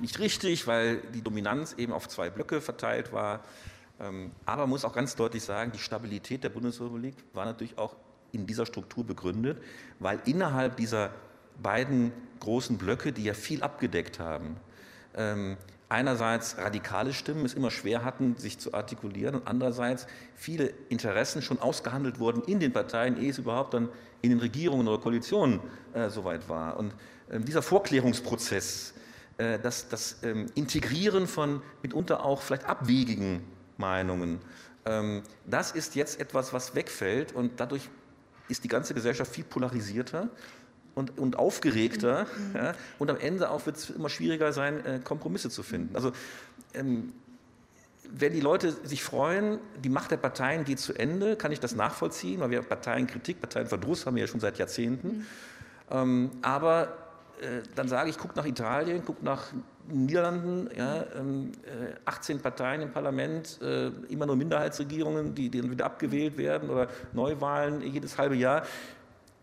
nicht 0.02 0.20
richtig, 0.20 0.68
weil 0.68 0.98
die 1.14 1.22
Dominanz 1.22 1.74
eben 1.78 1.94
auf 1.94 2.08
zwei 2.08 2.30
Blöcke 2.30 2.62
verteilt 2.62 3.14
war. 3.14 3.42
Ähm, 4.02 4.32
aber 4.46 4.64
man 4.64 4.72
muss 4.72 4.86
auch 4.86 4.94
ganz 4.94 5.16
deutlich 5.16 5.44
sagen, 5.44 5.72
die 5.72 5.80
Stabilität 5.80 6.44
der 6.44 6.50
Bundesrepublik 6.50 7.16
war 7.34 7.46
natürlich 7.46 7.78
auch 7.78 7.96
in 8.32 8.48
dieser 8.48 8.66
Struktur 8.66 9.06
begründet, 9.06 9.62
weil 10.00 10.20
innerhalb 10.26 10.78
dieser 10.78 11.12
beiden 11.62 12.12
großen 12.40 12.78
Blöcke, 12.78 13.12
die 13.12 13.24
ja 13.24 13.34
viel 13.34 13.62
abgedeckt 13.62 14.20
haben. 14.20 14.58
Ähm, 15.14 15.58
einerseits 15.90 16.58
radikale 16.58 17.14
Stimmen 17.14 17.46
es 17.46 17.54
immer 17.54 17.70
schwer 17.70 18.04
hatten, 18.04 18.38
sich 18.38 18.58
zu 18.58 18.74
artikulieren 18.74 19.36
und 19.36 19.48
andererseits 19.48 20.08
viele 20.36 20.74
Interessen 20.90 21.42
schon 21.42 21.60
ausgehandelt 21.60 22.20
wurden 22.20 22.42
in 22.44 22.60
den 22.60 22.72
Parteien, 22.72 23.22
ehe 23.22 23.30
es 23.30 23.38
überhaupt 23.38 23.74
dann 23.74 23.90
in 24.22 24.30
den 24.30 24.40
Regierungen 24.40 24.88
oder 24.88 25.00
Koalitionen 25.00 25.60
äh, 25.94 26.10
soweit 26.10 26.48
war. 26.48 26.78
Und 26.78 26.94
äh, 27.30 27.40
dieser 27.40 27.62
Vorklärungsprozess, 27.62 28.94
äh, 29.38 29.60
das, 29.60 29.90
das 29.90 30.24
ähm, 30.24 30.48
Integrieren 30.56 31.28
von 31.28 31.62
mitunter 31.84 32.26
auch 32.26 32.42
vielleicht 32.42 32.66
abwegigen 32.66 33.44
Meinungen, 33.82 34.40
ähm, 34.86 35.24
das 35.46 35.72
ist 35.72 35.96
jetzt 35.96 36.20
etwas, 36.20 36.54
was 36.54 36.74
wegfällt 36.76 37.34
und 37.34 37.60
dadurch 37.60 37.90
ist 38.48 38.64
die 38.64 38.68
ganze 38.68 38.94
Gesellschaft 38.94 39.34
viel 39.34 39.44
polarisierter 39.44 40.30
und, 40.96 41.18
und 41.18 41.38
aufgeregter. 41.38 42.26
Mhm. 42.26 42.56
Ja, 42.56 42.74
und 43.00 43.10
am 43.10 43.18
Ende 43.18 43.50
auch 43.50 43.66
wird 43.66 43.78
es 43.78 43.90
immer 43.90 44.10
schwieriger 44.10 44.54
sein, 44.54 44.86
äh, 44.86 45.00
Kompromisse 45.04 45.50
zu 45.50 45.64
finden. 45.64 45.96
Also 45.96 46.12
ähm, 46.74 47.14
wenn 48.14 48.34
die 48.34 48.42
Leute 48.42 48.74
sich 48.84 49.04
freuen, 49.04 49.60
die 49.84 49.90
Macht 49.90 50.12
der 50.12 50.18
Parteien 50.18 50.66
geht 50.66 50.80
zu 50.80 50.94
Ende, 50.94 51.38
kann 51.38 51.52
ich 51.52 51.62
das 51.62 51.76
nachvollziehen, 51.76 52.42
weil 52.42 52.50
wir 52.50 52.62
Parteienkritik, 52.62 53.40
Parteienverdruss 53.40 54.06
haben 54.06 54.16
wir 54.16 54.22
ja 54.22 54.28
schon 54.28 54.42
seit 54.42 54.58
Jahrzehnten. 54.58 55.08
Mhm. 55.08 55.26
Ähm, 55.90 56.32
aber 56.42 56.98
äh, 57.42 57.62
dann 57.76 57.88
sage 57.88 58.10
ich, 58.10 58.18
guck 58.18 58.36
nach 58.36 58.46
Italien, 58.46 59.04
guck 59.06 59.24
nach 59.24 59.54
Niederlanden, 59.88 60.70
ja, 60.78 61.06
ähm, 61.16 61.52
äh, 61.64 61.94
18 62.06 62.40
Parteien 62.40 62.82
im 62.82 62.92
Parlament, 62.92 63.60
äh, 63.62 63.88
immer 64.10 64.26
nur 64.26 64.36
Minderheitsregierungen, 64.36 65.36
die, 65.36 65.50
die 65.50 65.62
dann 65.62 65.72
wieder 65.72 65.86
abgewählt 65.86 66.38
werden 66.38 66.70
oder 66.70 66.88
Neuwahlen 67.14 67.82
jedes 67.82 68.18
halbe 68.18 68.36
Jahr 68.36 68.64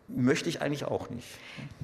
möchte 0.08 0.48
ich 0.48 0.62
eigentlich 0.62 0.86
auch 0.86 1.10
nicht. 1.10 1.28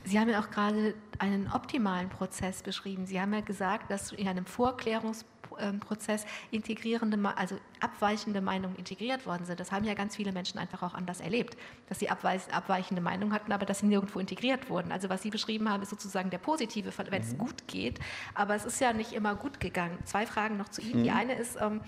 Sie 0.04 0.18
haben 0.18 0.30
ja 0.30 0.40
auch 0.40 0.50
gerade 0.50 0.94
einen 1.18 1.50
optimalen 1.52 2.08
Prozess 2.08 2.62
beschrieben. 2.62 3.04
Sie 3.06 3.20
haben 3.20 3.34
ja 3.34 3.40
gesagt, 3.40 3.90
dass 3.90 4.12
in 4.12 4.26
einem 4.26 4.46
Vorklärungsprozess 4.46 5.33
integrierende, 6.50 7.18
also 7.36 7.56
abweichende 7.80 8.40
Meinungen 8.40 8.76
integriert 8.76 9.26
worden 9.26 9.44
sind. 9.44 9.60
Das 9.60 9.72
haben 9.72 9.84
ja 9.84 9.94
ganz 9.94 10.16
viele 10.16 10.32
Menschen 10.32 10.58
einfach 10.58 10.82
auch 10.82 10.94
anders 10.94 11.20
erlebt, 11.20 11.56
dass 11.88 11.98
sie 11.98 12.08
abweichende 12.08 13.02
Meinungen 13.02 13.32
hatten, 13.32 13.52
aber 13.52 13.66
dass 13.66 13.80
sie 13.80 13.86
nirgendwo 13.86 14.18
integriert 14.18 14.68
wurden. 14.70 14.92
Also 14.92 15.08
was 15.08 15.22
Sie 15.22 15.30
beschrieben 15.30 15.68
haben, 15.68 15.82
ist 15.82 15.90
sozusagen 15.90 16.30
der 16.30 16.38
positive, 16.38 16.92
wenn 17.10 17.22
es 17.22 17.32
mhm. 17.32 17.38
gut 17.38 17.66
geht. 17.66 17.98
Aber 18.34 18.54
es 18.54 18.64
ist 18.64 18.80
ja 18.80 18.92
nicht 18.92 19.12
immer 19.12 19.34
gut 19.34 19.60
gegangen. 19.60 19.98
Zwei 20.04 20.26
Fragen 20.26 20.56
noch 20.56 20.68
zu 20.68 20.80
Ihnen. 20.80 21.00
Mhm. 21.00 21.04
Die 21.04 21.10
eine 21.10 21.34
ist, 21.34 21.56
ähm, 21.60 21.80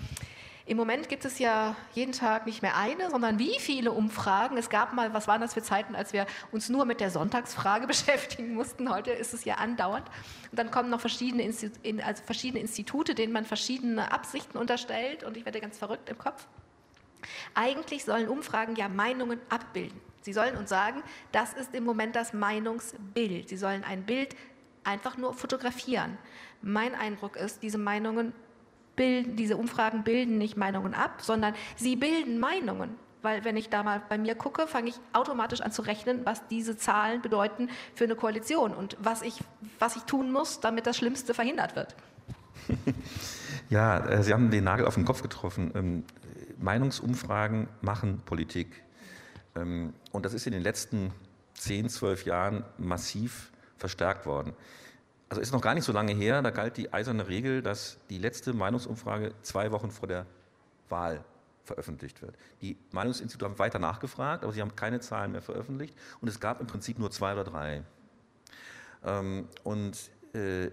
im 0.67 0.77
Moment 0.77 1.09
gibt 1.09 1.25
es 1.25 1.39
ja 1.39 1.77
jeden 1.95 2.11
Tag 2.11 2.45
nicht 2.45 2.61
mehr 2.61 2.77
eine, 2.77 3.09
sondern 3.11 3.39
wie 3.39 3.57
viele 3.61 3.93
Umfragen. 3.93 4.59
Es 4.59 4.69
gab 4.69 4.95
mal, 4.95 5.15
was 5.15 5.29
waren 5.29 5.41
das 5.41 5.55
für 5.55 5.63
Zeiten, 5.63 5.95
als 5.95 6.13
wir 6.13 6.27
uns 6.51 6.69
nur 6.69 6.85
mit 6.85 7.01
der 7.01 7.11
Sonntagsfrage 7.13 7.87
beschäftigen 7.87 8.55
mussten. 8.55 8.91
Heute 8.91 9.13
ist 9.13 9.33
es 9.33 9.45
ja 9.45 9.55
andauernd. 9.55 10.09
Und 10.51 10.59
dann 10.59 10.73
kommen 10.73 10.91
noch 10.91 11.01
verschiedene, 11.01 11.45
Institu 11.45 11.79
also 12.05 12.23
verschiedene 12.25 12.61
Institute, 12.61 13.15
denen 13.15 13.33
man 13.33 13.45
verschiedene 13.45 14.11
Absichten 14.11 14.59
unterstellt. 14.59 15.23
Und 15.23 15.37
ich 15.37 15.45
werde 15.45 15.61
ganz 15.61 15.79
verrückt 15.79 16.09
im 16.09 16.19
Kopf. 16.19 16.49
Eigentlich 17.55 18.05
sollen 18.05 18.29
Umfragen 18.29 18.75
ja 18.75 18.89
Meinungen 18.89 19.41
abbilden. 19.49 20.01
Sie 20.23 20.33
sollen 20.33 20.57
uns 20.57 20.69
sagen, 20.69 21.05
das 21.31 21.53
ist 21.53 21.75
im 21.77 21.85
Moment 21.85 22.17
das 22.17 22.33
Meinungsbild. 22.33 23.49
Sie 23.49 23.57
sollen 23.57 23.85
ein 23.85 24.05
Bild 24.05 24.35
einfach 24.83 25.17
nur 25.17 25.33
fotografieren. 25.33 26.19
Mein 26.61 26.97
Eindruck 26.97 27.37
ist, 27.37 27.63
diese 27.63 27.79
Meinungen 27.79 28.33
bilden, 28.97 29.37
diese 29.37 29.57
Umfragen 29.57 30.03
bilden 30.03 30.39
nicht 30.39 30.57
Meinungen 30.57 30.95
ab, 30.95 31.21
sondern 31.23 31.55
sie 31.77 31.97
bilden 31.97 32.39
Meinungen. 32.39 32.91
Weil 33.23 33.45
wenn 33.45 33.57
ich 33.57 33.69
da 33.71 33.83
mal 33.83 34.03
bei 34.09 34.19
mir 34.19 34.35
gucke, 34.35 34.67
fange 34.67 34.89
ich 34.89 34.97
automatisch 35.13 35.61
an 35.61 35.73
zu 35.73 35.83
rechnen, 35.83 36.21
was 36.25 36.47
diese 36.49 36.77
Zahlen 36.77 37.23
bedeuten 37.23 37.69
für 37.95 38.05
eine 38.05 38.15
Koalition 38.15 38.75
und 38.75 38.97
was 39.01 39.23
ich, 39.23 39.41
was 39.79 39.97
ich 39.97 40.03
tun 40.03 40.31
muss, 40.31 40.61
damit 40.61 40.87
das 40.87 40.97
Schlimmste 40.97 41.35
verhindert 41.35 41.77
wird. 41.77 41.95
Ja, 43.69 43.99
äh, 43.99 44.23
Sie 44.23 44.33
haben 44.33 44.53
den 44.53 44.63
Nagel 44.63 44.87
auf 44.87 44.95
den 44.95 45.05
Kopf 45.05 45.23
getroffen. 45.23 45.73
Ähm, 45.75 46.05
Meinungsumfragen 46.59 47.67
machen 47.81 48.23
Politik. 48.25 48.85
Ähm, 49.57 49.93
und 50.13 50.25
das 50.25 50.35
ist 50.35 50.47
in 50.47 50.53
den 50.53 50.63
letzten 50.63 51.13
10, 51.55 51.89
12 51.89 52.27
Jahren 52.27 52.65
massiv 52.79 53.51
verstärkt 53.77 54.25
worden 54.25 54.53
also 55.29 55.41
ist 55.41 55.53
noch 55.53 55.61
gar 55.61 55.75
nicht 55.75 55.85
so 55.85 55.93
lange 55.93 56.13
her, 56.13 56.41
da 56.43 56.51
galt 56.51 56.77
die 56.77 56.93
eiserne 56.93 57.29
Regel, 57.29 57.63
dass 57.63 57.99
die 58.11 58.19
letzte 58.19 58.53
Meinungsumfrage 58.53 59.33
zwei 59.43 59.73
Wochen 59.73 59.91
vor 59.91 60.09
der 60.09 60.27
Wahl 60.89 61.25
veröffentlicht 61.65 62.23
wird. 62.23 62.37
Die 62.63 62.77
Meinungsinstitute 62.93 63.45
haben 63.45 63.59
weiter 63.59 63.79
nachgefragt, 63.79 64.45
aber 64.45 64.53
sie 64.53 64.61
haben 64.61 64.77
keine 64.77 65.01
Zahlen 65.01 65.33
mehr 65.33 65.43
veröffentlicht 65.43 65.95
und 66.21 66.29
es 66.29 66.39
gab 66.39 66.61
im 66.61 66.67
Prinzip 66.67 66.99
nur 66.99 67.11
zwei 67.11 67.33
oder 67.33 67.45
drei. 67.45 67.83
Ähm, 69.05 69.49
und 69.65 70.11
äh, 70.33 70.71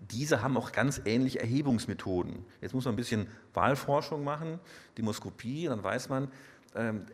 diese 0.00 0.42
haben 0.42 0.56
auch 0.56 0.70
ganz 0.70 1.02
ähnliche 1.04 1.40
Erhebungsmethoden. 1.40 2.44
Jetzt 2.60 2.74
muss 2.74 2.84
man 2.84 2.94
ein 2.94 2.96
bisschen 2.96 3.26
Wahlforschung 3.54 4.22
machen, 4.22 4.60
Demoskopie, 4.96 5.66
dann 5.66 5.82
weiß 5.82 6.08
man, 6.08 6.30
ähm, 6.76 7.06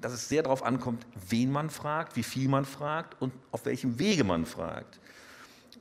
dass 0.00 0.12
es 0.12 0.28
sehr 0.28 0.42
darauf 0.42 0.62
ankommt, 0.62 1.06
wen 1.28 1.50
man 1.50 1.70
fragt, 1.70 2.16
wie 2.16 2.22
viel 2.22 2.48
man 2.48 2.64
fragt 2.66 3.20
und 3.20 3.32
auf 3.50 3.64
welchem 3.64 3.98
Wege 3.98 4.24
man 4.24 4.44
fragt. 4.44 5.00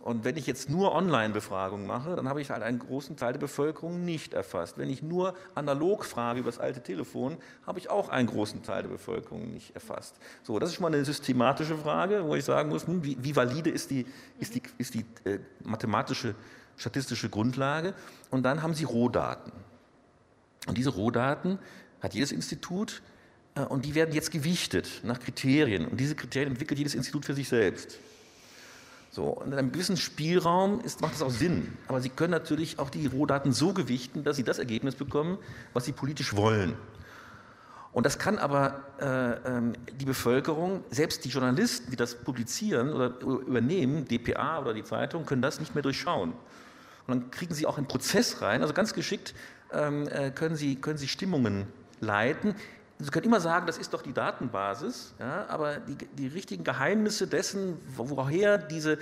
Und 0.08 0.24
wenn 0.24 0.38
ich 0.38 0.48
jetzt 0.48 0.70
nur 0.70 0.96
Online-Befragungen 0.96 1.86
mache, 1.86 2.16
dann 2.16 2.30
habe 2.30 2.40
ich 2.40 2.50
halt 2.50 2.64
einen 2.64 2.80
großen 2.80 3.18
Teil 3.18 3.34
der 3.34 3.42
Bevölkerung 3.42 4.06
nicht 4.06 4.34
erfasst. 4.34 4.78
Wenn 4.78 4.90
ich 4.90 5.04
nur 5.04 5.36
analog 5.54 6.06
frage 6.06 6.40
über 6.40 6.50
das 6.50 6.60
alte 6.60 6.82
Telefon, 6.82 7.36
habe 7.66 7.80
ich 7.80 7.90
auch 7.90 8.08
einen 8.08 8.26
großen 8.26 8.64
Teil 8.64 8.84
der 8.84 8.90
Bevölkerung 8.90 9.52
nicht 9.52 9.76
erfasst. 9.76 10.16
So, 10.44 10.60
das 10.60 10.70
ist 10.70 10.76
schon 10.76 10.84
mal 10.84 10.94
eine 10.94 11.04
systematische 11.04 11.76
Frage, 11.76 12.24
wo 12.24 12.36
ich 12.36 12.46
sagen 12.46 12.70
muss, 12.70 12.88
hm, 12.88 13.04
wie, 13.04 13.18
wie, 13.20 13.36
valide 13.36 13.70
ist 13.70 13.92
die, 13.92 14.06
ist 14.40 14.56
die, 14.56 14.62
ist 14.78 14.94
die 14.94 15.04
äh, 15.26 15.40
mathematische, 15.66 16.36
statistische 16.78 17.28
Grundlage? 17.28 17.94
Und 18.32 18.44
dann 18.44 18.64
haben 18.64 18.76
Sie 18.76 18.86
Rohdaten. 18.86 19.52
Und 20.68 20.78
diese 20.78 20.92
Rohdaten 20.92 21.60
hat 22.00 22.14
jedes 22.14 22.32
Institut 22.32 23.02
äh, 23.56 23.64
und 23.64 23.84
die 23.84 23.94
werden 23.94 24.16
jetzt 24.16 24.32
gewichtet 24.32 25.02
nach 25.04 25.20
Kriterien. 25.20 25.86
Und 25.86 26.00
diese 26.00 26.16
Kriterien 26.16 26.52
entwickelt 26.52 26.78
jedes 26.78 26.96
Institut 26.96 27.26
für 27.26 27.34
sich 27.34 27.50
selbst. 27.50 28.00
So, 29.18 29.30
und 29.30 29.52
in 29.52 29.58
einem 29.58 29.72
gewissen 29.72 29.98
Spielraum 29.98 30.80
ist, 30.82 31.02
macht 31.02 31.16
das 31.16 31.24
auch 31.24 31.32
Sinn. 31.32 31.76
Aber 31.88 32.02
Sie 32.02 32.10
können 32.10 32.30
natürlich 32.30 32.78
auch 32.78 32.92
die 32.92 33.08
Rohdaten 33.08 33.52
so 33.52 33.74
gewichten, 33.74 34.24
dass 34.24 34.38
Sie 34.38 34.44
das 34.44 34.60
Ergebnis 34.60 34.94
bekommen, 34.94 35.40
was 35.74 35.86
Sie 35.86 35.92
politisch 35.92 36.36
wollen. 36.36 36.76
Und 37.94 38.06
das 38.06 38.20
kann 38.20 38.38
aber 38.38 38.84
äh, 39.02 39.56
ähm, 39.58 39.74
die 40.00 40.06
Bevölkerung, 40.06 40.84
selbst 40.92 41.26
die 41.26 41.30
Journalisten, 41.30 41.90
die 41.90 41.96
das 41.96 42.14
publizieren 42.14 42.94
oder 42.94 43.20
übernehmen, 43.20 44.06
DPA 44.08 44.60
oder 44.60 44.76
die 44.76 44.84
Zeitung, 44.84 45.26
können 45.26 45.42
das 45.42 45.60
nicht 45.60 45.74
mehr 45.74 45.82
durchschauen. 45.82 46.34
Und 46.34 46.38
dann 47.08 47.32
kriegen 47.32 47.56
sie 47.56 47.66
auch 47.66 47.80
einen 47.80 47.88
Prozess 47.88 48.44
rein. 48.44 48.62
Also 48.62 48.76
ganz 48.76 48.94
geschickt 48.94 49.34
ähm, 49.74 50.08
äh, 50.10 50.30
können, 50.30 50.56
sie, 50.56 50.76
können 50.76 51.00
sie 51.00 51.08
Stimmungen 51.08 51.66
leiten, 52.02 52.54
Sie 53.00 53.12
können 53.12 53.26
immer 53.26 53.40
sagen, 53.40 53.68
das 53.68 53.78
ist 53.78 53.94
doch 53.94 54.02
die 54.02 54.14
Datenbasis, 54.14 55.14
ja, 55.20 55.46
aber 55.50 55.78
die, 55.78 55.96
die 55.96 56.28
richtigen 56.28 56.64
Geheimnisse 56.64 57.28
dessen, 57.28 57.78
woher 57.96 58.58
diese 58.58 58.98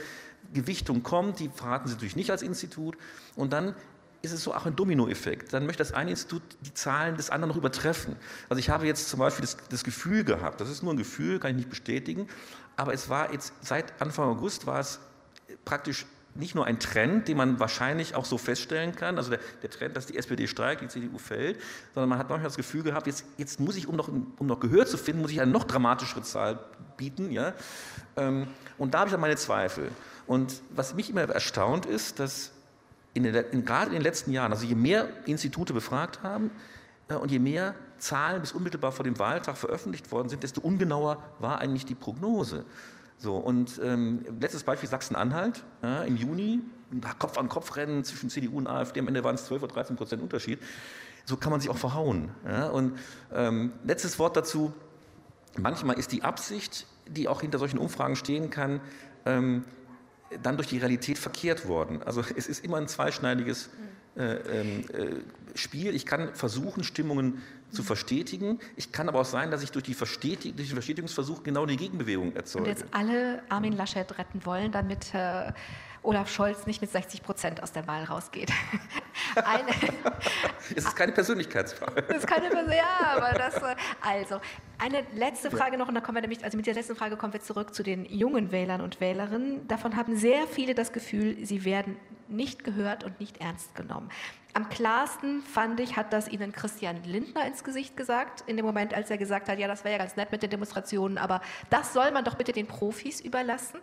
Gewichtung 0.53 1.01
kommt, 1.01 1.39
die 1.39 1.49
verraten 1.49 1.87
Sie 1.87 1.93
natürlich 1.93 2.15
nicht 2.17 2.29
als 2.29 2.41
Institut. 2.41 2.97
Und 3.35 3.53
dann 3.53 3.73
ist 4.21 4.33
es 4.33 4.43
so 4.43 4.53
auch 4.53 4.65
ein 4.65 4.75
Dominoeffekt. 4.75 5.53
Dann 5.53 5.65
möchte 5.65 5.83
das 5.83 5.93
eine 5.93 6.09
Institut 6.09 6.41
die 6.61 6.73
Zahlen 6.73 7.15
des 7.15 7.29
anderen 7.29 7.49
noch 7.49 7.57
übertreffen. 7.57 8.17
Also 8.49 8.59
ich 8.59 8.69
habe 8.69 8.85
jetzt 8.85 9.07
zum 9.09 9.19
Beispiel 9.19 9.43
das, 9.43 9.57
das, 9.69 9.83
Gefühl 9.83 10.23
gehabt, 10.23 10.59
das 10.59 10.69
ist 10.69 10.83
nur 10.83 10.93
ein 10.93 10.97
Gefühl, 10.97 11.39
kann 11.39 11.51
ich 11.51 11.57
nicht 11.57 11.69
bestätigen, 11.69 12.27
aber 12.75 12.93
es 12.93 13.07
war 13.09 13.31
jetzt 13.31 13.53
seit 13.61 14.01
Anfang 14.01 14.27
August 14.29 14.67
war 14.67 14.79
es 14.79 14.99
praktisch 15.63 16.05
nicht 16.35 16.53
nur 16.53 16.65
ein 16.65 16.79
Trend, 16.79 17.27
den 17.27 17.37
man 17.37 17.59
wahrscheinlich 17.59 18.13
auch 18.15 18.25
so 18.25 18.37
feststellen 18.37 18.93
kann, 18.93 19.17
also 19.17 19.31
der, 19.31 19.39
der, 19.61 19.69
Trend, 19.69 19.95
dass 19.95 20.05
die 20.05 20.17
SPD 20.17 20.47
steigt, 20.47 20.81
die 20.81 20.87
CDU 20.87 21.17
fällt, 21.17 21.59
sondern 21.93 22.09
man 22.09 22.19
hat 22.19 22.29
manchmal 22.29 22.49
das 22.49 22.57
Gefühl 22.57 22.83
gehabt, 22.83 23.07
jetzt, 23.07 23.25
jetzt 23.37 23.59
muss 23.59 23.77
ich, 23.77 23.87
um 23.87 23.95
noch, 23.95 24.09
um 24.09 24.45
noch 24.45 24.59
Gehör 24.59 24.85
zu 24.85 24.97
finden, 24.97 25.21
muss 25.21 25.31
ich 25.31 25.41
eine 25.41 25.51
noch 25.51 25.63
dramatischere 25.63 26.21
Zahl 26.23 26.59
bieten. 26.97 27.31
Ja? 27.31 27.53
Ähm, 28.17 28.47
und 28.77 28.93
da 28.93 28.99
habe 28.99 29.07
ich 29.07 29.11
dann 29.13 29.21
meine 29.21 29.37
Zweifel. 29.37 29.89
Und 30.27 30.61
was 30.71 30.93
mich 30.93 31.09
immer 31.09 31.21
erstaunt 31.21 31.85
ist, 31.85 32.19
dass 32.19 32.51
in 33.13 33.23
den, 33.23 33.35
in, 33.35 33.63
gerade 33.63 33.87
in 33.87 33.93
den 33.93 34.01
letzten 34.01 34.31
Jahren, 34.31 34.51
also 34.51 34.65
je 34.65 34.75
mehr 34.75 35.07
Institute 35.25 35.73
befragt 35.73 36.21
haben 36.21 36.51
äh, 37.07 37.15
und 37.15 37.31
je 37.31 37.39
mehr 37.39 37.75
Zahlen 37.97 38.41
bis 38.41 38.51
unmittelbar 38.51 38.91
vor 38.91 39.05
dem 39.05 39.17
Wahltag 39.19 39.57
veröffentlicht 39.57 40.11
worden 40.11 40.27
sind, 40.27 40.43
desto 40.43 40.59
ungenauer 40.59 41.23
war 41.39 41.59
eigentlich 41.59 41.85
die 41.85 41.95
Prognose. 41.95 42.65
So, 43.17 43.37
und 43.37 43.79
ähm, 43.83 44.25
letztes 44.39 44.63
Beispiel 44.63 44.89
Sachsen-Anhalt 44.89 45.63
ja, 45.81 46.03
im 46.03 46.17
Juni, 46.17 46.61
Kopf 47.17 47.37
an 47.37 47.49
Kopf 47.49 47.75
rennen 47.75 48.03
zwischen 48.03 48.29
CDU 48.29 48.57
und 48.57 48.67
AfD, 48.67 48.99
am 48.99 49.07
Ende 49.07 49.23
waren 49.23 49.35
es 49.35 49.45
12 49.45 49.63
oder 49.63 49.73
13 49.73 49.95
Prozent 49.95 50.21
Unterschied. 50.21 50.59
So 51.25 51.37
kann 51.37 51.51
man 51.51 51.59
sich 51.59 51.69
auch 51.69 51.77
verhauen. 51.77 52.29
Ja. 52.45 52.67
Und 52.67 52.97
ähm, 53.33 53.73
letztes 53.83 54.19
Wort 54.19 54.37
dazu, 54.37 54.73
manchmal 55.57 55.97
ist 55.97 56.11
die 56.11 56.23
Absicht, 56.23 56.87
die 57.07 57.27
auch 57.27 57.41
hinter 57.41 57.57
solchen 57.57 57.79
Umfragen 57.79 58.15
stehen 58.15 58.49
kann, 58.49 58.79
ähm, 59.25 59.65
dann 60.41 60.57
durch 60.57 60.67
die 60.67 60.77
Realität 60.77 61.17
verkehrt 61.17 61.67
worden. 61.67 62.01
Also 62.03 62.23
es 62.35 62.47
ist 62.47 62.63
immer 62.63 62.77
ein 62.77 62.87
zweischneidiges 62.87 63.69
äh, 64.15 64.21
ähm, 64.23 64.85
äh, 64.93 65.57
Spiel. 65.57 65.95
Ich 65.95 66.05
kann 66.05 66.33
versuchen, 66.35 66.83
Stimmungen 66.83 67.41
zu 67.75 67.83
verstetigen. 67.83 68.59
Ich 68.75 68.91
kann 68.91 69.09
aber 69.09 69.21
auch 69.21 69.25
sein, 69.25 69.51
dass 69.51 69.61
ich 69.61 69.71
durch, 69.71 69.83
die 69.83 69.93
Verstetig 69.93 70.55
durch 70.55 70.69
den 70.69 70.75
Verstetigungsversuch 70.75 71.43
genau 71.43 71.65
die 71.65 71.77
Gegenbewegung 71.77 72.35
erzeuge. 72.35 72.63
Und 72.63 72.69
jetzt 72.69 72.85
alle 72.91 73.43
Armin 73.49 73.73
Laschet 73.73 74.17
retten 74.17 74.45
wollen, 74.45 74.71
damit 74.71 75.13
äh, 75.13 75.51
Olaf 76.05 76.29
Scholz 76.29 76.67
nicht 76.67 76.81
mit 76.81 76.91
60 76.91 77.23
Prozent 77.23 77.63
aus 77.63 77.71
der 77.71 77.87
Wahl 77.87 78.03
rausgeht. 78.03 78.51
Eine, 79.35 79.69
es 80.75 80.85
ist 80.85 80.95
keine 80.95 81.11
Persönlichkeitsfrage. 81.11 82.03
Das 82.03 82.17
ist 82.17 82.27
keine 82.27 82.49
Persönlichkeitsfrage, 82.49 82.75
ja, 82.77 83.17
aber 83.17 83.37
das. 83.37 83.55
Äh, 83.57 83.75
also, 84.01 84.39
eine 84.77 85.03
letzte 85.13 85.51
Frage 85.51 85.77
noch, 85.77 85.87
und 85.87 85.95
dann 85.95 86.03
kommen 86.03 86.17
wir 86.17 86.21
nämlich, 86.21 86.43
also 86.43 86.57
mit 86.57 86.67
der 86.67 86.73
letzten 86.73 86.95
Frage 86.95 87.17
kommen 87.17 87.33
wir 87.33 87.41
zurück 87.41 87.73
zu 87.73 87.81
den 87.81 88.05
jungen 88.05 88.51
Wählern 88.51 88.81
und 88.81 89.01
Wählerinnen. 89.01 89.67
Davon 89.67 89.95
haben 89.95 90.15
sehr 90.15 90.47
viele 90.47 90.75
das 90.75 90.93
Gefühl, 90.93 91.45
sie 91.45 91.65
werden 91.65 91.97
nicht 92.27 92.63
gehört 92.63 93.03
und 93.03 93.19
nicht 93.19 93.37
ernst 93.37 93.75
genommen. 93.75 94.09
Am 94.55 94.69
klarsten 94.69 95.41
fand 95.41 95.81
ich, 95.81 95.97
hat 95.97 96.13
das 96.13 96.29
Ihnen 96.29 96.53
Christian 96.53 97.03
Lindner 97.03 97.45
ins 97.45 97.65
Gesicht 97.65 97.97
gesagt, 97.97 98.45
in 98.47 98.55
dem 98.55 98.65
Moment, 98.65 98.93
als 98.93 99.11
er 99.11 99.17
gesagt 99.17 99.49
hat, 99.49 99.59
ja, 99.59 99.67
das 99.67 99.83
wäre 99.83 99.91
ja 99.91 99.97
ganz 99.97 100.15
nett 100.15 100.31
mit 100.31 100.43
den 100.43 100.49
Demonstrationen, 100.49 101.17
aber 101.17 101.41
das 101.69 101.91
soll 101.91 102.09
man 102.11 102.23
doch 102.23 102.35
bitte 102.35 102.53
den 102.53 102.65
Profis 102.65 103.19
überlassen. 103.19 103.81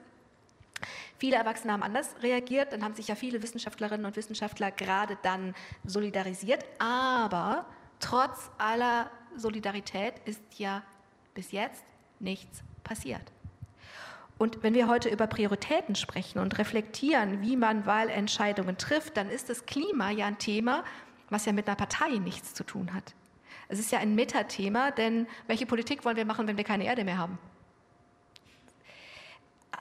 Viele 1.19 1.37
Erwachsene 1.37 1.75
haben 1.75 1.83
anders 1.83 2.15
reagiert, 2.23 2.73
dann 2.73 2.83
haben 2.83 2.95
sich 2.95 3.09
ja 3.09 3.17
viele 3.17 3.43
Wissenschaftlerinnen 3.43 4.07
und 4.07 4.17
Wissenschaftler 4.17 4.71
gerade 4.71 5.19
dann 5.23 5.55
solidarisiert, 5.85 6.65
aber 6.79 7.67
trotz 8.01 8.51
aller 8.57 9.11
Solidarität 9.37 10.15
ist 10.25 10.43
ja 10.57 10.83
bis 11.35 11.53
jetzt 11.53 11.85
nichts 12.19 12.63
passiert. 12.83 13.31
Und 14.43 14.65
wenn 14.65 14.75
wir 14.75 14.89
heute 14.89 15.09
über 15.09 15.29
Prioritäten 15.29 15.95
sprechen 15.95 16.41
und 16.41 16.59
reflektieren, 16.59 17.43
wie 17.43 17.57
man 17.57 17.87
Wahlentscheidungen 17.87 18.77
trifft, 18.77 19.17
dann 19.17 19.31
ist 19.31 19.49
das 19.49 19.67
Klima 19.67 20.11
ja 20.11 20.27
ein 20.27 20.39
Thema, 20.39 20.83
was 21.31 21.45
ja 21.47 21.53
mit 21.53 21.69
einer 21.69 21.77
Partei 21.77 22.19
nichts 22.19 22.53
zu 22.53 22.65
tun 22.65 22.93
hat. 22.93 23.15
Es 23.69 23.79
ist 23.79 23.93
ja 23.93 24.01
ein 24.01 24.17
Metathema, 24.17 24.91
denn 24.91 25.29
welche 25.47 25.65
Politik 25.65 26.05
wollen 26.05 26.17
wir 26.17 26.25
machen, 26.25 26.49
wenn 26.49 26.57
wir 26.57 26.65
keine 26.65 26.87
Erde 26.87 27.05
mehr 27.05 27.19
haben? 27.19 27.39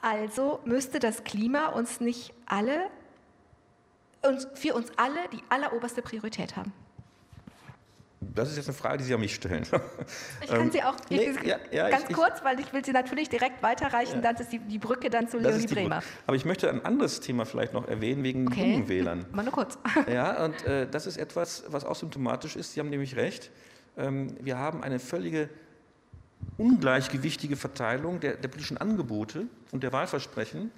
Also 0.00 0.60
müsste 0.64 1.00
das 1.00 1.24
Klima 1.24 1.66
uns 1.70 2.00
nicht 2.00 2.32
alle, 2.46 2.88
uns, 4.24 4.46
für 4.54 4.74
uns 4.74 4.92
alle 4.96 5.28
die 5.32 5.42
alleroberste 5.48 6.02
Priorität 6.02 6.54
haben. 6.54 6.72
Das 8.34 8.50
ist 8.50 8.56
jetzt 8.56 8.68
eine 8.68 8.76
Frage, 8.76 8.98
die 8.98 9.04
Sie 9.04 9.14
an 9.14 9.20
mich 9.20 9.34
stellen. 9.34 9.66
Ich 10.40 10.48
kann 10.48 10.70
sie 10.70 10.82
auch 10.82 10.94
nee, 11.10 11.32
ja, 11.44 11.58
ja, 11.70 11.90
ganz 11.90 12.04
ich, 12.08 12.14
kurz, 12.14 12.42
weil 12.44 12.58
ich 12.60 12.72
will 12.72 12.84
sie 12.84 12.92
natürlich 12.92 13.28
direkt 13.28 13.62
weiterreichen. 13.62 14.22
Ja. 14.22 14.32
Das 14.32 14.42
ist 14.42 14.52
die, 14.52 14.58
die 14.58 14.78
Brücke 14.78 15.10
dann 15.10 15.28
zu 15.28 15.38
Leonie 15.38 15.66
Bremer. 15.66 16.02
Aber 16.26 16.36
ich 16.36 16.44
möchte 16.44 16.68
ein 16.68 16.84
anderes 16.84 17.20
Thema 17.20 17.44
vielleicht 17.44 17.72
noch 17.72 17.88
erwähnen, 17.88 18.22
wegen 18.22 18.46
okay. 18.46 18.72
jungen 18.72 18.88
Wählern. 18.88 19.26
Mal 19.32 19.42
nur 19.42 19.52
kurz. 19.52 19.78
Ja, 20.12 20.44
und 20.44 20.64
äh, 20.64 20.86
das 20.88 21.06
ist 21.06 21.16
etwas, 21.16 21.64
was 21.68 21.84
auch 21.84 21.94
symptomatisch 21.94 22.56
ist. 22.56 22.74
Sie 22.74 22.80
haben 22.80 22.90
nämlich 22.90 23.16
recht. 23.16 23.50
Ähm, 23.96 24.36
wir 24.40 24.58
haben 24.58 24.82
eine 24.82 24.98
völlige 24.98 25.48
ungleichgewichtige 26.58 27.56
Verteilung 27.56 28.20
der, 28.20 28.36
der 28.36 28.48
politischen 28.48 28.78
Angebote 28.78 29.46
und 29.70 29.82
der 29.82 29.92
Wahlversprechen, 29.92 30.70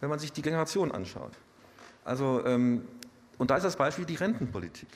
wenn 0.00 0.10
man 0.10 0.18
sich 0.18 0.32
die 0.32 0.42
Generation 0.42 0.92
anschaut. 0.92 1.32
Also, 2.04 2.44
ähm, 2.44 2.86
und 3.38 3.50
da 3.50 3.56
ist 3.56 3.64
das 3.64 3.76
Beispiel 3.76 4.04
die 4.04 4.16
Rentenpolitik. 4.16 4.88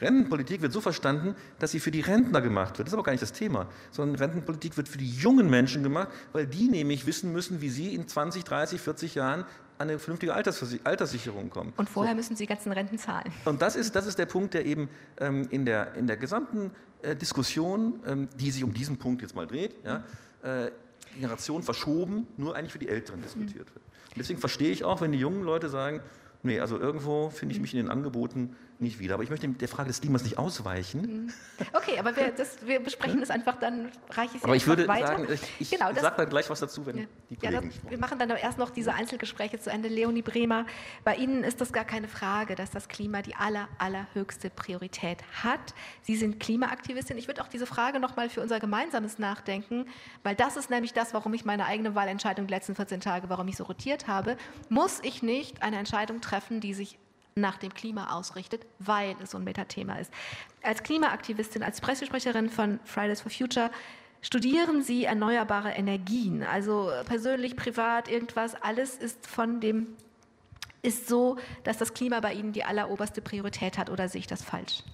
Rentenpolitik 0.00 0.62
wird 0.62 0.72
so 0.72 0.80
verstanden, 0.80 1.34
dass 1.58 1.72
sie 1.72 1.80
für 1.80 1.90
die 1.90 2.00
Rentner 2.00 2.40
gemacht 2.40 2.78
wird. 2.78 2.86
Das 2.86 2.92
ist 2.92 2.94
aber 2.94 3.02
gar 3.02 3.12
nicht 3.12 3.22
das 3.22 3.32
Thema, 3.32 3.68
sondern 3.90 4.16
Rentenpolitik 4.16 4.76
wird 4.76 4.88
für 4.88 4.98
die 4.98 5.10
jungen 5.10 5.50
Menschen 5.50 5.82
gemacht, 5.82 6.08
weil 6.32 6.46
die 6.46 6.68
nämlich 6.68 7.06
wissen 7.06 7.32
müssen, 7.32 7.60
wie 7.60 7.70
sie 7.70 7.94
in 7.94 8.06
20, 8.06 8.44
30, 8.44 8.80
40 8.80 9.14
Jahren 9.14 9.44
an 9.78 9.88
eine 9.88 9.98
vernünftige 9.98 10.34
Alterssicherung 10.34 11.50
kommen. 11.50 11.72
Und 11.76 11.88
vorher 11.88 12.12
so. 12.12 12.16
müssen 12.16 12.36
sie 12.36 12.44
die 12.44 12.48
ganzen 12.48 12.72
Renten 12.72 12.98
zahlen. 12.98 13.32
Und 13.44 13.62
das 13.62 13.76
ist, 13.76 13.94
das 13.94 14.06
ist 14.06 14.18
der 14.18 14.26
Punkt, 14.26 14.54
der 14.54 14.66
eben 14.66 14.88
ähm, 15.18 15.46
in, 15.50 15.64
der, 15.64 15.94
in 15.94 16.06
der 16.06 16.16
gesamten 16.16 16.72
äh, 17.02 17.14
Diskussion, 17.14 18.00
ähm, 18.06 18.28
die 18.38 18.50
sich 18.50 18.64
um 18.64 18.74
diesen 18.74 18.98
Punkt 18.98 19.22
jetzt 19.22 19.36
mal 19.36 19.46
dreht, 19.46 19.76
ja, 19.84 20.02
äh, 20.42 20.70
Generation 21.14 21.62
verschoben, 21.62 22.26
nur 22.36 22.54
eigentlich 22.56 22.72
für 22.72 22.78
die 22.78 22.88
Älteren 22.88 23.22
diskutiert 23.22 23.74
wird. 23.74 23.84
Und 24.08 24.18
deswegen 24.18 24.40
verstehe 24.40 24.70
ich 24.70 24.84
auch, 24.84 25.00
wenn 25.00 25.12
die 25.12 25.18
jungen 25.18 25.42
Leute 25.42 25.68
sagen, 25.68 26.00
nee, 26.42 26.60
also 26.60 26.78
irgendwo 26.78 27.30
finde 27.30 27.54
ich 27.54 27.60
mich 27.60 27.72
in 27.74 27.78
den 27.78 27.90
Angeboten 27.90 28.56
nicht 28.80 28.98
wieder. 28.98 29.14
Aber 29.14 29.22
ich 29.22 29.30
möchte 29.30 29.48
der 29.48 29.68
Frage 29.68 29.88
des 29.88 30.00
Klimas 30.00 30.22
nicht 30.22 30.38
ausweichen. 30.38 31.00
Mhm. 31.00 31.32
Okay, 31.72 31.98
aber 31.98 32.14
wir, 32.16 32.30
das, 32.30 32.58
wir 32.64 32.80
besprechen 32.80 33.20
das 33.20 33.30
einfach, 33.30 33.58
dann 33.58 33.90
reiche 34.10 34.32
ich 34.32 34.38
es 34.38 34.44
Aber 34.44 34.56
ich 34.56 34.66
würde 34.66 34.86
weiter. 34.86 35.06
sagen, 35.06 35.26
ich, 35.32 35.40
ich 35.58 35.70
genau, 35.70 35.92
sage 35.94 36.16
dann 36.16 36.28
gleich 36.28 36.48
was 36.48 36.60
dazu, 36.60 36.86
wenn 36.86 36.98
ja. 36.98 37.04
die 37.30 37.36
Kollegen 37.36 37.70
ja, 37.70 37.80
das, 37.82 37.90
Wir 37.90 37.98
machen 37.98 38.18
dann 38.18 38.30
erst 38.30 38.58
noch 38.58 38.70
diese 38.70 38.94
Einzelgespräche 38.94 39.58
zu 39.58 39.70
Ende. 39.70 39.88
Leonie 39.88 40.22
Bremer, 40.22 40.66
bei 41.04 41.16
Ihnen 41.16 41.44
ist 41.44 41.60
das 41.60 41.72
gar 41.72 41.84
keine 41.84 42.08
Frage, 42.08 42.54
dass 42.54 42.70
das 42.70 42.88
Klima 42.88 43.22
die 43.22 43.34
aller, 43.34 43.68
allerhöchste 43.78 44.50
Priorität 44.50 45.18
hat. 45.42 45.74
Sie 46.02 46.16
sind 46.16 46.38
Klimaaktivistin. 46.38 47.18
Ich 47.18 47.26
würde 47.26 47.42
auch 47.42 47.48
diese 47.48 47.66
Frage 47.66 48.00
noch 48.00 48.16
mal 48.16 48.28
für 48.28 48.40
unser 48.40 48.60
gemeinsames 48.60 49.18
Nachdenken, 49.18 49.86
weil 50.22 50.34
das 50.34 50.56
ist 50.56 50.70
nämlich 50.70 50.92
das, 50.92 51.14
warum 51.14 51.34
ich 51.34 51.44
meine 51.44 51.66
eigene 51.66 51.94
Wahlentscheidung 51.94 52.46
die 52.46 52.54
letzten 52.54 52.74
14 52.74 53.00
Tage, 53.00 53.28
warum 53.28 53.48
ich 53.48 53.56
so 53.56 53.64
rotiert 53.64 54.06
habe. 54.06 54.36
Muss 54.68 55.00
ich 55.02 55.22
nicht 55.22 55.62
eine 55.62 55.78
Entscheidung 55.78 56.20
treffen, 56.20 56.60
die 56.60 56.74
sich 56.74 56.98
nach 57.40 57.58
dem 57.58 57.74
Klima 57.74 58.16
ausrichtet, 58.16 58.66
weil 58.78 59.16
es 59.22 59.30
so 59.32 59.38
ein 59.38 59.44
Metathema 59.44 59.96
ist. 59.96 60.12
Als 60.62 60.82
Klimaaktivistin, 60.82 61.62
als 61.62 61.80
Pressesprecherin 61.80 62.50
von 62.50 62.80
Fridays 62.84 63.20
for 63.20 63.30
Future 63.30 63.70
studieren 64.20 64.82
Sie 64.82 65.04
erneuerbare 65.04 65.70
Energien, 65.70 66.42
also 66.42 66.90
persönlich, 67.06 67.56
privat, 67.56 68.08
irgendwas, 68.08 68.54
alles 68.54 68.96
ist 68.96 69.26
von 69.26 69.60
dem 69.60 69.88
ist 70.82 71.08
so, 71.08 71.36
dass 71.64 71.76
das 71.78 71.92
Klima 71.92 72.20
bei 72.20 72.34
Ihnen 72.34 72.52
die 72.52 72.64
alleroberste 72.64 73.20
Priorität 73.20 73.78
hat 73.78 73.90
oder 73.90 74.08
sehe 74.08 74.20
ich 74.20 74.26
das 74.26 74.42
falsch? 74.42 74.84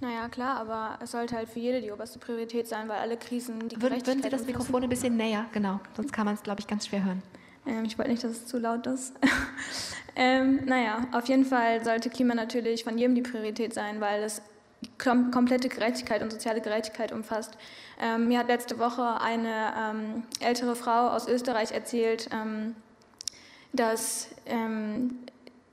Naja, 0.00 0.28
klar, 0.28 0.56
aber 0.58 0.98
es 1.02 1.10
sollte 1.10 1.36
halt 1.36 1.48
für 1.48 1.58
jede 1.60 1.80
die 1.80 1.90
oberste 1.92 2.18
Priorität 2.18 2.66
sein, 2.66 2.88
weil 2.88 2.98
alle 2.98 3.16
Krisen 3.16 3.68
die 3.68 3.80
Würden, 3.80 4.04
würden 4.06 4.22
Sie 4.22 4.30
das 4.30 4.46
Mikrofon 4.46 4.82
ein 4.82 4.88
bisschen 4.88 5.16
näher, 5.16 5.46
genau, 5.52 5.78
sonst 5.94 6.12
kann 6.12 6.24
man 6.24 6.34
es, 6.34 6.42
glaube 6.42 6.60
ich, 6.60 6.66
ganz 6.66 6.86
schwer 6.86 7.04
hören. 7.04 7.22
Ähm, 7.66 7.84
ich 7.84 7.98
wollte 7.98 8.10
nicht, 8.10 8.24
dass 8.24 8.32
es 8.32 8.46
zu 8.46 8.58
laut 8.58 8.86
ist. 8.86 9.14
ähm, 10.16 10.60
naja, 10.64 11.06
auf 11.12 11.26
jeden 11.26 11.44
Fall 11.44 11.84
sollte 11.84 12.10
Klima 12.10 12.34
natürlich 12.34 12.84
von 12.84 12.98
jedem 12.98 13.14
die 13.14 13.22
Priorität 13.22 13.74
sein, 13.74 14.00
weil 14.00 14.22
es 14.22 14.42
kom 14.98 15.30
komplette 15.30 15.68
Gerechtigkeit 15.68 16.22
und 16.22 16.30
soziale 16.30 16.60
Gerechtigkeit 16.60 17.12
umfasst. 17.12 17.56
Ähm, 18.00 18.28
mir 18.28 18.38
hat 18.38 18.48
letzte 18.48 18.78
Woche 18.78 19.20
eine 19.20 19.72
ähm, 19.78 20.22
ältere 20.40 20.74
Frau 20.74 21.08
aus 21.08 21.28
Österreich 21.28 21.72
erzählt, 21.72 22.30
ähm, 22.32 22.74
dass 23.72 24.28
ähm, 24.46 25.18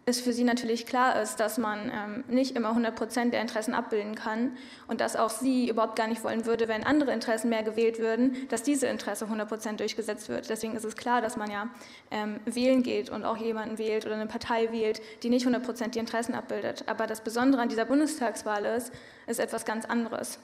es 0.08 0.22
für 0.22 0.32
sie 0.32 0.46
natürlich 0.46 0.86
klar 0.86 1.22
ist, 1.22 1.42
dass 1.42 1.58
man 1.58 1.92
ähm, 1.94 2.24
nicht 2.30 2.56
immer 2.56 2.70
100 2.70 2.96
Prozent 2.96 3.34
der 3.34 3.42
Interessen 3.42 3.74
abbilden 3.74 4.16
kann 4.16 4.56
und 4.88 5.02
dass 5.02 5.18
auch 5.18 5.30
sie 5.30 5.70
überhaupt 5.70 5.98
gar 5.98 6.08
nicht 6.08 6.24
wollen 6.24 6.46
würde, 6.46 6.70
wenn 6.70 6.86
andere 6.86 7.12
Interessen 7.12 7.50
mehr 7.50 7.62
gewählt 7.62 8.00
würden, 8.00 8.48
dass 8.48 8.64
diese 8.64 8.88
Interesse 8.88 9.26
100 9.26 9.50
Prozent 9.50 9.82
durchgesetzt 9.82 10.30
wird. 10.30 10.50
Deswegen 10.50 10.78
ist 10.78 10.86
es 10.86 10.96
klar, 10.96 11.20
dass 11.22 11.36
man 11.36 11.52
ja 11.52 11.68
ähm, 12.10 12.40
wählen 12.46 12.84
geht 12.84 13.10
und 13.10 13.26
auch 13.26 13.36
jemanden 13.36 13.78
wählt 13.78 14.06
oder 14.06 14.16
eine 14.16 14.28
Partei 14.28 14.72
wählt, 14.72 15.02
die 15.24 15.30
nicht 15.30 15.44
100 15.44 15.62
Prozent 15.62 15.96
die 15.96 16.00
Interessen 16.00 16.36
abbildet. 16.36 16.86
Aber 16.88 17.06
das 17.06 17.20
Besondere 17.20 17.62
an 17.62 17.68
dieser 17.68 17.84
Bundestagswahl 17.84 18.64
ist, 18.64 18.94
ist 19.28 19.42
etwas 19.42 19.66
ganz 19.66 19.84
anderes. 19.84 20.40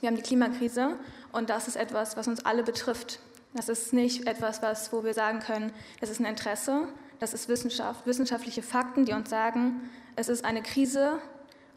Wir 0.00 0.08
haben 0.08 0.16
die 0.16 0.22
Klimakrise 0.22 0.98
und 1.32 1.48
das 1.48 1.66
ist 1.66 1.76
etwas, 1.76 2.18
was 2.18 2.28
uns 2.28 2.44
alle 2.44 2.62
betrifft. 2.62 3.20
Das 3.54 3.70
ist 3.70 3.94
nicht 3.94 4.26
etwas, 4.26 4.60
was, 4.60 4.92
wo 4.92 5.02
wir 5.02 5.14
sagen 5.14 5.40
können, 5.40 5.72
das 6.00 6.10
ist 6.10 6.20
ein 6.20 6.26
Interesse, 6.26 6.88
das 7.22 7.34
ist 7.34 7.48
Wissenschaft, 7.48 8.04
wissenschaftliche 8.04 8.62
Fakten, 8.62 9.04
die 9.04 9.12
uns 9.12 9.30
sagen, 9.30 9.88
es 10.16 10.28
ist 10.28 10.44
eine 10.44 10.60
Krise 10.60 11.20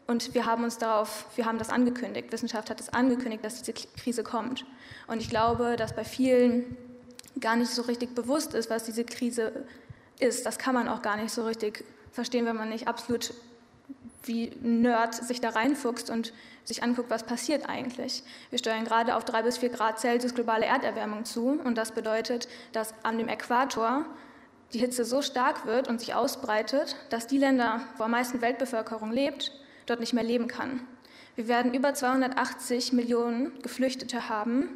und 0.08 0.34
wir 0.34 0.44
haben 0.44 0.64
uns 0.64 0.78
darauf, 0.78 1.26
wir 1.36 1.46
haben 1.46 1.58
das 1.58 1.70
angekündigt. 1.70 2.32
Wissenschaft 2.32 2.68
hat 2.68 2.80
es 2.80 2.88
angekündigt, 2.88 3.44
dass 3.44 3.62
diese 3.62 3.72
Krise 3.72 4.24
kommt. 4.24 4.66
Und 5.06 5.22
ich 5.22 5.30
glaube, 5.30 5.76
dass 5.76 5.94
bei 5.94 6.02
vielen 6.02 6.76
gar 7.38 7.54
nicht 7.54 7.70
so 7.70 7.82
richtig 7.82 8.12
bewusst 8.12 8.54
ist, 8.54 8.70
was 8.70 8.86
diese 8.86 9.04
Krise 9.04 9.52
ist. 10.18 10.44
Das 10.46 10.58
kann 10.58 10.74
man 10.74 10.88
auch 10.88 11.00
gar 11.00 11.16
nicht 11.16 11.30
so 11.30 11.44
richtig 11.44 11.84
verstehen, 12.10 12.44
wenn 12.44 12.56
man 12.56 12.68
nicht 12.68 12.88
absolut 12.88 13.32
wie 14.24 14.50
Nerd 14.60 15.14
sich 15.14 15.40
da 15.40 15.50
reinfuchst 15.50 16.10
und 16.10 16.32
sich 16.64 16.82
anguckt, 16.82 17.08
was 17.08 17.22
passiert 17.22 17.68
eigentlich. 17.68 18.24
Wir 18.50 18.58
steuern 18.58 18.84
gerade 18.84 19.14
auf 19.14 19.24
drei 19.24 19.42
bis 19.42 19.58
vier 19.58 19.68
Grad 19.68 20.00
Celsius 20.00 20.34
globale 20.34 20.66
Erderwärmung 20.66 21.24
zu 21.24 21.60
und 21.62 21.78
das 21.78 21.92
bedeutet, 21.92 22.48
dass 22.72 22.92
an 23.04 23.18
dem 23.18 23.28
Äquator 23.28 24.06
die 24.72 24.78
Hitze 24.78 25.04
so 25.04 25.22
stark 25.22 25.66
wird 25.66 25.88
und 25.88 26.00
sich 26.00 26.14
ausbreitet, 26.14 26.96
dass 27.10 27.26
die 27.26 27.38
Länder, 27.38 27.80
wo 27.96 28.04
am 28.04 28.10
meisten 28.10 28.40
Weltbevölkerung 28.40 29.12
lebt, 29.12 29.52
dort 29.86 30.00
nicht 30.00 30.12
mehr 30.12 30.24
leben 30.24 30.48
kann. 30.48 30.80
Wir 31.36 31.48
werden 31.48 31.74
über 31.74 31.94
280 31.94 32.92
Millionen 32.92 33.60
Geflüchtete 33.62 34.28
haben 34.28 34.68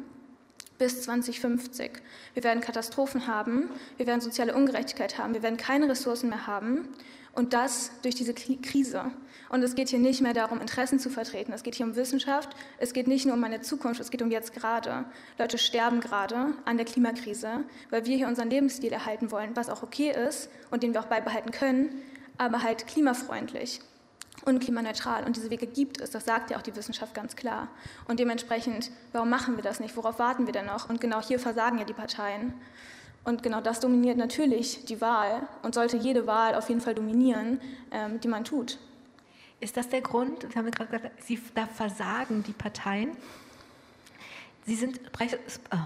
bis 0.77 1.03
2050. 1.03 1.91
Wir 2.33 2.43
werden 2.43 2.61
Katastrophen 2.61 3.27
haben, 3.27 3.69
wir 3.97 4.07
werden 4.07 4.21
soziale 4.21 4.55
Ungerechtigkeit 4.55 5.17
haben, 5.17 5.33
wir 5.33 5.43
werden 5.43 5.57
keine 5.57 5.89
Ressourcen 5.89 6.29
mehr 6.29 6.47
haben 6.47 6.87
und 7.33 7.53
das 7.53 7.91
durch 8.01 8.15
diese 8.15 8.33
Krise. 8.33 9.11
Und 9.49 9.63
es 9.63 9.75
geht 9.75 9.89
hier 9.89 9.99
nicht 9.99 10.21
mehr 10.21 10.33
darum, 10.33 10.61
Interessen 10.61 10.97
zu 10.99 11.09
vertreten. 11.09 11.51
Es 11.51 11.63
geht 11.63 11.75
hier 11.75 11.85
um 11.85 11.95
Wissenschaft. 11.95 12.55
Es 12.77 12.93
geht 12.93 13.07
nicht 13.07 13.25
nur 13.25 13.35
um 13.35 13.41
meine 13.41 13.61
Zukunft, 13.61 13.99
es 13.99 14.09
geht 14.09 14.21
um 14.21 14.31
jetzt 14.31 14.53
gerade. 14.53 15.05
Leute 15.37 15.57
sterben 15.57 15.99
gerade 15.99 16.53
an 16.63 16.77
der 16.77 16.85
Klimakrise, 16.85 17.65
weil 17.89 18.05
wir 18.05 18.15
hier 18.15 18.27
unseren 18.27 18.49
Lebensstil 18.49 18.93
erhalten 18.93 19.29
wollen, 19.31 19.55
was 19.55 19.69
auch 19.69 19.83
okay 19.83 20.11
ist 20.11 20.49
und 20.69 20.83
den 20.83 20.93
wir 20.93 21.01
auch 21.01 21.07
beibehalten 21.07 21.51
können, 21.51 22.01
aber 22.37 22.63
halt 22.63 22.87
klimafreundlich. 22.87 23.81
und 24.45 24.59
klimaneutral. 24.59 25.23
Und 25.25 25.35
diese 25.35 25.49
Wege 25.49 25.67
gibt 25.67 26.01
es, 26.01 26.11
das 26.11 26.25
sagt 26.25 26.49
ja 26.49 26.57
auch 26.57 26.61
die 26.61 26.75
Wissenschaft 26.75 27.13
ganz 27.13 27.35
klar. 27.35 27.67
Und 28.07 28.19
dementsprechend, 28.19 28.91
warum 29.11 29.29
machen 29.29 29.55
wir 29.55 29.63
das 29.63 29.79
nicht? 29.79 29.95
Worauf 29.95 30.19
warten 30.19 30.45
wir 30.45 30.53
denn 30.53 30.65
noch? 30.65 30.89
Und 30.89 30.99
genau 31.01 31.21
hier 31.21 31.39
versagen 31.39 31.77
ja 31.77 31.85
die 31.85 31.93
Parteien. 31.93 32.53
Und 33.23 33.43
genau 33.43 33.61
das 33.61 33.79
dominiert 33.79 34.17
natürlich 34.17 34.85
die 34.85 34.99
Wahl 34.99 35.47
und 35.61 35.75
sollte 35.75 35.97
jede 35.97 36.25
Wahl 36.25 36.55
auf 36.55 36.69
jeden 36.69 36.81
Fall 36.81 36.95
dominieren, 36.95 37.61
ähm, 37.91 38.19
die 38.19 38.27
man 38.27 38.43
tut. 38.43 38.79
Ist 39.59 39.77
das 39.77 39.89
der 39.89 40.01
Grund? 40.01 40.43
Das 40.43 40.55
haben 40.55 40.65
wir 40.65 40.71
gerade 40.71 40.89
gesagt, 40.97 41.23
Sie, 41.23 41.39
da 41.53 41.67
versagen 41.67 42.41
die 42.43 42.53
Parteien. 42.53 43.15
Sie 44.65 44.75
sind 44.75 45.11
Presse, 45.11 45.37
oh, 45.71 45.77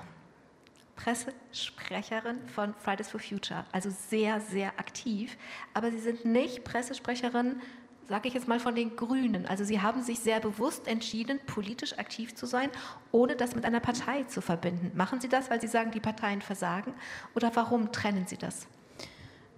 Pressesprecherin 0.95 2.39
von 2.47 2.73
Fridays 2.75 3.09
for 3.09 3.19
Future, 3.19 3.65
also 3.73 3.89
sehr, 3.89 4.39
sehr 4.39 4.79
aktiv. 4.79 5.37
Aber 5.73 5.91
Sie 5.91 5.99
sind 5.99 6.23
nicht 6.23 6.63
Pressesprecherin 6.63 7.61
sage 8.07 8.27
ich 8.27 8.33
jetzt 8.33 8.47
mal 8.47 8.59
von 8.59 8.75
den 8.75 8.95
Grünen. 8.95 9.45
Also 9.45 9.63
Sie 9.63 9.81
haben 9.81 10.01
sich 10.01 10.19
sehr 10.19 10.39
bewusst 10.39 10.87
entschieden, 10.87 11.39
politisch 11.45 11.97
aktiv 11.97 12.35
zu 12.35 12.45
sein, 12.45 12.69
ohne 13.11 13.35
das 13.35 13.55
mit 13.55 13.65
einer 13.65 13.79
Partei 13.79 14.23
zu 14.23 14.41
verbinden. 14.41 14.91
Machen 14.95 15.19
Sie 15.19 15.27
das, 15.27 15.49
weil 15.49 15.59
Sie 15.61 15.67
sagen, 15.67 15.91
die 15.91 15.99
Parteien 15.99 16.41
versagen? 16.41 16.93
Oder 17.35 17.51
warum 17.55 17.91
trennen 17.91 18.25
Sie 18.27 18.37
das? 18.37 18.67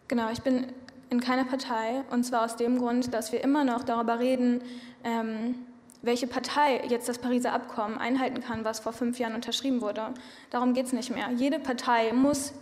Genau, 0.07 0.31
ich 0.31 0.41
bin 0.41 0.67
in 1.09 1.19
keiner 1.19 1.45
Partei 1.45 2.03
und 2.11 2.23
zwar 2.23 2.45
aus 2.45 2.55
dem 2.55 2.77
Grund, 2.79 3.13
dass 3.13 3.31
wir 3.31 3.43
immer 3.43 3.63
noch 3.63 3.83
darüber 3.83 4.19
reden, 4.19 4.61
ähm, 5.03 5.55
welche 6.01 6.27
Partei 6.27 6.85
jetzt 6.87 7.09
das 7.09 7.17
Pariser 7.17 7.53
Abkommen 7.53 7.97
einhalten 7.97 8.41
kann, 8.41 8.63
was 8.63 8.79
vor 8.79 8.93
fünf 8.93 9.19
Jahren 9.19 9.35
unterschrieben 9.35 9.81
wurde. 9.81 10.13
Darum 10.49 10.73
geht 10.73 10.85
es 10.85 10.93
nicht 10.93 11.09
mehr. 11.09 11.29
Jede 11.31 11.59
Partei 11.59 12.13
muss 12.13 12.53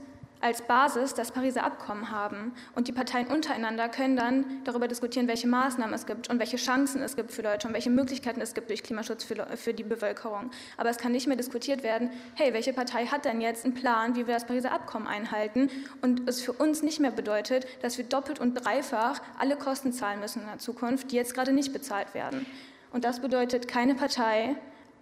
als 0.41 0.61
Basis 0.61 1.13
das 1.13 1.31
Pariser 1.31 1.63
Abkommen 1.63 2.11
haben. 2.11 2.53
Und 2.75 2.87
die 2.87 2.91
Parteien 2.91 3.27
untereinander 3.27 3.89
können 3.89 4.15
dann 4.15 4.45
darüber 4.63 4.87
diskutieren, 4.87 5.27
welche 5.27 5.47
Maßnahmen 5.47 5.93
es 5.93 6.05
gibt 6.05 6.29
und 6.29 6.39
welche 6.39 6.57
Chancen 6.57 7.01
es 7.01 7.15
gibt 7.15 7.31
für 7.31 7.41
Deutschland, 7.41 7.73
welche 7.73 7.89
Möglichkeiten 7.89 8.41
es 8.41 8.53
gibt 8.53 8.69
durch 8.69 8.83
Klimaschutz 8.83 9.23
für, 9.23 9.47
für 9.57 9.73
die 9.73 9.83
Bevölkerung. 9.83 10.51
Aber 10.77 10.89
es 10.89 10.97
kann 10.97 11.11
nicht 11.11 11.27
mehr 11.27 11.37
diskutiert 11.37 11.83
werden, 11.83 12.09
hey, 12.35 12.53
welche 12.53 12.73
Partei 12.73 13.05
hat 13.07 13.25
denn 13.25 13.41
jetzt 13.41 13.65
einen 13.65 13.73
Plan, 13.73 14.15
wie 14.15 14.27
wir 14.27 14.33
das 14.33 14.45
Pariser 14.45 14.71
Abkommen 14.71 15.07
einhalten? 15.07 15.69
Und 16.01 16.27
es 16.27 16.41
für 16.41 16.53
uns 16.53 16.83
nicht 16.83 16.99
mehr 16.99 17.11
bedeutet, 17.11 17.65
dass 17.81 17.97
wir 17.97 18.05
doppelt 18.05 18.39
und 18.39 18.53
dreifach 18.53 19.21
alle 19.39 19.55
Kosten 19.55 19.93
zahlen 19.93 20.19
müssen 20.19 20.41
in 20.41 20.47
der 20.47 20.59
Zukunft, 20.59 21.11
die 21.11 21.15
jetzt 21.15 21.33
gerade 21.33 21.53
nicht 21.53 21.73
bezahlt 21.73 22.13
werden. 22.13 22.45
Und 22.91 23.03
das 23.03 23.19
bedeutet, 23.19 23.67
keine 23.67 23.95
Partei 23.95 24.55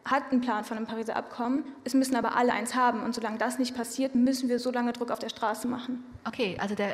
hat 0.06 0.32
einen 0.32 0.42
Plan 0.42 0.64
von 0.64 0.78
einem 0.78 0.86
Pariser 0.86 1.16
Abkommen. 1.16 1.64
Es 1.84 1.94
müssen 1.94 2.16
aber 2.16 2.36
alle 2.36 2.54
eins 2.54 2.76
haben. 2.76 3.02
Und 3.02 3.16
solange 3.16 3.38
das 3.38 3.60
nicht 3.60 3.76
passiert, 3.76 4.16
müssen 4.16 4.50
wir 4.50 4.60
so 4.60 4.72
lange 4.72 4.94
Druck 4.94 5.12
auf 5.12 5.20
der 5.20 5.30
Straße 5.30 5.68
machen. 5.68 6.04
Okay, 6.26 6.58
also 6.60 6.76
der, 6.76 6.92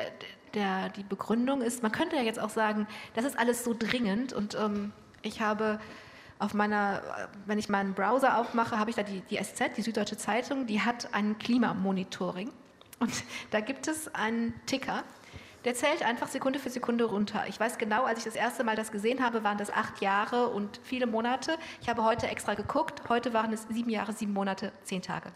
der, 0.54 0.90
die 0.90 1.02
Begründung 1.02 1.62
ist, 1.62 1.82
man 1.82 1.92
könnte 1.92 2.16
ja 2.16 2.22
jetzt 2.22 2.38
auch 2.38 2.50
sagen, 2.50 2.86
das 3.14 3.24
ist 3.24 3.38
alles 3.38 3.64
so 3.64 3.74
dringend. 3.76 4.32
Und 4.32 4.54
ähm, 4.54 4.92
ich 5.22 5.40
habe 5.40 5.80
auf 6.38 6.54
meiner, 6.54 7.02
wenn 7.46 7.58
ich 7.58 7.68
meinen 7.68 7.94
Browser 7.94 8.38
aufmache, 8.38 8.78
habe 8.78 8.90
ich 8.90 8.96
da 8.96 9.02
die, 9.02 9.20
die 9.22 9.36
SZ, 9.36 9.76
die 9.76 9.82
Süddeutsche 9.82 10.16
Zeitung, 10.16 10.66
die 10.66 10.80
hat 10.80 11.12
ein 11.12 11.38
Klimamonitoring. 11.38 12.50
Und 13.00 13.12
da 13.50 13.60
gibt 13.60 13.88
es 13.88 14.14
einen 14.14 14.54
Ticker, 14.66 15.02
der 15.64 15.74
zählt 15.74 16.02
einfach 16.02 16.28
Sekunde 16.28 16.58
für 16.58 16.70
Sekunde 16.70 17.04
runter. 17.04 17.44
Ich 17.48 17.60
weiß 17.60 17.78
genau, 17.78 18.04
als 18.04 18.18
ich 18.18 18.24
das 18.24 18.34
erste 18.34 18.64
Mal 18.64 18.76
das 18.76 18.92
gesehen 18.92 19.22
habe, 19.22 19.44
waren 19.44 19.58
das 19.58 19.70
acht 19.70 20.00
Jahre 20.00 20.48
und 20.48 20.80
viele 20.82 21.06
Monate. 21.06 21.58
Ich 21.82 21.88
habe 21.88 22.04
heute 22.04 22.28
extra 22.28 22.54
geguckt. 22.54 23.02
Heute 23.08 23.34
waren 23.34 23.52
es 23.52 23.66
sieben 23.68 23.90
Jahre, 23.90 24.12
sieben 24.12 24.32
Monate, 24.32 24.72
zehn 24.84 25.02
Tage. 25.02 25.30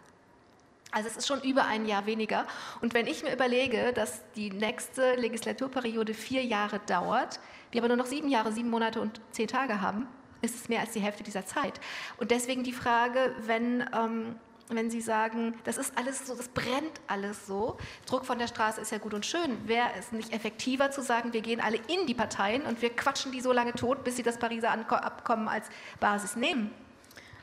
Also 0.91 1.09
es 1.09 1.17
ist 1.17 1.27
schon 1.27 1.41
über 1.43 1.67
ein 1.67 1.87
Jahr 1.87 2.07
weniger. 2.07 2.47
Und 2.81 2.95
wenn 2.95 3.07
ich 3.07 3.25
mir 3.25 3.33
überlege, 3.33 3.93
dass 3.93 4.23
die 4.37 4.51
nächste 4.51 5.17
Legislaturperiode 5.17 6.15
vier 6.15 6.45
Jahre 6.45 6.79
dauert, 6.87 7.41
wir 7.73 7.81
aber 7.81 7.89
nur 7.89 7.97
noch 7.97 8.07
sieben 8.07 8.29
Jahre, 8.29 8.53
sieben 8.53 8.71
Monate 8.71 9.01
und 9.01 9.21
zehn 9.33 9.49
Tage 9.49 9.81
haben, 9.81 10.07
ist 10.41 10.55
es 10.55 10.69
mehr 10.69 10.81
als 10.81 10.93
die 10.93 11.01
Hälfte 11.01 11.25
dieser 11.25 11.45
Zeit. 11.45 11.81
Und 12.19 12.31
deswegen 12.31 12.63
die 12.63 12.73
Frage, 12.73 13.35
wenn 13.41 13.85
ähm, 13.93 14.37
wenn 14.69 14.91
Sie 14.91 15.01
sagen, 15.01 15.55
das 15.65 15.77
ist 15.77 15.97
alles 15.97 16.27
so, 16.27 16.35
das 16.35 16.49
brennt 16.49 17.01
alles 17.07 17.47
so. 17.47 17.77
Druck 18.07 18.25
von 18.25 18.39
der 18.39 18.47
Straße 18.47 18.81
ist 18.81 18.93
ja 18.93 18.99
gut 18.99 19.15
und 19.15 19.27
schön. 19.27 19.59
Wäre 19.67 19.89
es 19.99 20.13
nicht 20.13 20.33
effektiver 20.33 20.91
zu 20.91 21.03
sagen, 21.03 21.33
wir 21.33 21.43
gehen 21.43 21.61
alle 21.61 21.77
in 21.77 22.07
die 22.07 22.15
Parteien 22.15 22.63
und 22.63 22.81
wir 22.81 22.91
quatschen 22.91 23.33
die 23.33 23.41
so 23.41 23.53
lange 23.53 23.73
tot, 23.73 24.05
bis 24.05 24.17
sie 24.17 24.23
das 24.23 24.39
Pariser 24.39 24.71
Abkommen 24.71 25.49
als 25.49 25.67
Basis 26.01 26.37
nehmen? 26.37 26.71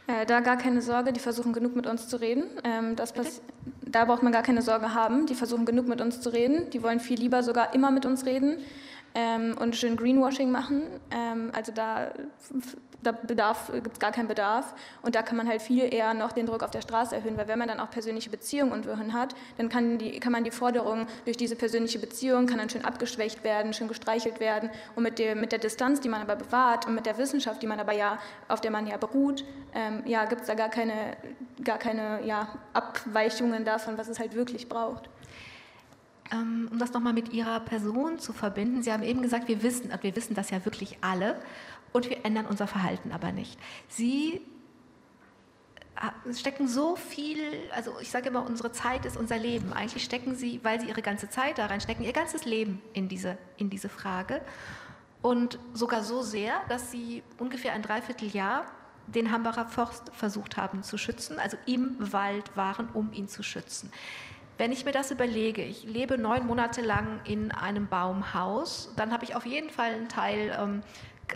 Äh, 0.07 0.25
da 0.25 0.39
gar 0.39 0.57
keine 0.57 0.81
Sorge, 0.81 1.13
die 1.13 1.19
versuchen 1.19 1.53
genug 1.53 1.75
mit 1.75 1.85
uns 1.85 2.07
zu 2.07 2.19
reden. 2.19 2.45
Ähm, 2.63 2.95
da 3.81 4.05
braucht 4.05 4.23
man 4.23 4.31
gar 4.31 4.43
keine 4.43 4.61
Sorge 4.61 4.93
haben. 4.93 5.27
Die 5.27 5.35
versuchen 5.35 5.65
genug 5.65 5.87
mit 5.87 6.01
uns 6.01 6.21
zu 6.21 6.29
reden. 6.29 6.69
Die 6.71 6.81
wollen 6.81 6.99
viel 6.99 7.19
lieber 7.19 7.43
sogar 7.43 7.73
immer 7.75 7.91
mit 7.91 8.05
uns 8.05 8.25
reden 8.25 8.57
ähm, 9.15 9.55
und 9.59 9.75
schön 9.75 9.97
Greenwashing 9.97 10.51
machen. 10.51 10.83
Ähm, 11.11 11.51
also 11.53 11.71
da 11.71 12.11
da 13.03 13.11
gibt 13.11 13.93
es 13.93 13.99
gar 13.99 14.11
keinen 14.11 14.27
Bedarf. 14.27 14.73
Und 15.01 15.15
da 15.15 15.21
kann 15.21 15.37
man 15.37 15.47
halt 15.47 15.61
viel 15.61 15.93
eher 15.93 16.13
noch 16.13 16.31
den 16.31 16.45
Druck 16.45 16.63
auf 16.63 16.71
der 16.71 16.81
Straße 16.81 17.15
erhöhen, 17.15 17.37
weil 17.37 17.47
wenn 17.47 17.59
man 17.59 17.67
dann 17.67 17.79
auch 17.79 17.89
persönliche 17.89 18.29
Beziehungen 18.29 18.71
und 18.71 18.85
Wirren 18.85 19.13
hat, 19.13 19.35
dann 19.57 19.69
kann, 19.69 19.97
die, 19.97 20.19
kann 20.19 20.31
man 20.31 20.43
die 20.43 20.51
Forderungen 20.51 21.07
durch 21.25 21.37
diese 21.37 21.55
persönliche 21.55 21.99
Beziehung, 21.99 22.45
kann 22.45 22.57
dann 22.57 22.69
schön 22.69 22.85
abgeschwächt 22.85 23.43
werden, 23.43 23.73
schön 23.73 23.87
gestreichelt 23.87 24.39
werden. 24.39 24.69
Und 24.95 25.03
mit, 25.03 25.19
dem, 25.19 25.39
mit 25.39 25.51
der 25.51 25.59
Distanz, 25.59 26.01
die 26.01 26.09
man 26.09 26.21
aber 26.21 26.35
bewahrt 26.35 26.87
und 26.87 26.95
mit 26.95 27.05
der 27.05 27.17
Wissenschaft, 27.17 27.61
die 27.61 27.67
man 27.67 27.79
aber 27.79 27.93
ja, 27.93 28.19
auf 28.47 28.61
der 28.61 28.71
man 28.71 28.87
ja 28.87 28.97
beruht, 28.97 29.43
ähm, 29.73 30.03
ja, 30.05 30.25
gibt 30.25 30.41
es 30.41 30.47
da 30.47 30.53
gar 30.53 30.69
keine, 30.69 31.17
gar 31.63 31.77
keine 31.77 32.25
ja, 32.25 32.47
Abweichungen 32.73 33.65
davon, 33.65 33.97
was 33.97 34.07
es 34.07 34.19
halt 34.19 34.35
wirklich 34.35 34.69
braucht 34.69 35.09
um 36.31 36.79
das 36.79 36.93
nochmal 36.93 37.13
mit 37.13 37.33
Ihrer 37.33 37.59
Person 37.59 38.19
zu 38.19 38.33
verbinden. 38.33 38.83
Sie 38.83 38.91
haben 38.91 39.03
eben 39.03 39.21
gesagt, 39.21 39.47
wir 39.47 39.63
wissen, 39.63 39.91
wir 40.01 40.15
wissen 40.15 40.33
das 40.33 40.49
ja 40.49 40.63
wirklich 40.65 40.97
alle 41.01 41.39
und 41.91 42.09
wir 42.09 42.25
ändern 42.25 42.45
unser 42.45 42.67
Verhalten 42.67 43.11
aber 43.11 43.31
nicht. 43.31 43.59
Sie 43.87 44.41
äh, 45.95 46.33
stecken 46.33 46.67
so 46.67 46.95
viel, 46.95 47.37
also 47.75 47.93
ich 47.99 48.09
sage 48.09 48.29
immer, 48.29 48.45
unsere 48.45 48.71
Zeit 48.71 49.05
ist 49.05 49.17
unser 49.17 49.37
Leben. 49.37 49.73
Eigentlich 49.73 50.03
stecken 50.03 50.35
sie, 50.35 50.59
weil 50.63 50.79
sie 50.79 50.87
ihre 50.87 51.01
ganze 51.01 51.29
Zeit 51.29 51.57
da 51.57 51.65
reinstecken, 51.65 52.05
ihr 52.05 52.13
ganzes 52.13 52.45
Leben 52.45 52.81
in 52.93 53.09
diese, 53.09 53.37
in 53.57 53.69
diese 53.69 53.89
Frage. 53.89 54.41
Und 55.21 55.59
sogar 55.73 56.03
so 56.03 56.21
sehr, 56.23 56.53
dass 56.69 56.91
sie 56.91 57.23
ungefähr 57.37 57.73
ein 57.73 57.83
Dreivierteljahr 57.83 58.65
den 59.07 59.31
Hambacher 59.31 59.65
Forst 59.65 60.11
versucht 60.13 60.57
haben 60.57 60.83
zu 60.83 60.97
schützen, 60.97 61.39
also 61.39 61.57
im 61.65 61.95
Wald 61.99 62.55
waren, 62.55 62.87
um 62.93 63.11
ihn 63.13 63.27
zu 63.27 63.43
schützen. 63.43 63.91
Wenn 64.61 64.71
ich 64.71 64.85
mir 64.85 64.91
das 64.91 65.09
überlege, 65.09 65.63
ich 65.63 65.85
lebe 65.85 66.19
neun 66.19 66.45
Monate 66.45 66.81
lang 66.81 67.19
in 67.23 67.51
einem 67.51 67.87
Baumhaus, 67.87 68.93
dann 68.95 69.11
habe 69.11 69.23
ich 69.23 69.33
auf 69.33 69.47
jeden 69.47 69.71
Fall 69.71 69.91
einen 69.91 70.07
Teil 70.07 70.55
ähm, 70.55 70.83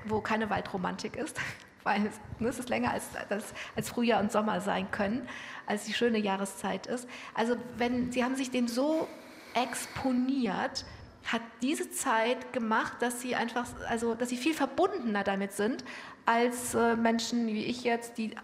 wo 0.06 0.22
keine 0.22 0.52
Waldromantik 0.52 1.16
ist, 1.16 1.36
weil 1.84 2.06
es, 2.06 2.20
ne, 2.38 2.50
es 2.50 2.60
ist 2.60 2.70
länger 2.70 2.92
als, 2.92 3.06
als, 3.28 3.56
als 3.76 3.90
Frühjahr 3.90 4.22
und 4.22 4.32
Sommer 4.32 4.62
sein 4.62 4.92
können, 4.92 5.28
als 5.66 5.86
die 5.86 5.94
schöne 5.96 6.20
Jahreszeit 6.20 6.86
ist. 6.86 7.10
Also 7.34 7.56
wenn 7.78 8.12
Sie 8.12 8.24
haben 8.24 8.36
sich 8.36 8.52
dem 8.52 8.68
so 8.68 9.08
exponiert, 9.56 10.86
hat 11.24 11.42
diese 11.64 11.90
Zeit 11.90 12.54
gemacht, 12.54 12.94
dass 13.00 13.22
sie 13.22 13.34
einfach, 13.34 13.66
also 13.90 14.14
dass 14.14 14.30
sie 14.30 14.38
viel 14.38 14.54
verbundener 14.54 15.24
damit 15.24 15.52
sind 15.52 15.84
als 16.28 16.76
äh, 16.76 16.96
Menschen 16.96 17.48
wie 17.48 17.66
ich 17.66 17.84
jetzt, 17.84 18.20
die, 18.20 18.36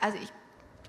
also 0.00 0.16
ich, 0.22 0.32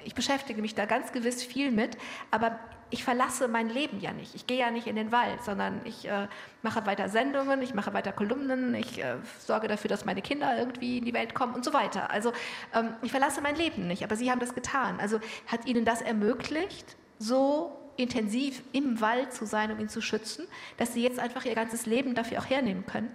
ich 0.03 0.13
beschäftige 0.13 0.61
mich 0.61 0.75
da 0.75 0.85
ganz 0.85 1.11
gewiss 1.11 1.43
viel 1.43 1.71
mit, 1.71 1.97
aber 2.29 2.59
ich 2.95 3.03
verlasse 3.03 3.49
mein 3.49 3.67
Leben 3.67 3.99
ja 3.99 4.13
nicht. 4.13 4.36
Ich 4.36 4.47
gehe 4.47 4.58
ja 4.58 4.71
nicht 4.71 4.88
in 4.88 4.95
den 4.95 5.12
Wald, 5.12 5.43
sondern 5.43 5.81
ich 5.84 6.08
äh, 6.08 6.29
mache 6.62 6.86
weiter 6.86 7.10
Sendungen, 7.10 7.62
ich 7.62 7.73
mache 7.73 7.93
weiter 7.93 8.13
Kolumnen, 8.13 8.73
ich 8.73 9.03
äh, 9.03 9.17
sorge 9.38 9.67
dafür, 9.67 9.89
dass 9.89 10.05
meine 10.05 10.21
Kinder 10.21 10.58
irgendwie 10.58 10.99
in 10.99 11.03
die 11.03 11.13
Welt 11.13 11.36
kommen 11.36 11.53
und 11.53 11.65
so 11.65 11.73
weiter. 11.73 12.10
Also 12.10 12.31
ähm, 12.73 12.93
ich 13.01 13.12
verlasse 13.12 13.41
mein 13.41 13.58
Leben 13.58 13.86
nicht, 13.88 14.01
aber 14.05 14.15
Sie 14.15 14.31
haben 14.31 14.39
das 14.39 14.55
getan. 14.55 14.97
Also 15.01 15.19
hat 15.47 15.65
Ihnen 15.65 15.84
das 15.84 16.01
ermöglicht, 16.01 16.95
so 17.19 17.75
intensiv 17.97 18.62
im 18.71 19.01
Wald 19.01 19.34
zu 19.34 19.45
sein, 19.45 19.73
um 19.73 19.79
ihn 19.81 19.89
zu 19.89 19.99
schützen, 19.99 20.47
dass 20.77 20.93
Sie 20.93 21.03
jetzt 21.03 21.19
einfach 21.19 21.43
Ihr 21.43 21.55
ganzes 21.55 21.86
Leben 21.86 22.15
dafür 22.15 22.39
auch 22.39 22.49
hernehmen 22.49 22.86
können? 22.86 23.12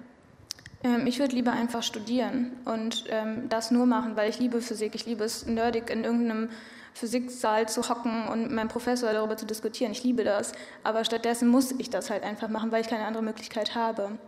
Ähm, 0.85 1.07
ich 1.07 1.21
würde 1.21 1.35
lieber 1.35 1.53
einfach 1.53 1.83
studieren 1.83 2.53
und 2.67 3.05
ähm, 3.09 3.49
das 3.49 3.71
nur 3.71 3.87
machen, 3.87 4.15
weil 4.15 4.29
ich 4.29 4.39
liebe 4.39 4.61
Physik, 4.61 4.95
ich 4.95 5.07
liebe 5.07 5.25
es 5.25 5.47
nerdig 5.47 5.89
in 5.89 6.05
irgendeinem 6.05 6.51
Physiksaal 6.95 7.69
zu 7.69 7.89
hocken 7.89 8.29
und 8.29 8.43
mit 8.43 8.53
meinem 8.53 8.69
Professor 8.69 9.13
darüber 9.13 9.37
zu 9.37 9.47
diskutieren. 9.47 9.93
Ich 9.93 10.05
liebe 10.05 10.25
das. 10.25 10.53
Aber 10.83 11.05
stattdessen 11.05 11.49
muss 11.49 11.73
ich 11.73 11.91
das 11.91 12.11
halt 12.11 12.23
einfach 12.23 12.49
machen, 12.49 12.73
weil 12.73 12.83
ich 12.83 12.89
keine 12.89 13.05
andere 13.05 13.23
Möglichkeit 13.23 13.75
habe. 13.75 14.19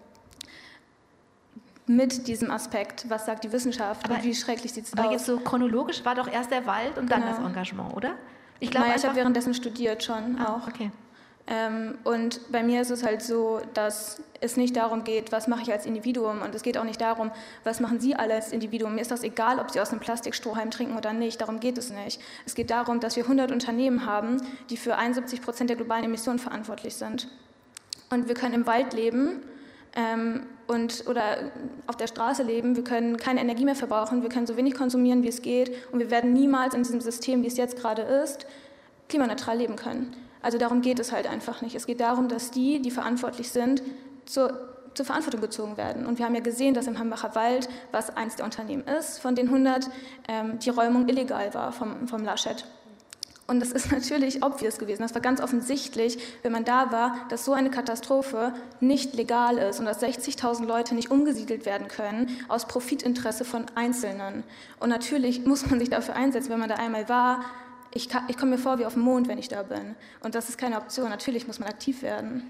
Mit 1.87 2.29
diesem 2.29 2.51
Aspekt, 2.51 3.11
was 3.11 3.27
sagt 3.27 3.45
die 3.45 3.53
Wissenschaft 3.53 4.05
aber, 4.05 4.15
und 4.15 4.25
wie 4.25 4.35
schrecklich 4.35 4.73
sieht 4.73 4.87
es 4.87 4.93
aus. 4.93 4.99
Aber 4.99 5.13
jetzt 5.13 5.27
so 5.27 5.39
chronologisch 5.39 6.05
war 6.05 6.15
doch 6.15 6.29
erst 6.29 6.51
der 6.51 6.65
Wald 6.67 6.97
und 6.97 7.11
genau. 7.11 7.21
dann 7.21 7.37
das 7.37 7.39
Engagement, 7.39 7.95
oder? 7.97 8.15
Ich 8.61 8.71
glaube, 8.71 8.87
ich 8.97 9.05
habe 9.05 9.17
währenddessen 9.17 9.55
studiert 9.55 10.05
schon 10.05 10.39
ah, 10.39 10.55
auch. 10.55 10.69
Okay. 10.69 10.93
Ähm, 11.49 11.99
und 12.05 12.41
bei 12.53 12.63
mir 12.63 12.83
ist 12.83 12.91
es 12.91 13.03
halt 13.03 13.23
so, 13.23 13.61
dass 13.75 14.23
es 14.41 14.57
nicht 14.57 14.77
darum 14.77 15.05
geht, 15.05 15.33
was 15.33 15.49
mache 15.49 15.63
ich 15.63 15.73
als 15.73 15.87
Individuum 15.87 16.43
und 16.43 16.55
es 16.55 16.63
geht 16.63 16.79
auch 16.79 16.85
nicht 16.85 17.01
darum, 17.01 17.31
was 17.65 17.81
machen 17.81 18.01
Sie 18.01 18.15
alle 18.15 18.35
als 18.35 18.53
Individuum. 18.53 18.95
Mir 18.95 19.01
ist 19.01 19.11
das 19.11 19.23
egal, 19.23 19.59
ob 19.59 19.71
Sie 19.71 19.81
aus 19.81 19.91
einem 19.91 20.01
Plastikstrohhalm 20.01 20.71
trinken 20.71 20.97
oder 20.97 21.13
nicht, 21.13 21.41
darum 21.41 21.59
geht 21.59 21.79
es 21.79 21.91
nicht. 21.91 22.21
Es 22.47 22.55
geht 22.55 22.71
darum, 22.71 23.01
dass 23.01 23.17
wir 23.17 23.25
100 23.25 23.51
Unternehmen 23.51 24.07
haben, 24.07 24.41
die 24.71 24.77
für 24.77 24.97
71 24.97 25.43
Prozent 25.43 25.71
der 25.71 25.77
globalen 25.77 26.05
Emissionen 26.05 26.39
verantwortlich 26.39 26.95
sind. 26.95 27.29
Und 28.11 28.29
wir 28.29 28.35
können 28.35 28.55
im 28.55 28.67
Wald 28.67 28.93
leben 28.93 29.43
ähm, 29.97 30.47
und, 30.69 31.05
oder 31.09 31.51
auf 31.87 31.97
der 31.97 32.07
Straße 32.07 32.45
leben, 32.45 32.77
wir 32.77 32.85
können 32.85 33.17
keine 33.17 33.41
Energie 33.41 33.65
mehr 33.65 33.75
verbrauchen, 33.75 34.23
wir 34.23 34.29
können 34.29 34.47
so 34.47 34.57
wenig 34.57 34.75
konsumieren, 34.75 35.23
wie 35.23 35.29
es 35.29 35.43
geht 35.43 35.73
und 35.93 35.99
wir 35.99 36.11
werden 36.11 36.33
niemals 36.33 36.75
in 36.75 36.83
diesem 36.83 37.01
System, 37.01 37.43
wie 37.43 37.49
es 37.49 37.57
jetzt 37.57 37.77
gerade 37.77 38.03
ist, 38.03 38.47
klimaneutral 39.09 39.59
leben 39.59 39.77
können. 39.77 40.15
Also 40.43 40.59
darum 40.59 40.83
geht 40.83 40.99
es 40.99 41.13
halt 41.13 41.27
einfach 41.27 41.63
nicht. 41.63 41.75
Es 41.75 41.87
geht 41.87 42.01
darum, 42.01 42.29
dass 42.29 42.51
die, 42.51 42.83
die 42.83 42.91
verantwortlich 42.91 43.51
sind, 43.51 43.83
zur, 44.27 44.59
zur 44.95 45.07
Verantwortung 45.07 45.41
gezogen 45.41 45.77
werden. 45.77 46.07
Und 46.07 46.19
wir 46.19 46.27
haben 46.27 46.35
ja 46.35 46.41
gesehen, 46.41 46.75
dass 46.75 46.87
im 46.87 46.99
Hambacher 46.99 47.35
Wald, 47.35 47.69
was 47.93 48.17
eins 48.17 48.37
der 48.37 48.45
Unternehmen 48.45 48.85
ist, 48.87 49.21
von 49.21 49.35
den 49.35 49.47
100, 49.49 49.89
ähm, 50.29 50.59
die 50.59 50.71
Räumung 50.71 51.09
illegal 51.09 51.55
war 51.55 51.73
vom, 51.73 52.09
vom 52.09 52.25
Laschet. 52.25 52.65
Und 53.47 53.61
das 53.61 53.73
ist 53.73 53.93
natürlich 53.93 54.43
obvious 54.43 54.79
gewesen. 54.79 55.03
Das 55.03 55.15
war 55.15 55.21
ganz 55.21 55.41
offensichtlich, 55.41 56.19
wenn 56.43 56.53
man 56.53 56.65
da 56.65 56.91
war, 56.91 57.17
dass 57.29 57.45
so 57.45 57.53
eine 57.53 57.71
Katastrophe 57.71 58.55
nicht 58.81 59.15
legal 59.15 59.59
ist 59.59 59.79
und 59.79 59.87
dass 59.87 60.03
60.000 60.03 60.67
Leute 60.67 60.95
nicht 60.95 61.11
umgesiedelt 61.11 61.67
werden 61.67 61.89
können 61.89 62.29
aus 62.49 62.67
Profitinteresse 62.67 63.45
von 63.45 63.67
Einzelnen. 63.75 64.45
Und 64.81 64.89
natürlich 64.89 65.45
muss 65.45 65.69
man 65.69 65.79
sich 65.79 65.91
dafür 65.91 66.17
einsetzen, 66.17 66.51
wenn 66.51 66.61
man 66.61 66.69
da 66.69 66.77
einmal 66.77 67.09
war. 67.09 67.45
Ich, 67.95 68.09
ich 68.29 68.37
komme 68.37 68.53
mir 68.53 68.59
vor 68.59 68.79
wie 68.79 68.87
auf 68.87 68.95
dem 68.95 69.03
Mond, 69.03 69.29
wenn 69.29 69.39
ich 69.39 69.49
da 69.49 69.63
bin. 69.63 69.95
Und 70.21 70.35
das 70.35 70.49
ist 70.49 70.59
keine 70.59 70.79
Option. 70.79 71.11
Natürlich 71.11 71.47
muss 71.47 71.59
man 71.59 71.69
aktiv 71.69 72.03
werden. 72.03 72.45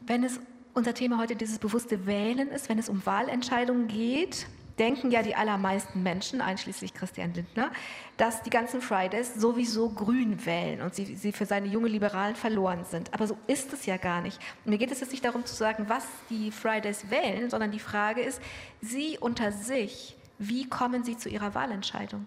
Wenn 0.00 0.24
es 0.24 0.40
unser 0.74 0.94
Thema 0.94 1.18
heute 1.18 1.36
dieses 1.36 1.58
bewusste 1.58 2.06
Wählen 2.06 2.48
ist, 2.48 2.68
wenn 2.68 2.78
es 2.78 2.88
um 2.88 3.04
Wahlentscheidungen 3.04 3.88
geht, 3.88 4.46
denken 4.78 5.10
ja 5.10 5.22
die 5.22 5.34
allermeisten 5.34 6.02
Menschen, 6.02 6.40
einschließlich 6.40 6.94
Christian 6.94 7.34
Lindner, 7.34 7.70
dass 8.16 8.42
die 8.42 8.50
ganzen 8.50 8.80
Fridays 8.80 9.34
sowieso 9.34 9.90
grün 9.90 10.44
wählen 10.46 10.80
und 10.82 10.94
sie, 10.94 11.16
sie 11.16 11.32
für 11.32 11.46
seine 11.46 11.66
junge 11.66 11.88
Liberalen 11.88 12.36
verloren 12.36 12.84
sind. 12.84 13.12
Aber 13.12 13.26
so 13.26 13.36
ist 13.46 13.72
es 13.72 13.86
ja 13.86 13.96
gar 13.96 14.22
nicht. 14.22 14.40
Mir 14.64 14.78
geht 14.78 14.90
es 14.90 15.00
jetzt 15.00 15.12
nicht 15.12 15.24
darum 15.24 15.44
zu 15.44 15.54
sagen, 15.54 15.84
was 15.88 16.04
die 16.30 16.50
Fridays 16.50 17.10
wählen, 17.10 17.50
sondern 17.50 17.70
die 17.70 17.78
Frage 17.78 18.22
ist, 18.22 18.40
sie 18.80 19.18
unter 19.20 19.52
sich, 19.52 20.16
wie 20.38 20.68
kommen 20.68 21.04
sie 21.04 21.16
zu 21.16 21.28
ihrer 21.28 21.54
Wahlentscheidung? 21.54 22.26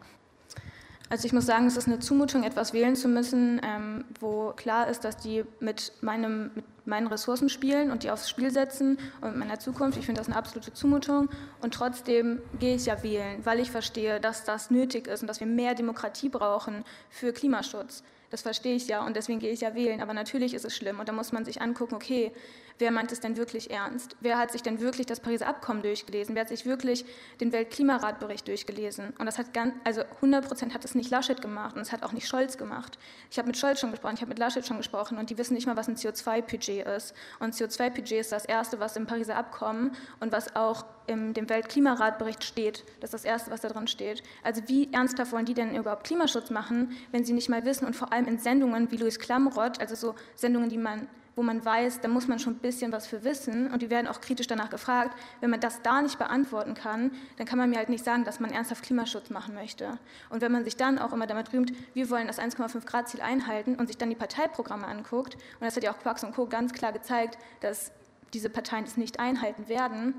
Also 1.10 1.28
ich 1.28 1.34
muss 1.34 1.46
sagen, 1.46 1.68
es 1.68 1.78
ist 1.78 1.88
eine 1.88 2.00
Zumutung, 2.00 2.44
etwas 2.44 2.74
wählen 2.74 2.96
zu 2.96 3.08
müssen, 3.08 3.62
ähm, 3.64 4.06
wo 4.20 4.54
klar 4.56 4.90
ist, 4.90 5.04
dass 5.04 5.18
die 5.18 5.44
mit, 5.60 5.94
meinem, 6.02 6.50
mit 6.56 6.66
meinen 6.86 7.08
Ressourcen 7.08 7.48
spielen 7.48 7.92
und 7.92 8.02
die 8.02 8.10
aufs 8.10 8.28
Spiel 8.28 8.50
setzen 8.50 8.98
und 9.22 9.32
mit 9.32 9.38
meiner 9.38 9.60
Zukunft. 9.60 10.00
Ich 10.00 10.06
finde 10.06 10.20
das 10.20 10.28
eine 10.28 10.36
absolute 10.36 10.74
Zumutung. 10.74 11.30
Und 11.62 11.76
trotzdem 11.76 12.42
gehe 12.60 12.76
ich 12.76 12.88
ja 12.88 13.04
wählen, 13.04 13.46
weil 13.46 13.60
ich 13.60 13.70
verstehe, 13.70 14.20
dass 14.20 14.46
das 14.46 14.72
nötig 14.72 15.08
ist 15.08 15.22
und 15.22 15.28
dass 15.28 15.40
wir 15.40 15.48
mehr 15.48 15.76
Demokratie 15.76 16.30
brauchen 16.30 16.84
für 17.12 17.34
Klimaschutz. 17.34 18.04
Das 18.32 18.42
verstehe 18.42 18.76
ich 18.76 18.88
ja 18.88 19.06
und 19.06 19.16
deswegen 19.16 19.40
gehe 19.40 19.52
ich 19.52 19.62
ja 19.62 19.76
wählen. 19.76 20.02
Aber 20.02 20.16
natürlich 20.16 20.56
ist 20.56 20.66
es 20.66 20.76
schlimm 20.76 21.00
und 21.00 21.08
da 21.08 21.14
muss 21.14 21.32
man 21.32 21.46
sich 21.46 21.62
angucken, 21.62 21.94
okay, 21.94 22.32
wer 22.80 22.92
meint 22.92 23.12
es 23.12 23.20
denn 23.20 23.38
wirklich 23.38 23.72
ernst? 23.72 24.16
Wer 24.20 24.38
hat 24.38 24.52
sich 24.52 24.62
denn 24.62 24.80
wirklich 24.80 25.06
das 25.08 25.20
Pariser 25.20 25.48
Abkommen 25.48 25.82
durchgelesen? 25.82 26.36
Wer 26.36 26.42
hat 26.42 26.50
sich 26.50 26.66
wirklich 26.66 27.06
den 27.40 27.52
Weltklimaratbericht 27.52 28.48
durchgelesen? 28.48 29.14
Und 29.18 29.26
das 29.26 29.38
hat 29.38 29.54
ganz, 29.54 29.74
also 29.84 30.02
100 30.02 30.48
Prozent 30.48 30.74
hat 30.74 30.84
es 30.86 30.96
nicht 30.96 31.10
Laschet 31.10 31.42
gemacht 31.42 31.76
und 31.76 31.82
es 31.82 31.92
hat 31.92 32.04
auch 32.04 32.12
nicht 32.12 32.28
Scholz 32.28 32.58
gemacht. 32.58 32.98
Ich 33.32 33.38
habe 33.38 33.48
mit 33.48 33.58
Scholz 33.58 33.80
schon 33.80 33.92
gesprochen, 33.92 34.16
ich 34.16 34.22
habe 34.22 34.30
mit 34.30 34.40
Laschet 34.40 34.66
schon 34.66 34.78
gesprochen 34.78 35.18
und 35.18 35.30
die 35.30 35.38
wissen 35.38 35.54
nicht 35.54 35.68
mal, 35.68 35.78
was 35.78 35.88
ein 35.88 35.96
CO2-Budget 35.96 36.86
ist. 36.88 37.14
Und 37.40 37.54
CO2-Budget 37.54 38.20
ist 38.20 38.32
das 38.32 38.46
Erste, 38.46 38.80
was 38.80 38.96
im 38.96 39.08
Pariser 39.08 39.36
Abkommen 39.36 39.96
und 40.20 40.32
was 40.32 40.56
auch 40.56 40.86
in 41.08 41.34
dem 41.34 41.50
Weltklimaratbericht 41.50 42.44
steht. 42.44 42.84
Das 43.00 43.14
ist 43.14 43.24
das 43.24 43.26
Erste, 43.26 43.52
was 43.52 43.62
da 43.62 43.70
drin 43.70 43.88
steht. 43.88 44.24
Also 44.44 44.62
wie 44.68 44.92
ernsthaft 44.92 45.32
wollen 45.32 45.46
die 45.46 45.54
denn 45.54 45.76
überhaupt 45.76 46.06
Klimaschutz 46.06 46.50
machen, 46.50 46.96
wenn 47.12 47.24
sie 47.24 47.34
nicht 47.34 47.50
mal 47.50 47.64
wissen 47.66 47.86
und 47.86 47.96
vor 47.96 48.12
allem 48.12 48.26
in 48.26 48.40
Sendungen 48.40 48.92
wie 48.92 48.98
Louis 48.98 49.20
Klamroth, 49.20 49.80
also 49.80 49.96
so 49.96 50.16
Sendungen, 50.36 50.70
die 50.70 50.78
man 50.78 51.08
wo 51.36 51.44
man 51.44 51.64
weiß, 51.64 52.02
da 52.02 52.08
muss 52.08 52.28
man 52.28 52.40
schon 52.40 52.54
ein 52.54 52.60
bisschen 52.60 52.92
was 52.92 53.08
für 53.08 53.24
wissen 53.24 53.72
und 53.72 53.82
die 53.82 53.90
werden 53.90 54.08
auch 54.08 54.22
kritisch 54.22 54.48
danach 54.48 54.70
gefragt. 54.70 55.18
Wenn 55.42 55.50
man 55.50 55.60
das 55.60 55.82
da 55.82 56.02
nicht 56.02 56.18
beantworten 56.18 56.74
kann, 56.74 57.12
dann 57.38 57.46
kann 57.46 57.58
man 57.58 57.70
mir 57.70 57.78
halt 57.78 57.90
nicht 57.90 58.06
sagen, 58.06 58.24
dass 58.24 58.40
man 58.40 58.52
ernsthaft 58.52 58.84
Klimaschutz 58.84 59.30
machen 59.30 59.54
möchte. 59.54 59.98
Und 60.30 60.42
wenn 60.42 60.52
man 60.52 60.64
sich 60.64 60.78
dann 60.78 60.98
auch 60.98 61.12
immer 61.14 61.28
damit 61.28 61.52
rühmt, 61.52 61.74
wir 61.94 62.10
wollen 62.10 62.28
das 62.28 62.40
1,5 62.40 62.86
Grad 62.86 63.10
Ziel 63.10 63.22
einhalten 63.22 63.76
und 63.76 63.88
sich 63.88 63.98
dann 63.98 64.10
die 64.10 64.16
Parteiprogramme 64.16 64.88
anguckt, 64.88 65.36
und 65.36 65.62
das 65.62 65.76
hat 65.76 65.84
ja 65.84 65.92
auch 65.92 66.00
Quarks 66.00 66.24
und 66.24 66.34
Co. 66.34 66.46
ganz 66.48 66.74
klar 66.74 66.94
gezeigt, 66.94 67.38
dass 67.60 67.92
diese 68.34 68.50
Parteien 68.50 68.86
das 68.86 68.98
nicht 68.98 69.20
einhalten 69.20 69.68
werden, 69.68 70.14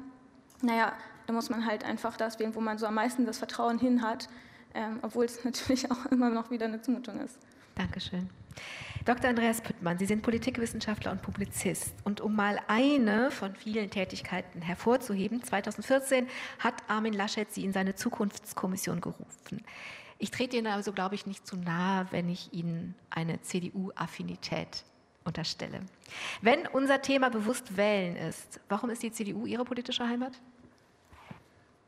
naja, 0.62 0.92
da 1.26 1.32
muss 1.32 1.50
man 1.50 1.66
halt 1.66 1.84
einfach 1.84 2.16
das 2.16 2.38
wählen, 2.38 2.54
wo 2.54 2.60
man 2.60 2.78
so 2.78 2.86
am 2.86 2.94
meisten 2.94 3.26
das 3.26 3.38
Vertrauen 3.38 3.78
hin 3.78 4.02
hat, 4.02 4.28
ähm, 4.74 4.98
obwohl 5.02 5.24
es 5.24 5.44
natürlich 5.44 5.90
auch 5.90 6.06
immer 6.06 6.30
noch 6.30 6.50
wieder 6.50 6.66
eine 6.66 6.80
Zumutung 6.80 7.20
ist. 7.20 7.38
Dankeschön. 7.74 8.30
Dr. 9.04 9.30
Andreas 9.30 9.60
Püttmann, 9.60 9.98
Sie 9.98 10.06
sind 10.06 10.22
Politikwissenschaftler 10.22 11.12
und 11.12 11.22
Publizist. 11.22 11.94
Und 12.02 12.20
um 12.20 12.34
mal 12.34 12.58
eine 12.66 13.30
von 13.30 13.54
vielen 13.54 13.88
Tätigkeiten 13.88 14.62
hervorzuheben, 14.62 15.44
2014 15.44 16.26
hat 16.58 16.74
Armin 16.88 17.12
Laschet 17.12 17.52
Sie 17.52 17.64
in 17.64 17.72
seine 17.72 17.94
Zukunftskommission 17.94 19.00
gerufen. 19.00 19.62
Ich 20.18 20.30
trete 20.32 20.56
Ihnen 20.56 20.66
also, 20.66 20.92
glaube 20.92 21.14
ich, 21.14 21.26
nicht 21.26 21.46
zu 21.46 21.56
nahe, 21.56 22.08
wenn 22.10 22.28
ich 22.28 22.52
Ihnen 22.52 22.96
eine 23.10 23.40
CDU-Affinität 23.42 24.84
unterstelle. 25.24 25.80
Wenn 26.40 26.66
unser 26.66 27.02
Thema 27.02 27.30
bewusst 27.30 27.76
wählen 27.76 28.16
ist, 28.16 28.60
warum 28.68 28.90
ist 28.90 29.02
die 29.02 29.12
CDU 29.12 29.46
Ihre 29.46 29.64
politische 29.64 30.06
Heimat? 30.08 30.32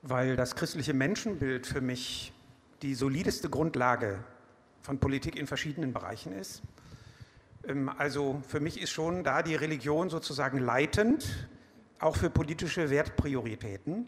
Weil 0.02 0.36
das 0.36 0.54
christliche 0.54 0.94
Menschenbild 0.94 1.66
für 1.66 1.80
mich 1.80 2.32
die 2.82 2.94
solideste 2.94 3.50
Grundlage 3.50 4.22
von 4.88 4.98
Politik 4.98 5.36
in 5.36 5.46
verschiedenen 5.46 5.92
Bereichen 5.92 6.32
ist. 6.32 6.62
Ähm, 7.68 7.90
also 7.98 8.40
für 8.48 8.58
mich 8.58 8.80
ist 8.80 8.90
schon 8.90 9.22
da 9.22 9.42
die 9.42 9.54
Religion 9.54 10.08
sozusagen 10.08 10.58
leitend, 10.58 11.46
auch 11.98 12.16
für 12.16 12.30
politische 12.30 12.88
Wertprioritäten. 12.88 14.06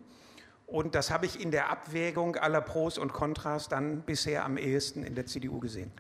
Und 0.67 0.95
das 0.95 1.11
habe 1.11 1.27
ich 1.27 1.39
in 1.39 1.51
der 1.51 1.69
Abwägung 1.69 2.37
aller 2.37 2.63
Pros 2.63 2.97
und 2.97 3.13
Kontras 3.13 3.69
dann 3.69 4.01
bisher 4.03 4.43
am 4.47 4.57
ehesten 4.57 5.03
in 5.03 5.15
der 5.15 5.27
CDU 5.27 5.61
gesehen. 5.61 5.93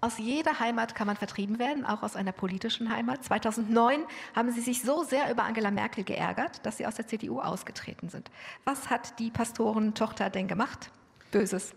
Aus 0.00 0.18
jeder 0.18 0.60
Heimat 0.60 0.94
kann 0.94 1.08
man 1.08 1.16
vertrieben 1.16 1.58
werden, 1.58 1.84
auch 1.84 2.04
aus 2.04 2.14
einer 2.14 2.32
politischen 2.32 2.94
Heimat. 2.94 3.24
2009 3.24 4.04
haben 4.36 4.52
Sie 4.52 4.60
sich 4.60 4.82
so 4.82 5.02
sehr 5.02 5.32
über 5.32 5.42
Angela 5.42 5.72
Merkel 5.72 6.04
geärgert, 6.04 6.64
dass 6.64 6.76
Sie 6.76 6.86
aus 6.86 6.94
der 6.94 7.08
CDU 7.08 7.40
ausgetreten 7.40 8.08
sind. 8.08 8.30
Was 8.64 8.88
hat 8.88 9.18
die 9.18 9.30
Pastorentochter 9.30 10.30
denn 10.30 10.46
gemacht? 10.46 10.92
Böses. 11.32 11.74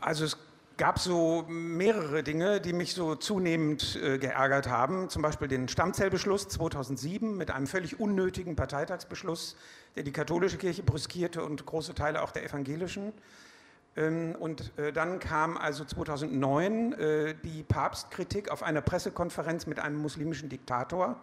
Also 0.00 0.24
es 0.24 0.36
gab 0.76 0.98
so 0.98 1.44
mehrere 1.48 2.22
Dinge, 2.22 2.60
die 2.60 2.72
mich 2.72 2.94
so 2.94 3.14
zunehmend 3.14 3.98
äh, 4.02 4.18
geärgert 4.18 4.68
haben. 4.68 5.08
Zum 5.08 5.22
Beispiel 5.22 5.48
den 5.48 5.68
Stammzellbeschluss 5.68 6.48
2007 6.48 7.36
mit 7.36 7.50
einem 7.50 7.66
völlig 7.66 8.00
unnötigen 8.00 8.56
Parteitagsbeschluss, 8.56 9.56
der 9.96 10.02
die 10.02 10.12
katholische 10.12 10.58
Kirche 10.58 10.82
brüskierte 10.82 11.44
und 11.44 11.64
große 11.66 11.94
Teile 11.94 12.22
auch 12.22 12.30
der 12.30 12.44
evangelischen. 12.44 13.12
Ähm, 13.96 14.34
und 14.38 14.76
äh, 14.78 14.92
dann 14.92 15.18
kam 15.18 15.56
also 15.56 15.84
2009 15.84 16.92
äh, 16.92 17.34
die 17.42 17.62
Papstkritik 17.62 18.50
auf 18.50 18.62
einer 18.62 18.80
Pressekonferenz 18.80 19.66
mit 19.66 19.78
einem 19.78 19.96
muslimischen 19.96 20.48
Diktator, 20.48 21.16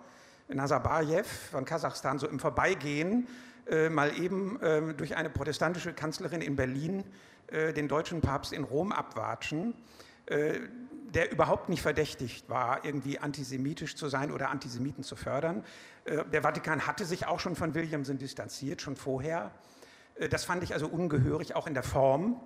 Nazarbayev 0.47 1.27
von 1.51 1.65
Kasachstan, 1.65 2.19
so 2.19 2.27
im 2.27 2.39
Vorbeigehen, 2.39 3.27
äh, 3.69 3.89
mal 3.89 4.17
eben 4.19 4.59
ähm, 4.62 4.97
durch 4.97 5.15
eine 5.15 5.29
protestantische 5.29 5.93
Kanzlerin 5.93 6.41
in 6.41 6.55
Berlin 6.55 7.03
äh, 7.51 7.73
den 7.73 7.88
deutschen 7.88 8.21
Papst 8.21 8.53
in 8.53 8.63
Rom 8.63 8.91
abwatschen, 8.91 9.73
äh, 10.27 10.59
der 11.13 11.31
überhaupt 11.31 11.69
nicht 11.69 11.81
verdächtigt 11.81 12.49
war, 12.49 12.85
irgendwie 12.85 13.19
antisemitisch 13.19 13.95
zu 13.95 14.09
sein 14.09 14.31
oder 14.31 14.49
Antisemiten 14.49 15.03
zu 15.03 15.15
fördern. 15.15 15.63
Äh, 16.05 16.25
der 16.25 16.43
Vatikan 16.43 16.85
hatte 16.85 17.05
sich 17.05 17.25
auch 17.25 17.39
schon 17.39 17.55
von 17.55 17.73
Williamson 17.73 18.17
distanziert, 18.17 18.81
schon 18.81 18.95
vorher. 18.95 19.51
Das 20.29 20.43
fand 20.43 20.63
ich 20.63 20.73
also 20.73 20.88
ungehörig, 20.88 21.55
auch 21.55 21.65
in 21.65 21.73
der 21.73 21.83
Form. 21.83 22.41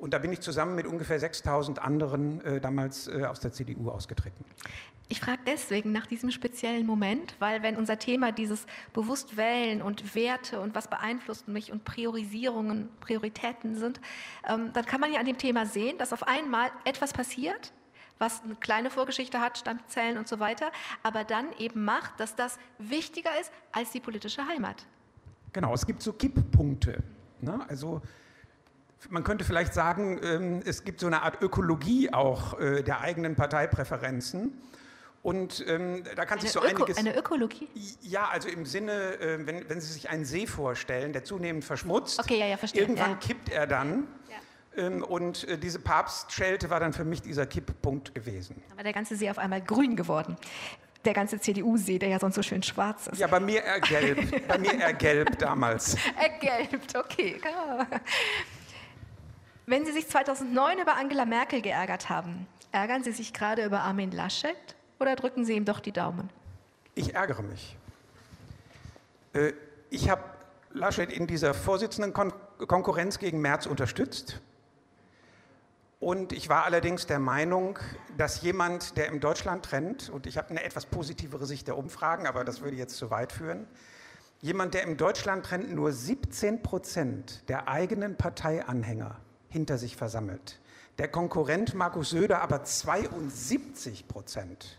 Und 0.00 0.14
da 0.14 0.18
bin 0.18 0.32
ich 0.32 0.40
zusammen 0.40 0.74
mit 0.74 0.86
ungefähr 0.86 1.20
6000 1.20 1.78
anderen 1.80 2.40
äh, 2.40 2.60
damals 2.60 3.06
äh, 3.06 3.24
aus 3.24 3.38
der 3.38 3.52
CDU 3.52 3.90
ausgetreten. 3.90 4.44
Ich 5.08 5.20
frage 5.20 5.40
deswegen 5.46 5.92
nach 5.92 6.06
diesem 6.06 6.30
speziellen 6.30 6.86
Moment, 6.86 7.34
weil 7.38 7.62
wenn 7.62 7.76
unser 7.76 7.98
Thema 7.98 8.32
dieses 8.32 8.64
bewusst 8.94 9.36
wählen 9.36 9.82
und 9.82 10.14
Werte 10.14 10.60
und 10.60 10.74
was 10.74 10.88
beeinflusst 10.88 11.48
mich 11.48 11.70
und 11.70 11.84
Priorisierungen, 11.84 12.88
Prioritäten 13.00 13.74
sind, 13.74 14.00
ähm, 14.48 14.72
dann 14.72 14.86
kann 14.86 15.00
man 15.00 15.12
ja 15.12 15.20
an 15.20 15.26
dem 15.26 15.36
Thema 15.36 15.66
sehen, 15.66 15.98
dass 15.98 16.12
auf 16.12 16.26
einmal 16.26 16.70
etwas 16.84 17.12
passiert, 17.12 17.72
was 18.18 18.42
eine 18.42 18.54
kleine 18.54 18.88
Vorgeschichte 18.88 19.40
hat, 19.40 19.58
Stammzellen 19.58 20.16
und 20.16 20.28
so 20.28 20.38
weiter, 20.38 20.70
aber 21.02 21.24
dann 21.24 21.46
eben 21.58 21.84
macht, 21.84 22.18
dass 22.20 22.36
das 22.36 22.58
wichtiger 22.78 23.30
ist 23.40 23.52
als 23.72 23.90
die 23.90 24.00
politische 24.00 24.46
Heimat. 24.46 24.86
Genau, 25.52 25.74
es 25.74 25.84
gibt 25.84 26.02
so 26.02 26.12
Kipppunkte. 26.12 27.02
Ne? 27.40 27.66
Also 27.68 28.00
man 29.08 29.24
könnte 29.24 29.44
vielleicht 29.44 29.72
sagen, 29.72 30.20
ähm, 30.22 30.62
es 30.64 30.84
gibt 30.84 31.00
so 31.00 31.06
eine 31.06 31.22
Art 31.22 31.40
Ökologie 31.42 32.12
auch 32.12 32.58
äh, 32.60 32.82
der 32.82 33.00
eigenen 33.00 33.36
Parteipräferenzen. 33.36 34.60
Und 35.22 35.64
ähm, 35.68 36.02
da 36.16 36.24
kann 36.24 36.38
eine 36.38 36.40
sich 36.40 36.52
so 36.52 36.60
Öko, 36.60 36.84
einiges. 36.84 36.96
Eine 36.96 37.16
Ökologie? 37.16 37.68
Ja, 38.00 38.28
also 38.28 38.48
im 38.48 38.64
Sinne, 38.64 39.18
äh, 39.20 39.46
wenn, 39.46 39.68
wenn 39.68 39.80
Sie 39.80 39.92
sich 39.92 40.08
einen 40.08 40.24
See 40.24 40.46
vorstellen, 40.46 41.12
der 41.12 41.24
zunehmend 41.24 41.64
verschmutzt, 41.64 42.18
okay, 42.18 42.38
ja, 42.38 42.46
ja, 42.46 42.56
verstehe. 42.56 42.82
irgendwann 42.82 43.10
ja. 43.10 43.16
kippt 43.16 43.50
er 43.50 43.66
dann. 43.66 44.06
Ja. 44.28 44.82
Ähm, 44.82 45.04
und 45.04 45.46
äh, 45.46 45.58
diese 45.58 45.78
Papstschelte 45.78 46.70
war 46.70 46.80
dann 46.80 46.94
für 46.94 47.04
mich 47.04 47.20
dieser 47.20 47.46
Kipppunkt 47.46 48.14
gewesen. 48.14 48.62
Aber 48.72 48.82
der 48.82 48.94
ganze 48.94 49.16
See 49.16 49.28
auf 49.28 49.38
einmal 49.38 49.60
grün 49.60 49.94
geworden. 49.94 50.36
der 51.04 51.14
ganze 51.14 51.40
CDU-See, 51.40 51.98
der 51.98 52.10
ja 52.10 52.18
sonst 52.18 52.34
so 52.34 52.42
schön 52.42 52.62
schwarz 52.62 53.06
ist. 53.06 53.18
Ja, 53.18 53.26
bei 53.26 53.40
mir 53.40 53.62
ergelbt. 53.62 54.46
bei 54.48 54.58
mir 54.58 54.80
ergelbt 54.80 55.40
damals. 55.40 55.96
Ergelbt, 56.16 56.96
okay. 56.96 57.40
Wenn 59.70 59.86
Sie 59.86 59.92
sich 59.92 60.08
2009 60.08 60.80
über 60.80 60.96
Angela 60.96 61.24
Merkel 61.24 61.62
geärgert 61.62 62.08
haben, 62.08 62.48
ärgern 62.72 63.04
Sie 63.04 63.12
sich 63.12 63.32
gerade 63.32 63.64
über 63.64 63.82
Armin 63.82 64.10
Laschet 64.10 64.56
oder 64.98 65.14
drücken 65.14 65.44
Sie 65.44 65.52
ihm 65.52 65.64
doch 65.64 65.78
die 65.78 65.92
Daumen? 65.92 66.28
Ich 66.96 67.14
ärgere 67.14 67.42
mich. 67.42 67.76
Äh, 69.32 69.52
ich 69.88 70.10
habe 70.10 70.24
Laschet 70.72 71.12
in 71.12 71.28
dieser 71.28 71.54
Vorsitzendenkonkurrenz 71.54 73.20
gegen 73.20 73.40
Merz 73.40 73.66
unterstützt. 73.66 74.40
Und 76.00 76.32
ich 76.32 76.48
war 76.48 76.64
allerdings 76.64 77.06
der 77.06 77.20
Meinung, 77.20 77.78
dass 78.16 78.42
jemand, 78.42 78.96
der 78.96 79.06
im 79.06 79.20
Deutschland 79.20 79.64
trennt, 79.64 80.10
und 80.10 80.26
ich 80.26 80.36
habe 80.36 80.50
eine 80.50 80.64
etwas 80.64 80.86
positivere 80.86 81.46
Sicht 81.46 81.68
der 81.68 81.78
Umfragen, 81.78 82.26
aber 82.26 82.42
das 82.42 82.60
würde 82.60 82.76
jetzt 82.76 82.96
zu 82.96 83.12
weit 83.12 83.30
führen, 83.30 83.68
jemand, 84.40 84.74
der 84.74 84.82
im 84.82 84.96
Deutschland 84.96 85.46
trennt, 85.46 85.72
nur 85.72 85.92
17 85.92 86.60
Prozent 86.60 87.48
der 87.48 87.68
eigenen 87.68 88.16
Parteianhänger 88.16 89.20
hinter 89.50 89.78
sich 89.78 89.96
versammelt. 89.96 90.58
Der 90.98 91.08
Konkurrent 91.08 91.74
Markus 91.74 92.10
Söder 92.10 92.42
aber 92.42 92.64
72 92.64 94.08
Prozent 94.08 94.78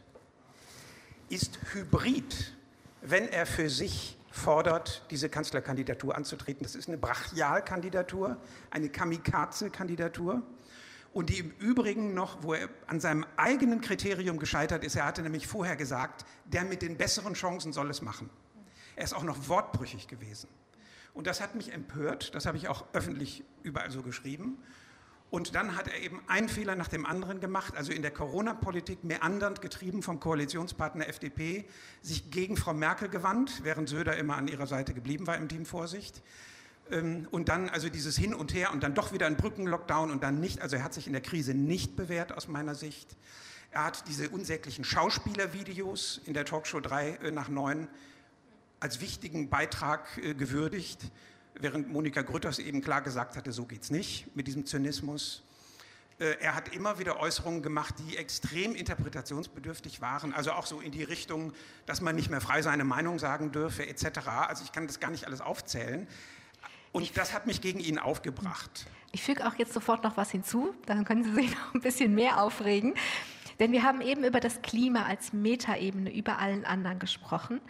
ist 1.30 1.60
hybrid, 1.74 2.56
wenn 3.02 3.28
er 3.30 3.46
für 3.46 3.70
sich 3.70 4.18
fordert, 4.32 5.06
diese 5.12 5.30
Kanzlerkandidatur 5.30 6.16
anzutreten. 6.16 6.64
Das 6.64 6.76
ist 6.76 6.88
eine 6.88 6.98
Brachialkandidatur, 6.98 8.38
eine 8.70 8.90
Kamikaze-Kandidatur 8.90 10.42
und 11.14 11.30
die 11.30 11.40
im 11.40 11.52
Übrigen 11.60 12.14
noch, 12.14 12.42
wo 12.44 12.54
er 12.54 12.70
an 12.88 13.00
seinem 13.00 13.26
eigenen 13.36 13.82
Kriterium 13.82 14.40
gescheitert 14.40 14.84
ist, 14.84 14.96
er 14.96 15.06
hatte 15.06 15.22
nämlich 15.22 15.48
vorher 15.48 15.76
gesagt, 15.76 16.26
der 16.46 16.64
mit 16.64 16.82
den 16.82 16.98
besseren 16.98 17.34
Chancen 17.34 17.74
soll 17.74 17.90
es 17.90 18.02
machen. 18.02 18.30
Er 18.96 19.04
ist 19.04 19.14
auch 19.14 19.24
noch 19.24 19.50
wortbrüchig 19.50 20.08
gewesen. 20.08 20.48
Und 21.14 21.28
das 21.28 21.42
hat 21.42 21.56
mich 21.56 21.74
empört, 21.74 22.34
das 22.36 22.46
habe 22.46 22.58
ich 22.58 22.68
auch 22.68 22.86
öffentlich 22.94 23.44
überall 23.64 23.92
so 23.92 24.02
geschrieben. 24.02 24.58
Und 25.30 25.56
dann 25.56 25.78
hat 25.78 25.88
er 25.88 25.98
eben 26.02 26.22
einen 26.28 26.50
Fehler 26.50 26.76
nach 26.76 26.90
dem 26.90 27.06
anderen 27.06 27.40
gemacht, 27.40 27.76
also 27.78 27.94
in 27.94 28.02
der 28.02 28.12
Corona-Politik 28.12 29.06
meandernd 29.06 29.62
getrieben 29.62 30.04
vom 30.04 30.20
Koalitionspartner 30.20 31.08
FDP, 31.08 31.64
sich 32.02 32.32
gegen 32.32 32.58
Frau 32.58 32.74
Merkel 32.74 33.08
gewandt, 33.08 33.62
während 33.64 33.88
Söder 33.88 34.18
immer 34.18 34.36
an 34.36 34.50
ihrer 34.50 34.68
Seite 34.68 34.94
geblieben 34.94 35.28
war 35.28 35.38
im 35.38 35.48
Team 35.48 35.66
Vorsicht. 35.66 36.22
Ähm, 36.92 37.30
und 37.32 37.48
dann 37.48 37.70
also 37.70 37.88
dieses 37.88 38.18
Hin 38.18 38.34
und 38.34 38.54
Her 38.54 38.74
und 38.74 38.84
dann 38.84 38.94
doch 38.94 39.14
wieder 39.14 39.26
ein 39.26 39.38
Brückenlockdown 39.38 40.12
und 40.12 40.22
dann 40.22 40.42
nicht. 40.42 40.62
Also 40.62 40.76
er 40.76 40.84
hat 40.84 40.94
sich 40.94 41.08
in 41.08 41.14
der 41.14 41.22
Krise 41.22 41.54
nicht 41.54 41.96
bewährt 41.96 42.34
aus 42.34 42.50
meiner 42.50 42.76
Sicht. 42.76 43.16
Er 43.72 43.86
hat 43.86 44.10
diese 44.10 44.30
unsäglichen 44.30 44.84
Schauspielervideos 44.84 46.20
in 46.26 46.34
der 46.34 46.44
Talkshow 46.44 46.82
3 46.82 47.10
äh, 47.10 47.32
nach 47.32 47.48
9 47.48 47.88
als 48.82 49.00
wichtigen 49.00 49.50
Beitrag 49.50 50.06
äh, 50.18 50.34
gewürdigt, 50.34 51.00
während 51.54 51.90
Monika 51.90 52.24
Grütters 52.24 52.60
eben 52.60 52.82
klar 52.82 53.02
gesagt 53.02 53.38
hatte, 53.38 53.54
so 53.54 53.66
geht 53.66 53.84
es 53.84 53.92
nicht 53.92 54.36
mit 54.36 54.48
diesem 54.48 54.66
Zynismus. 54.66 55.44
Äh, 56.20 56.38
er 56.42 56.56
hat 56.56 56.74
immer 56.76 57.00
wieder 57.00 57.20
Äußerungen 57.20 57.62
gemacht, 57.62 57.96
die 58.00 58.18
extrem 58.18 58.76
interpretationsbedürftig 58.76 60.02
waren, 60.02 60.34
also 60.34 60.52
auch 60.52 60.66
so 60.66 60.82
in 60.82 60.92
die 60.92 61.04
Richtung, 61.04 61.54
dass 61.86 62.02
man 62.02 62.16
nicht 62.16 62.30
mehr 62.30 62.42
frei 62.42 62.64
seine 62.64 62.84
Meinung 62.84 63.20
sagen 63.20 63.52
dürfe, 63.52 63.88
etc. 63.88 64.28
Also 64.28 64.64
ich 64.64 64.72
kann 64.72 64.88
das 64.88 65.00
gar 65.00 65.12
nicht 65.12 65.26
alles 65.26 65.42
aufzählen. 65.42 66.08
Und 66.92 67.16
das 67.18 67.34
hat 67.34 67.48
mich 67.48 67.62
gegen 67.62 67.80
ihn 67.80 68.00
aufgebracht. 68.00 68.88
Ich 69.14 69.24
füge 69.24 69.48
auch 69.48 69.56
jetzt 69.56 69.74
sofort 69.74 70.04
noch 70.04 70.18
was 70.18 70.32
hinzu, 70.32 70.74
dann 70.88 71.06
können 71.06 71.24
Sie 71.24 71.34
sich 71.34 71.52
noch 71.56 71.76
ein 71.76 71.82
bisschen 71.82 72.16
mehr 72.16 72.42
aufregen. 72.42 72.96
Denn 73.60 73.72
wir 73.72 73.84
haben 73.84 74.02
eben 74.02 74.24
über 74.24 74.40
das 74.40 74.64
Klima 74.64 75.06
als 75.06 75.34
Metaebene 75.34 76.12
über 76.12 76.40
allen 76.40 76.66
anderen 76.66 76.98
gesprochen. 76.98 77.62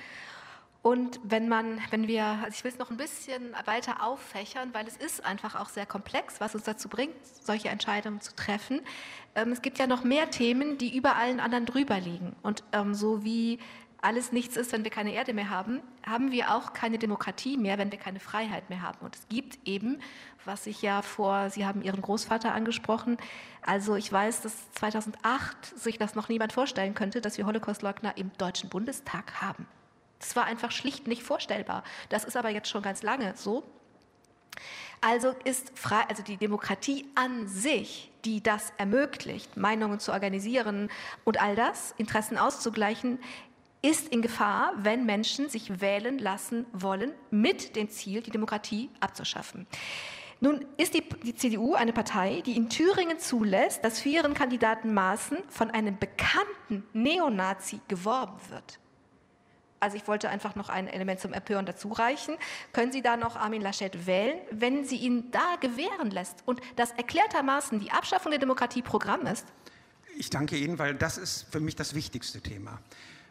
Und 0.83 1.19
wenn 1.23 1.47
man, 1.47 1.79
wenn 1.91 2.07
wir, 2.07 2.23
also 2.23 2.49
ich 2.49 2.63
will 2.63 2.71
es 2.71 2.79
noch 2.79 2.89
ein 2.89 2.97
bisschen 2.97 3.53
weiter 3.65 4.03
auffächern, 4.03 4.73
weil 4.73 4.87
es 4.87 4.97
ist 4.97 5.23
einfach 5.23 5.55
auch 5.55 5.69
sehr 5.69 5.85
komplex, 5.85 6.41
was 6.41 6.55
uns 6.55 6.63
dazu 6.63 6.89
bringt, 6.89 7.15
solche 7.23 7.69
Entscheidungen 7.69 8.19
zu 8.19 8.35
treffen. 8.35 8.81
Ähm, 9.35 9.51
es 9.51 9.61
gibt 9.61 9.77
ja 9.77 9.85
noch 9.85 10.03
mehr 10.03 10.31
Themen, 10.31 10.79
die 10.79 10.95
über 10.95 11.17
allen 11.17 11.39
anderen 11.39 11.67
drüber 11.67 11.99
liegen. 11.99 12.35
Und 12.41 12.63
ähm, 12.71 12.95
so 12.95 13.23
wie 13.23 13.59
alles 14.01 14.31
nichts 14.31 14.57
ist, 14.57 14.71
wenn 14.71 14.83
wir 14.83 14.89
keine 14.89 15.13
Erde 15.13 15.33
mehr 15.33 15.51
haben, 15.51 15.81
haben 16.03 16.31
wir 16.31 16.55
auch 16.55 16.73
keine 16.73 16.97
Demokratie 16.97 17.57
mehr, 17.57 17.77
wenn 17.77 17.91
wir 17.91 17.99
keine 17.99 18.19
Freiheit 18.19 18.71
mehr 18.71 18.81
haben. 18.81 18.97
Und 19.01 19.15
es 19.15 19.27
gibt 19.27 19.59
eben, 19.67 19.99
was 20.45 20.65
ich 20.65 20.81
ja 20.81 21.03
vor, 21.03 21.51
Sie 21.51 21.67
haben 21.67 21.83
Ihren 21.83 22.01
Großvater 22.01 22.51
angesprochen, 22.53 23.17
also 23.61 23.95
ich 23.95 24.11
weiß, 24.11 24.41
dass 24.41 24.71
2008 24.71 25.77
sich 25.77 25.99
das 25.99 26.15
noch 26.15 26.29
niemand 26.29 26.53
vorstellen 26.53 26.95
könnte, 26.95 27.21
dass 27.21 27.37
wir 27.37 27.45
Holocaustleugner 27.45 28.17
im 28.17 28.31
Deutschen 28.39 28.69
Bundestag 28.69 29.39
haben. 29.39 29.67
Das 30.21 30.35
war 30.35 30.45
einfach 30.45 30.71
schlicht 30.71 31.07
nicht 31.07 31.23
vorstellbar. 31.23 31.83
Das 32.09 32.23
ist 32.23 32.37
aber 32.37 32.49
jetzt 32.49 32.69
schon 32.69 32.83
ganz 32.83 33.03
lange 33.03 33.33
so. 33.35 33.63
Also 35.01 35.33
ist 35.45 35.77
frei, 35.77 36.03
also 36.07 36.21
die 36.21 36.37
Demokratie 36.37 37.07
an 37.15 37.47
sich, 37.47 38.11
die 38.23 38.41
das 38.41 38.71
ermöglicht, 38.77 39.57
Meinungen 39.57 39.99
zu 39.99 40.11
organisieren 40.11 40.89
und 41.25 41.41
all 41.41 41.55
das, 41.55 41.95
Interessen 41.97 42.37
auszugleichen, 42.37 43.17
ist 43.81 44.09
in 44.09 44.21
Gefahr, 44.21 44.73
wenn 44.77 45.07
Menschen 45.07 45.49
sich 45.49 45.81
wählen 45.81 46.19
lassen 46.19 46.67
wollen, 46.71 47.13
mit 47.31 47.75
dem 47.75 47.89
Ziel, 47.89 48.21
die 48.21 48.29
Demokratie 48.29 48.91
abzuschaffen. 48.99 49.65
Nun 50.39 50.65
ist 50.77 50.93
die, 50.93 51.03
die, 51.23 51.35
CDU 51.35 51.73
eine 51.73 51.93
Partei, 51.93 52.41
die 52.45 52.55
in 52.55 52.69
Thüringen 52.69 53.17
zulässt, 53.17 53.83
dass 53.83 54.01
für 54.01 54.09
ihren 54.09 54.35
Kandidaten 54.35 54.93
Maaßen 54.93 55.37
von 55.49 55.71
einem 55.71 55.97
bekannten 55.97 56.83
Neonazi 56.93 57.79
geworben 57.87 58.39
wird. 58.49 58.79
Also 59.81 59.97
ich 59.97 60.07
wollte 60.07 60.29
einfach 60.29 60.55
noch 60.55 60.69
ein 60.69 60.87
Element 60.87 61.19
zum 61.19 61.33
Empören 61.33 61.65
dazu 61.65 61.89
reichen. 61.89 62.37
Können 62.71 62.91
Sie 62.91 63.01
da 63.01 63.17
noch 63.17 63.35
Armin 63.35 63.61
Laschet 63.61 64.05
wählen, 64.05 64.39
wenn 64.51 64.85
sie 64.85 64.97
ihn 64.97 65.31
da 65.31 65.55
gewähren 65.59 66.11
lässt 66.11 66.43
und 66.45 66.61
das 66.75 66.91
erklärtermaßen 66.91 67.79
die 67.79 67.91
Abschaffung 67.91 68.29
der 68.31 68.39
Demokratie 68.39 68.83
Programm 68.83 69.25
ist? 69.25 69.45
Ich 70.15 70.29
danke 70.29 70.55
Ihnen, 70.55 70.77
weil 70.77 70.93
das 70.93 71.17
ist 71.17 71.47
für 71.51 71.59
mich 71.59 71.75
das 71.75 71.95
wichtigste 71.95 72.41
Thema. 72.41 72.79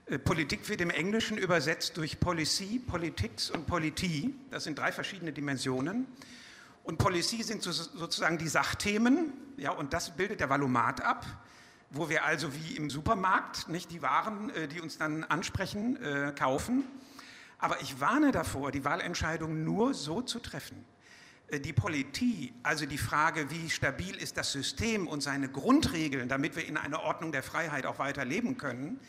Äh, 0.07 0.19
Politik 0.19 0.69
wird 0.69 0.81
im 0.81 0.91
Englischen 0.91 1.39
übersetzt 1.39 1.97
durch 1.97 2.19
Policy, 2.19 2.81
Politics 2.85 3.51
und 3.51 3.69
Politie. 3.69 4.35
Das 4.51 4.65
sind 4.65 4.77
drei 4.77 4.91
verschiedene 4.91 5.33
Dimensionen. 5.33 6.09
Und 6.83 6.99
Policy 6.99 7.45
sind 7.45 7.63
sozusagen 7.63 8.39
die 8.39 8.49
Sachthemen, 8.49 9.33
ja, 9.57 9.71
und 9.71 9.93
das 9.93 10.17
bildet 10.17 10.41
der 10.41 10.51
Valomat 10.51 11.01
ab, 11.03 11.25
wo 11.91 12.09
wir 12.09 12.25
also 12.25 12.55
wie 12.55 12.77
im 12.77 12.89
Supermarkt 12.89 13.69
nicht 13.69 13.91
die 13.91 14.01
Waren, 14.01 14.51
äh, 14.51 14.69
die 14.69 14.81
uns 14.81 14.97
dann 14.99 15.25
ansprechen, 15.25 15.97
äh, 16.03 16.33
kaufen. 16.33 16.85
Aber 17.59 17.83
ich 17.83 18.01
warne 18.01 18.33
davor, 18.33 18.71
die 18.71 18.85
Wahlentscheidung 18.85 19.65
nur 19.65 19.93
so 19.93 20.23
zu 20.23 20.39
treffen. 20.39 20.85
Die 21.65 21.73
Politie, 21.73 22.55
also 22.63 22.87
die 22.87 22.97
Frage, 22.97 23.51
wie 23.51 23.69
stabil 23.71 24.15
ist 24.15 24.37
das 24.37 24.53
System 24.53 25.09
und 25.09 25.21
seine 25.21 25.49
Grundregeln, 25.49 26.29
damit 26.29 26.55
wir 26.55 26.65
in 26.65 26.77
einer 26.77 27.03
Ordnung 27.03 27.33
der 27.33 27.43
Freiheit 27.43 27.87
auch 27.87 27.99
weiter 27.99 28.25
leben 28.25 28.57
können, 28.57 29.01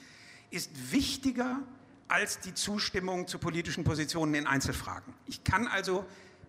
ist 0.50 0.92
wichtiger 0.92 1.60
als 2.08 2.40
die 2.40 2.54
Zustimmung 2.56 3.28
zu 3.28 3.38
politischen 3.38 3.84
Positionen 3.84 4.34
in 4.34 4.48
Einzelfragen. 4.48 5.14
Ich 5.28 5.44
kann 5.44 5.68
also 5.68 6.06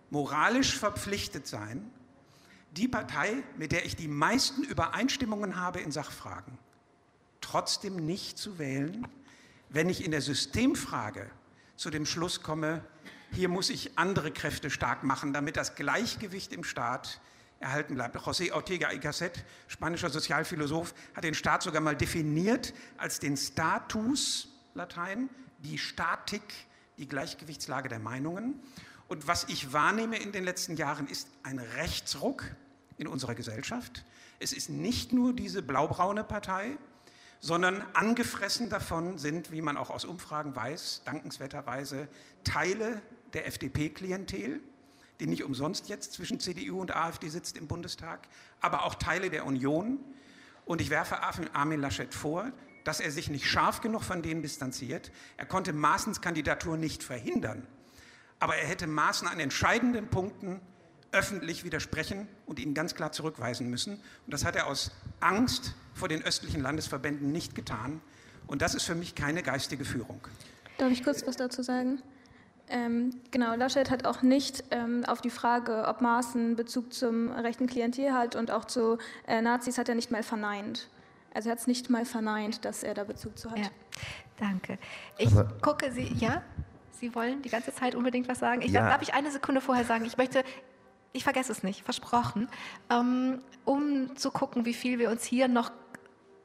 moralisch 0.09 0.77
verpflichtet 0.77 1.47
sein, 1.47 1.89
die 2.77 2.87
Partei, 2.87 3.43
mit 3.57 3.71
der 3.71 3.85
ich 3.85 3.95
die 3.95 4.07
meisten 4.07 4.63
Übereinstimmungen 4.63 5.55
habe 5.55 5.79
in 5.79 5.91
Sachfragen, 5.91 6.57
trotzdem 7.41 7.95
nicht 7.95 8.37
zu 8.37 8.57
wählen, 8.57 9.07
wenn 9.69 9.89
ich 9.89 10.03
in 10.03 10.11
der 10.11 10.21
Systemfrage 10.21 11.29
zu 11.75 11.89
dem 11.89 12.05
Schluss 12.05 12.41
komme, 12.41 12.83
hier 13.31 13.49
muss 13.49 13.69
ich 13.69 13.97
andere 13.97 14.31
Kräfte 14.31 14.69
stark 14.69 15.03
machen, 15.03 15.33
damit 15.33 15.57
das 15.57 15.75
Gleichgewicht 15.75 16.53
im 16.53 16.63
Staat 16.63 17.19
erhalten 17.59 17.95
bleibt. 17.95 18.15
José 18.15 18.51
Ortega 18.51 18.91
y 18.91 19.01
Gasset, 19.01 19.43
spanischer 19.67 20.09
Sozialphilosoph, 20.09 20.93
hat 21.15 21.23
den 21.23 21.33
Staat 21.33 21.63
sogar 21.63 21.81
mal 21.81 21.95
definiert 21.95 22.73
als 22.97 23.19
den 23.19 23.37
Status, 23.37 24.49
Latein, 24.75 25.29
die 25.59 25.77
Statik, 25.77 26.43
die 26.97 27.07
Gleichgewichtslage 27.07 27.89
der 27.89 27.99
Meinungen. 27.99 28.59
Und 29.07 29.27
was 29.27 29.45
ich 29.45 29.73
wahrnehme 29.73 30.17
in 30.17 30.31
den 30.31 30.43
letzten 30.43 30.75
Jahren 30.75 31.07
ist 31.07 31.27
ein 31.43 31.59
Rechtsruck 31.59 32.43
in 32.97 33.07
unserer 33.07 33.35
Gesellschaft. 33.35 34.05
Es 34.39 34.53
ist 34.53 34.69
nicht 34.69 35.13
nur 35.13 35.33
diese 35.33 35.61
blaubraune 35.61 36.23
Partei, 36.23 36.77
sondern 37.39 37.83
angefressen 37.93 38.69
davon 38.69 39.17
sind, 39.17 39.51
wie 39.51 39.61
man 39.61 39.75
auch 39.75 39.89
aus 39.89 40.05
Umfragen 40.05 40.55
weiß, 40.55 41.01
dankenswerterweise 41.05 42.07
Teile 42.43 43.01
der 43.33 43.47
FDP-Klientel, 43.47 44.61
die 45.19 45.27
nicht 45.27 45.43
umsonst 45.43 45.89
jetzt 45.89 46.13
zwischen 46.13 46.39
CDU 46.39 46.79
und 46.79 46.95
AfD 46.95 47.27
sitzt 47.27 47.57
im 47.57 47.67
Bundestag, 47.67 48.27
aber 48.61 48.85
auch 48.85 48.95
Teile 48.95 49.29
der 49.29 49.45
Union. 49.45 49.99
Und 50.65 50.79
ich 50.79 50.89
werfe 50.89 51.21
Armin 51.21 51.81
Laschet 51.81 52.13
vor, 52.13 52.51
dass 52.85 52.99
er 52.99 53.11
sich 53.11 53.29
nicht 53.29 53.45
scharf 53.45 53.81
genug 53.81 54.03
von 54.03 54.21
denen 54.21 54.41
distanziert. 54.41 55.11
Er 55.37 55.45
konnte 55.45 55.73
Maaßens 55.73 56.21
Kandidatur 56.21 56.77
nicht 56.77 57.03
verhindern, 57.03 57.67
aber 58.39 58.55
er 58.55 58.67
hätte 58.67 58.87
Maaßen 58.87 59.27
an 59.27 59.39
entscheidenden 59.39 60.07
Punkten 60.07 60.61
öffentlich 61.11 61.63
widersprechen 61.63 62.27
und 62.45 62.59
ihn 62.59 62.73
ganz 62.73 62.95
klar 62.95 63.11
zurückweisen 63.11 63.69
müssen. 63.69 63.93
Und 64.25 64.33
das 64.33 64.43
hat 64.43 64.55
er 64.55 64.67
aus 64.67 64.91
Angst 65.19 65.75
vor 65.93 66.07
den 66.09 66.23
östlichen 66.23 66.61
Landesverbänden 66.61 67.31
nicht 67.31 67.55
getan. 67.55 68.01
Und 68.47 68.61
das 68.61 68.75
ist 68.75 68.83
für 68.83 68.95
mich 68.95 69.15
keine 69.15 69.43
geistige 69.43 69.85
Führung. 69.85 70.19
Darf 70.77 70.91
ich 70.91 71.03
kurz 71.03 71.25
was 71.25 71.37
dazu 71.37 71.61
sagen? 71.61 72.01
Ähm, 72.69 73.21
genau, 73.31 73.55
Laschet 73.55 73.91
hat 73.91 74.05
auch 74.05 74.21
nicht 74.21 74.63
ähm, 74.71 75.05
auf 75.05 75.21
die 75.21 75.29
Frage, 75.29 75.85
ob 75.87 76.01
Maaßen 76.01 76.55
Bezug 76.55 76.93
zum 76.93 77.31
rechten 77.31 77.67
Klientel 77.67 78.13
hat 78.13 78.35
und 78.35 78.51
auch 78.51 78.65
zu 78.65 78.97
äh, 79.27 79.41
Nazis, 79.41 79.77
hat 79.77 79.89
er 79.89 79.95
nicht 79.95 80.11
mal 80.11 80.23
verneint. 80.23 80.89
Also 81.33 81.49
er 81.49 81.53
hat 81.53 81.59
es 81.59 81.67
nicht 81.67 81.89
mal 81.89 82.05
verneint, 82.05 82.63
dass 82.65 82.83
er 82.83 82.93
da 82.93 83.03
Bezug 83.03 83.37
zu 83.37 83.51
hat. 83.51 83.59
Ja, 83.59 83.65
danke. 84.39 84.77
Ich 85.17 85.27
Aber 85.27 85.45
gucke 85.61 85.91
Sie, 85.91 86.13
ja? 86.17 86.41
Sie 87.03 87.13
wollen 87.15 87.41
die 87.41 87.49
ganze 87.49 87.73
Zeit 87.73 87.95
unbedingt 87.95 88.29
was 88.29 88.39
sagen? 88.39 88.61
Ich, 88.61 88.71
ja. 88.71 88.87
Darf 88.87 89.01
ich 89.01 89.13
eine 89.13 89.29
Sekunde 89.29 89.59
vorher 89.59 89.83
sagen? 89.83 90.05
Ich 90.05 90.15
möchte, 90.15 90.45
ich 91.11 91.25
vergesse 91.25 91.51
es 91.51 91.61
nicht, 91.61 91.83
versprochen, 91.83 92.47
ähm, 92.89 93.41
um 93.65 94.15
zu 94.15 94.31
gucken, 94.31 94.63
wie 94.63 94.73
viel 94.73 94.99
wir 94.99 95.09
uns 95.09 95.25
hier 95.25 95.49
noch 95.49 95.73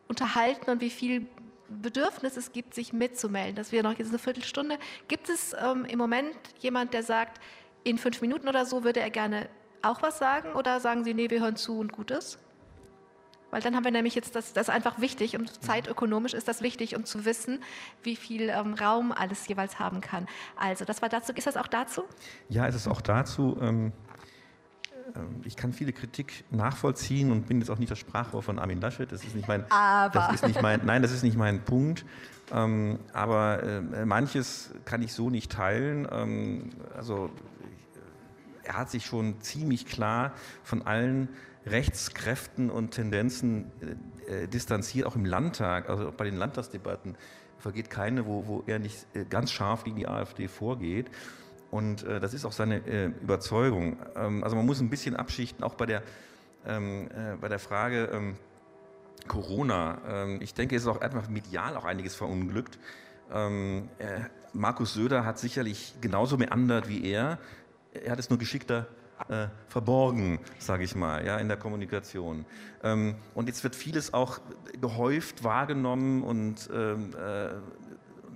unterhalten 0.08 0.68
und 0.68 0.80
wie 0.80 0.90
viel 0.90 1.28
Bedürfnis 1.68 2.36
es 2.36 2.50
gibt, 2.50 2.74
sich 2.74 2.92
mitzumelden, 2.92 3.54
dass 3.54 3.70
wir 3.70 3.84
noch 3.84 3.96
jetzt 3.96 4.08
eine 4.08 4.18
Viertelstunde. 4.18 4.80
Gibt 5.06 5.28
es 5.28 5.54
ähm, 5.62 5.84
im 5.84 5.96
Moment 5.96 6.34
jemand, 6.58 6.92
der 6.92 7.04
sagt, 7.04 7.40
in 7.84 7.96
fünf 7.96 8.20
Minuten 8.20 8.48
oder 8.48 8.66
so 8.66 8.82
würde 8.82 8.98
er 8.98 9.10
gerne 9.10 9.48
auch 9.82 10.02
was 10.02 10.18
sagen 10.18 10.54
oder 10.54 10.80
sagen 10.80 11.04
Sie, 11.04 11.14
nee, 11.14 11.30
wir 11.30 11.38
hören 11.38 11.54
zu 11.54 11.78
und 11.78 11.92
gut 11.92 12.10
ist? 12.10 12.40
Weil 13.50 13.62
dann 13.62 13.74
haben 13.74 13.84
wir 13.84 13.90
nämlich 13.90 14.14
jetzt, 14.14 14.34
das, 14.34 14.52
das 14.52 14.68
ist 14.68 14.74
einfach 14.74 15.00
wichtig 15.00 15.36
und 15.36 15.62
zeitökonomisch 15.62 16.34
ist 16.34 16.48
das 16.48 16.60
wichtig, 16.60 16.96
um 16.96 17.04
zu 17.04 17.24
wissen, 17.24 17.60
wie 18.02 18.16
viel 18.16 18.50
ähm, 18.50 18.74
Raum 18.74 19.12
alles 19.12 19.46
jeweils 19.48 19.78
haben 19.78 20.00
kann. 20.00 20.26
Also, 20.56 20.84
das 20.84 21.00
war 21.00 21.08
dazu. 21.08 21.32
Ist 21.32 21.46
das 21.46 21.56
auch 21.56 21.66
dazu? 21.66 22.04
Ja, 22.48 22.66
es 22.66 22.74
ist 22.74 22.88
auch 22.88 23.00
dazu. 23.00 23.56
Ähm, 23.60 23.92
ähm, 25.16 25.40
ich 25.44 25.56
kann 25.56 25.72
viele 25.72 25.92
Kritik 25.92 26.44
nachvollziehen 26.50 27.32
und 27.32 27.46
bin 27.46 27.60
jetzt 27.60 27.70
auch 27.70 27.78
nicht 27.78 27.90
das 27.90 27.98
Sprachrohr 27.98 28.42
von 28.42 28.58
Armin 28.58 28.80
Laschet. 28.80 29.10
Das 29.10 29.24
ist 29.24 29.34
nicht 29.34 29.48
mein, 29.48 29.64
aber. 29.70 30.12
Das 30.12 30.34
ist 30.34 30.46
nicht 30.46 30.62
mein, 30.62 30.80
nein, 30.84 31.02
das 31.02 31.12
ist 31.12 31.22
nicht 31.22 31.36
mein 31.36 31.64
Punkt. 31.64 32.04
Ähm, 32.52 32.98
aber 33.12 33.62
äh, 33.62 34.06
manches 34.06 34.70
kann 34.84 35.02
ich 35.02 35.12
so 35.12 35.30
nicht 35.30 35.52
teilen. 35.52 36.08
Ähm, 36.10 36.70
also 36.96 37.30
er 38.62 38.76
hat 38.76 38.90
sich 38.90 39.06
schon 39.06 39.40
ziemlich 39.40 39.86
klar 39.86 40.32
von 40.62 40.82
allen 40.82 41.28
Rechtskräften 41.70 42.70
und 42.70 42.90
Tendenzen 42.92 43.70
äh, 44.26 44.44
äh, 44.44 44.48
distanziert, 44.48 45.06
auch 45.06 45.16
im 45.16 45.24
Landtag, 45.24 45.88
also 45.88 46.12
bei 46.16 46.24
den 46.24 46.36
Landtagsdebatten 46.36 47.16
vergeht 47.58 47.90
keine, 47.90 48.26
wo, 48.26 48.46
wo 48.46 48.62
er 48.66 48.78
nicht 48.78 49.06
äh, 49.14 49.24
ganz 49.24 49.50
scharf 49.50 49.84
gegen 49.84 49.96
die 49.96 50.06
AfD 50.06 50.48
vorgeht. 50.48 51.10
Und 51.70 52.04
äh, 52.04 52.20
das 52.20 52.34
ist 52.34 52.44
auch 52.44 52.52
seine 52.52 52.86
äh, 52.86 53.06
Überzeugung. 53.22 53.98
Ähm, 54.16 54.44
also 54.44 54.56
man 54.56 54.64
muss 54.64 54.80
ein 54.80 54.90
bisschen 54.90 55.16
abschichten, 55.16 55.64
auch 55.64 55.74
bei 55.74 55.86
der, 55.86 56.02
ähm, 56.66 57.08
äh, 57.08 57.36
bei 57.40 57.48
der 57.48 57.58
Frage 57.58 58.10
ähm, 58.12 58.36
Corona. 59.26 59.98
Ähm, 60.08 60.38
ich 60.40 60.54
denke, 60.54 60.76
es 60.76 60.82
ist 60.82 60.88
auch 60.88 61.00
einfach 61.00 61.28
medial 61.28 61.76
auch 61.76 61.84
einiges 61.84 62.14
verunglückt. 62.14 62.78
Ähm, 63.30 63.88
äh, 63.98 64.20
Markus 64.54 64.94
Söder 64.94 65.24
hat 65.24 65.38
sicherlich 65.38 65.94
genauso 66.00 66.38
meandert 66.38 66.88
wie 66.88 67.04
er. 67.04 67.38
Er 67.92 68.12
hat 68.12 68.18
es 68.18 68.30
nur 68.30 68.38
geschickter 68.38 68.86
äh, 69.28 69.48
verborgen, 69.68 70.38
sage 70.58 70.84
ich 70.84 70.94
mal, 70.94 71.24
ja, 71.24 71.38
in 71.38 71.48
der 71.48 71.56
Kommunikation. 71.56 72.44
Ähm, 72.82 73.16
und 73.34 73.48
jetzt 73.48 73.62
wird 73.64 73.74
vieles 73.74 74.14
auch 74.14 74.40
gehäuft 74.80 75.44
wahrgenommen 75.44 76.22
und 76.22 76.68
ähm, 76.72 77.10
äh, 77.14 77.50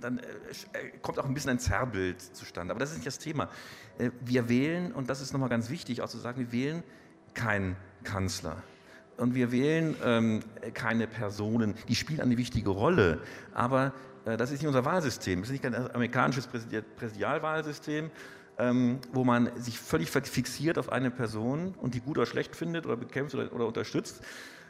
dann 0.03 0.19
äh, 0.19 0.21
äh, 0.21 0.91
kommt 1.01 1.19
auch 1.19 1.25
ein 1.25 1.33
bisschen 1.33 1.51
ein 1.51 1.59
Zerrbild 1.59 2.21
zustande. 2.21 2.71
Aber 2.71 2.79
das 2.79 2.91
ist 2.91 2.97
nicht 2.97 3.07
das 3.07 3.19
Thema. 3.19 3.49
Äh, 3.97 4.11
wir 4.21 4.49
wählen, 4.49 4.91
und 4.91 5.09
das 5.09 5.21
ist 5.21 5.33
nochmal 5.33 5.49
ganz 5.49 5.69
wichtig, 5.69 6.01
auch 6.01 6.09
zu 6.09 6.17
sagen, 6.17 6.39
wir 6.39 6.51
wählen 6.51 6.83
keinen 7.33 7.75
Kanzler. 8.03 8.57
Und 9.17 9.35
wir 9.35 9.51
wählen 9.51 9.95
ähm, 10.03 10.39
keine 10.73 11.07
Personen, 11.07 11.75
die 11.87 11.95
spielen 11.95 12.19
eine 12.19 12.37
wichtige 12.37 12.71
Rolle. 12.71 13.19
Aber 13.53 13.93
äh, 14.25 14.37
das 14.37 14.51
ist 14.51 14.61
nicht 14.61 14.67
unser 14.67 14.85
Wahlsystem. 14.85 15.41
Das 15.41 15.49
ist 15.49 15.53
nicht 15.53 15.65
ein 15.65 15.75
amerikanisches 15.75 16.47
Präsidialwahlsystem, 16.47 18.09
ähm, 18.57 18.99
wo 19.11 19.23
man 19.23 19.49
sich 19.55 19.79
völlig 19.79 20.09
fixiert 20.09 20.77
auf 20.77 20.91
eine 20.91 21.11
Person 21.11 21.73
und 21.81 21.93
die 21.93 21.99
gut 21.99 22.17
oder 22.17 22.25
schlecht 22.25 22.55
findet 22.55 22.85
oder 22.85 22.97
bekämpft 22.97 23.35
oder, 23.35 23.51
oder 23.53 23.67
unterstützt, 23.67 24.21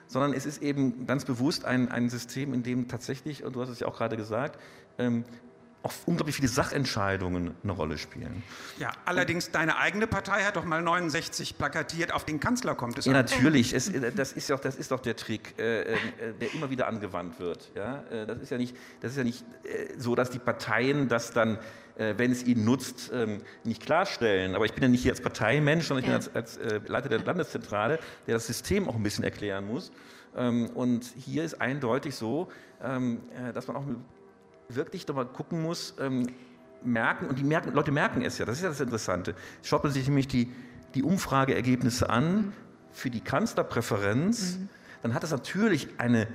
sondern 0.07 0.33
es 0.33 0.45
ist 0.45 0.61
eben 0.61 1.05
ganz 1.07 1.25
bewusst 1.25 1.65
ein, 1.65 1.89
ein 1.89 2.09
System, 2.09 2.53
in 2.53 2.63
dem 2.63 2.87
tatsächlich, 2.87 3.43
und 3.43 3.55
du 3.55 3.61
hast 3.61 3.69
es 3.69 3.79
ja 3.79 3.87
auch 3.87 3.97
gerade 3.97 4.17
gesagt, 4.17 4.59
ähm, 4.97 5.23
auch 5.83 5.91
unglaublich 6.05 6.37
viele 6.37 6.47
Sachentscheidungen 6.47 7.55
eine 7.61 7.71
Rolle 7.73 7.97
spielen. 7.97 8.41
Ja, 8.79 8.91
allerdings 9.05 9.51
deine 9.51 9.77
eigene 9.77 10.07
Partei 10.07 10.43
hat 10.43 10.55
doch 10.55 10.63
mal 10.63 10.81
69 10.81 11.57
plakatiert, 11.57 12.13
auf 12.13 12.23
den 12.23 12.39
Kanzler 12.39 12.73
kommt 12.73 12.97
es 12.97 13.05
Ja, 13.05 13.11
an. 13.11 13.17
natürlich. 13.17 13.73
Es, 13.73 13.89
äh, 13.89 14.11
das, 14.13 14.31
ist 14.31 14.49
doch, 14.49 14.59
das 14.61 14.75
ist 14.77 14.91
doch 14.91 15.01
der 15.01 15.17
Trick, 15.17 15.55
äh, 15.59 15.81
äh, 15.81 15.97
der 16.39 16.53
immer 16.53 16.69
wieder 16.69 16.87
angewandt 16.87 17.39
wird. 17.39 17.69
Ja? 17.75 18.03
Äh, 18.09 18.25
das 18.25 18.39
ist 18.39 18.49
ja 18.49 18.57
nicht, 18.57 18.75
das 19.01 19.11
ist 19.11 19.17
ja 19.17 19.23
nicht 19.25 19.43
äh, 19.65 19.93
so, 19.97 20.15
dass 20.15 20.29
die 20.29 20.39
Parteien 20.39 21.09
das 21.09 21.31
dann, 21.31 21.57
äh, 21.97 22.13
wenn 22.15 22.31
es 22.31 22.43
ihnen 22.43 22.63
nutzt, 22.63 23.11
ähm, 23.13 23.41
nicht 23.65 23.81
klarstellen. 23.83 24.55
Aber 24.55 24.63
ich 24.63 24.73
bin 24.73 24.83
ja 24.83 24.89
nicht 24.89 25.03
hier 25.03 25.11
als 25.11 25.21
Parteimensch, 25.21 25.85
sondern 25.87 26.03
ich 26.03 26.07
bin 26.07 26.15
als, 26.15 26.33
als 26.33 26.59
Leiter 26.87 27.09
der 27.09 27.19
Landeszentrale, 27.19 27.99
der 28.25 28.35
das 28.35 28.47
System 28.47 28.87
auch 28.87 28.95
ein 28.95 29.03
bisschen 29.03 29.25
erklären 29.25 29.67
muss. 29.67 29.91
Ähm, 30.35 30.69
und 30.73 31.03
hier 31.17 31.43
ist 31.43 31.59
eindeutig 31.61 32.15
so, 32.15 32.49
ähm, 32.81 33.21
dass 33.53 33.67
man 33.67 33.75
auch 33.77 33.83
wirklich 34.75 35.05
doch 35.05 35.15
mal 35.15 35.25
gucken 35.25 35.61
muss, 35.61 35.95
ähm, 35.99 36.27
merken, 36.83 37.27
und 37.27 37.39
die 37.39 37.43
merken, 37.43 37.73
Leute 37.73 37.91
merken 37.91 38.21
es 38.21 38.37
ja, 38.37 38.45
das 38.45 38.57
ist 38.57 38.63
ja 38.63 38.69
das 38.69 38.81
Interessante. 38.81 39.35
Schaut 39.61 39.83
man 39.83 39.93
sich 39.93 40.07
nämlich 40.07 40.27
die, 40.27 40.51
die 40.95 41.03
Umfrageergebnisse 41.03 42.09
an 42.09 42.53
für 42.91 43.09
die 43.09 43.21
Kanzlerpräferenz, 43.21 44.57
mhm. 44.57 44.69
dann 45.01 45.13
hat 45.13 45.23
das 45.23 45.31
natürlich 45.31 45.87
eine, 45.97 46.27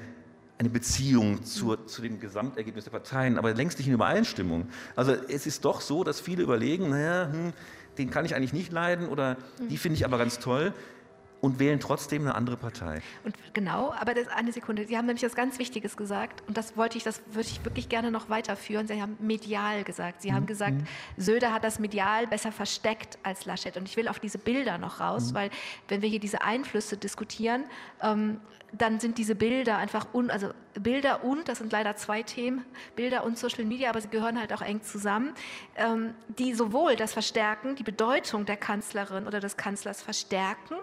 eine 0.59 0.71
Beziehung 0.71 1.45
zur, 1.45 1.87
zu 1.87 2.03
dem 2.03 2.19
Gesamtergebnis 2.19 2.85
der 2.85 2.91
Parteien, 2.91 3.39
aber 3.39 3.55
längst 3.55 3.79
nicht 3.79 3.87
in 3.87 3.95
Übereinstimmung. 3.95 4.69
Also 4.97 5.13
es 5.13 5.47
ist 5.47 5.65
doch 5.65 5.81
so, 5.81 6.03
dass 6.03 6.21
viele 6.21 6.43
überlegen, 6.43 6.91
naja, 6.91 7.31
hm, 7.31 7.53
den 7.99 8.11
kann 8.11 8.25
ich 8.25 8.35
eigentlich 8.35 8.53
nicht 8.53 8.73
leiden 8.73 9.09
oder 9.09 9.37
die 9.71 9.77
finde 9.77 9.97
ich 9.97 10.05
aber 10.05 10.19
ganz 10.19 10.39
toll 10.39 10.73
und 11.41 11.59
wählen 11.59 11.79
trotzdem 11.81 12.23
eine 12.23 12.35
andere 12.35 12.57
Partei. 12.57 13.01
Und 13.25 13.37
genau, 13.53 13.93
aber 13.93 14.15
das, 14.15 14.29
eine 14.29 14.53
Sekunde. 14.53 14.87
Sie 14.87 14.97
haben 14.97 15.07
nämlich 15.07 15.25
was 15.25 15.35
ganz 15.35 15.59
Wichtiges 15.59 15.97
gesagt 15.97 16.43
und 16.49 16.57
das 16.57 16.77
wollte 16.77 16.99
ich, 16.99 17.05
das 17.05 17.23
würde 17.27 17.49
ich 17.49 17.65
wirklich 17.65 17.89
gerne 17.89 18.11
noch 18.11 18.29
weiterführen. 18.29 18.87
Sie 18.89 19.01
haben 19.01 19.17
medial 19.21 19.85
gesagt. 19.85 20.23
Sie 20.23 20.31
mhm. 20.31 20.35
haben 20.37 20.47
gesagt, 20.47 20.75
mhm. 20.75 20.87
Söder 21.17 21.53
hat 21.53 21.65
das 21.65 21.79
medial 21.79 22.27
besser 22.27 22.53
versteckt 22.53 23.19
als 23.23 23.45
Laschet. 23.45 23.77
Und 23.77 23.89
ich 23.89 23.97
will 23.97 24.09
auf 24.09 24.19
diese 24.19 24.39
Bilder 24.39 24.79
noch 24.79 25.01
raus, 25.01 25.31
mhm. 25.31 25.35
weil 25.35 25.51
wenn 25.89 26.03
wir 26.03 26.09
hier 26.09 26.21
diese 26.21 26.43
Einflüsse 26.43 26.97
diskutieren, 26.97 27.65
ähm, 28.03 28.41
dann 28.73 29.01
sind 29.01 29.19
diese 29.19 29.35
Bilder 29.35 29.79
einfach, 29.79 30.13
un, 30.13 30.31
also 30.31 30.51
Bilder 30.75 31.25
und, 31.25 31.49
das 31.49 31.59
sind 31.59 31.73
leider 31.73 31.97
zwei 31.97 32.23
Themen, 32.23 32.65
Bilder 32.97 33.25
und 33.25 33.39
Social 33.39 33.65
Media, 33.65 33.89
aber 33.91 34.01
sie 34.01 34.09
gehören 34.09 34.39
halt 34.39 34.53
auch 34.53 34.61
eng 34.61 34.83
zusammen, 34.83 35.33
ähm, 35.77 36.15
die 36.29 36.53
sowohl 36.55 36.97
das 36.97 37.13
verstärken, 37.13 37.77
die 37.77 37.83
Bedeutung 37.83 38.45
der 38.45 38.57
Kanzlerin 38.57 39.27
oder 39.27 39.41
des 39.41 39.57
Kanzlers 39.57 40.03
verstärken, 40.03 40.77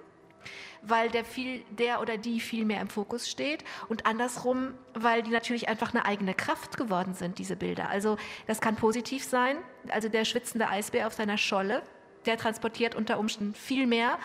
weil 0.87 1.09
der, 1.09 1.25
viel, 1.25 1.63
der 1.69 2.01
oder 2.01 2.17
die 2.17 2.39
viel 2.39 2.65
mehr 2.65 2.81
im 2.81 2.89
Fokus 2.89 3.29
steht 3.29 3.63
und 3.89 4.05
andersrum, 4.05 4.73
weil 4.93 5.23
die 5.23 5.31
natürlich 5.31 5.67
einfach 5.67 5.93
eine 5.93 6.05
eigene 6.05 6.33
Kraft 6.33 6.77
geworden 6.77 7.13
sind, 7.13 7.39
diese 7.39 7.55
Bilder. 7.55 7.89
Also 7.89 8.17
das 8.47 8.61
kann 8.61 8.75
positiv 8.75 9.23
sein, 9.23 9.57
also 9.89 10.09
der 10.09 10.25
schwitzende 10.25 10.69
Eisbär 10.69 11.07
auf 11.07 11.13
seiner 11.13 11.37
Scholle, 11.37 11.83
der 12.25 12.37
transportiert 12.37 12.95
unter 12.95 13.19
Umständen 13.19 13.55
viel 13.55 13.87
mehr 13.87 14.17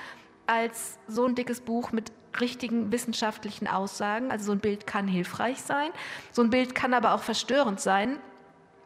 als 0.46 0.98
so 1.06 1.26
ein 1.26 1.34
dickes 1.34 1.60
Buch 1.60 1.92
mit 1.92 2.12
richtigen 2.40 2.92
wissenschaftlichen 2.92 3.66
Aussagen. 3.66 4.30
Also 4.30 4.46
so 4.46 4.52
ein 4.52 4.60
Bild 4.60 4.86
kann 4.86 5.08
hilfreich 5.08 5.60
sein, 5.60 5.90
so 6.32 6.42
ein 6.42 6.50
Bild 6.50 6.74
kann 6.74 6.94
aber 6.94 7.14
auch 7.14 7.22
verstörend 7.22 7.80
sein, 7.80 8.18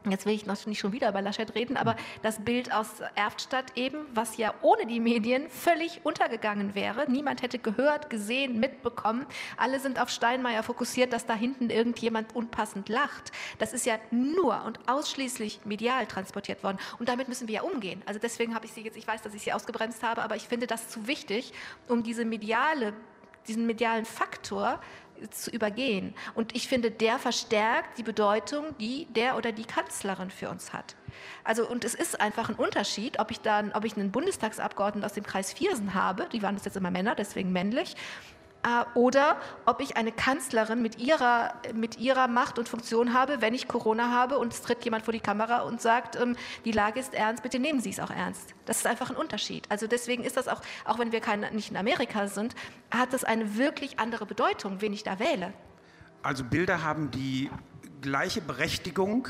Jetzt 0.09 0.27
will 0.27 0.35
ich 0.35 0.45
noch 0.45 0.67
nicht 0.67 0.79
schon 0.79 0.93
wieder 0.93 1.09
über 1.09 1.23
Laschet 1.23 1.55
reden, 1.55 1.79
aber 1.79 1.97
das 2.21 2.45
Bild 2.45 2.73
aus 2.73 3.01
Erftstadt 3.15 3.73
eben, 3.75 4.05
was 4.13 4.37
ja 4.37 4.53
ohne 4.61 4.87
die 4.87 5.01
Medien 5.01 5.49
völlig 5.49 6.01
untergegangen 6.05 6.75
wäre. 6.75 7.11
Niemand 7.11 7.41
hätte 7.41 7.59
gehört, 7.59 8.11
gesehen, 8.11 8.61
mitbekommen. 8.61 9.25
Alle 9.57 9.81
sind 9.81 9.99
auf 9.99 10.11
Steinmeier 10.11 10.63
fokussiert, 10.63 11.15
dass 11.15 11.25
da 11.25 11.35
hinten 11.35 11.71
irgendjemand 11.71 12.37
unpassend 12.37 12.91
lacht. 12.91 13.33
Das 13.59 13.73
ist 13.73 13.87
ja 13.87 13.99
nur 14.11 14.63
und 14.65 14.79
ausschließlich 14.87 15.61
medial 15.65 16.07
transportiert 16.07 16.63
worden. 16.63 16.77
Und 16.99 17.09
damit 17.09 17.29
müssen 17.29 17.49
wir 17.49 17.55
ja 17.55 17.63
umgehen. 17.63 18.03
Also 18.05 18.21
deswegen 18.21 18.55
habe 18.55 18.67
ich 18.67 18.73
Sie 18.73 18.83
jetzt, 18.83 18.99
ich 18.99 19.09
weiß, 19.09 19.23
dass 19.23 19.33
ich 19.33 19.43
Sie 19.43 19.55
ausgebremst 19.55 20.03
habe, 20.03 20.23
aber 20.23 20.37
ich 20.37 20.49
finde 20.49 20.67
das 20.67 20.91
zu 20.91 21.07
wichtig, 21.07 21.55
um 21.89 22.03
diese 22.03 22.27
mediale 22.27 22.93
diesen 23.47 23.67
medialen 23.67 24.05
Faktor 24.05 24.81
zu 25.31 25.51
übergehen. 25.51 26.15
Und 26.35 26.55
ich 26.55 26.69
finde, 26.69 26.91
der 26.91 27.19
verstärkt 27.19 27.99
die 27.99 28.03
Bedeutung, 28.03 28.77
die 28.79 29.07
der 29.07 29.37
oder 29.37 29.53
die 29.53 29.65
Kanzlerin 29.65 30.31
für 30.31 30.51
uns 30.51 30.73
hat. 30.73 30.97
Also, 31.45 31.69
und 31.69 31.85
es 31.85 31.95
ist 31.95 32.21
einfach 32.21 32.49
ein 32.49 32.57
Unterschied, 32.57 33.19
ob 33.19 33.31
ich 33.31 33.41
dann, 33.41 33.73
ob 33.73 33.85
ich 33.85 33.97
einen 33.97 34.11
Bundestagsabgeordneten 34.11 35.05
aus 35.05 35.15
dem 35.15 35.25
Kreis 35.25 35.53
Viersen 35.53 35.95
habe, 35.95 36.29
die 36.33 36.43
waren 36.43 36.57
das 36.57 36.65
jetzt 36.65 36.77
immer 36.77 36.91
Männer, 36.91 37.15
deswegen 37.15 37.53
männlich, 37.53 37.97
oder 38.95 39.37
ob 39.67 39.81
ich 39.81 39.97
eine 39.97 40.11
Kanzlerin 40.11 40.81
mit 40.81 40.99
ihrer, 40.99 41.55
mit 41.75 41.99
ihrer 41.99 42.29
Macht 42.29 42.59
und 42.59 42.69
Funktion 42.69 43.13
habe, 43.13 43.41
wenn 43.41 43.53
ich 43.53 43.69
Corona 43.69 44.11
habe 44.11 44.39
und 44.39 44.53
es 44.53 44.63
tritt 44.63 44.85
jemand 44.85 45.05
vor 45.05 45.13
die 45.13 45.21
Kamera 45.21 45.61
und 45.61 45.83
sagt, 45.83 46.17
ähm, 46.17 46.37
die 46.65 46.73
Lage 46.73 46.99
ist 47.01 47.13
ernst, 47.13 47.43
bitte 47.43 47.59
nehmen 47.59 47.81
Sie 47.81 47.91
es 47.91 48.01
auch 48.01 48.11
ernst. 48.11 48.55
Das 48.65 48.79
ist 48.79 48.87
einfach 48.87 49.11
ein 49.11 49.17
Unterschied. 49.17 49.71
Also 49.71 49.87
deswegen 49.87 50.25
ist 50.25 50.37
das 50.37 50.49
auch, 50.49 50.63
auch 50.85 50.99
wenn 50.99 51.13
wir 51.13 51.21
kein, 51.21 51.41
nicht 51.53 51.71
in 51.71 51.77
Amerika 51.77 52.27
sind, 52.27 52.55
hat 52.91 53.13
das 53.13 53.25
eine 53.25 53.57
wirklich 53.57 53.99
andere 53.99 54.25
Bedeutung, 54.25 54.81
wen 54.81 54.93
ich 54.93 55.03
da 55.03 55.19
wähle. 55.19 55.53
Also 56.23 56.43
Bilder 56.43 56.83
haben 56.83 57.11
die 57.11 57.51
gleiche 58.01 58.41
Berechtigung 58.41 59.29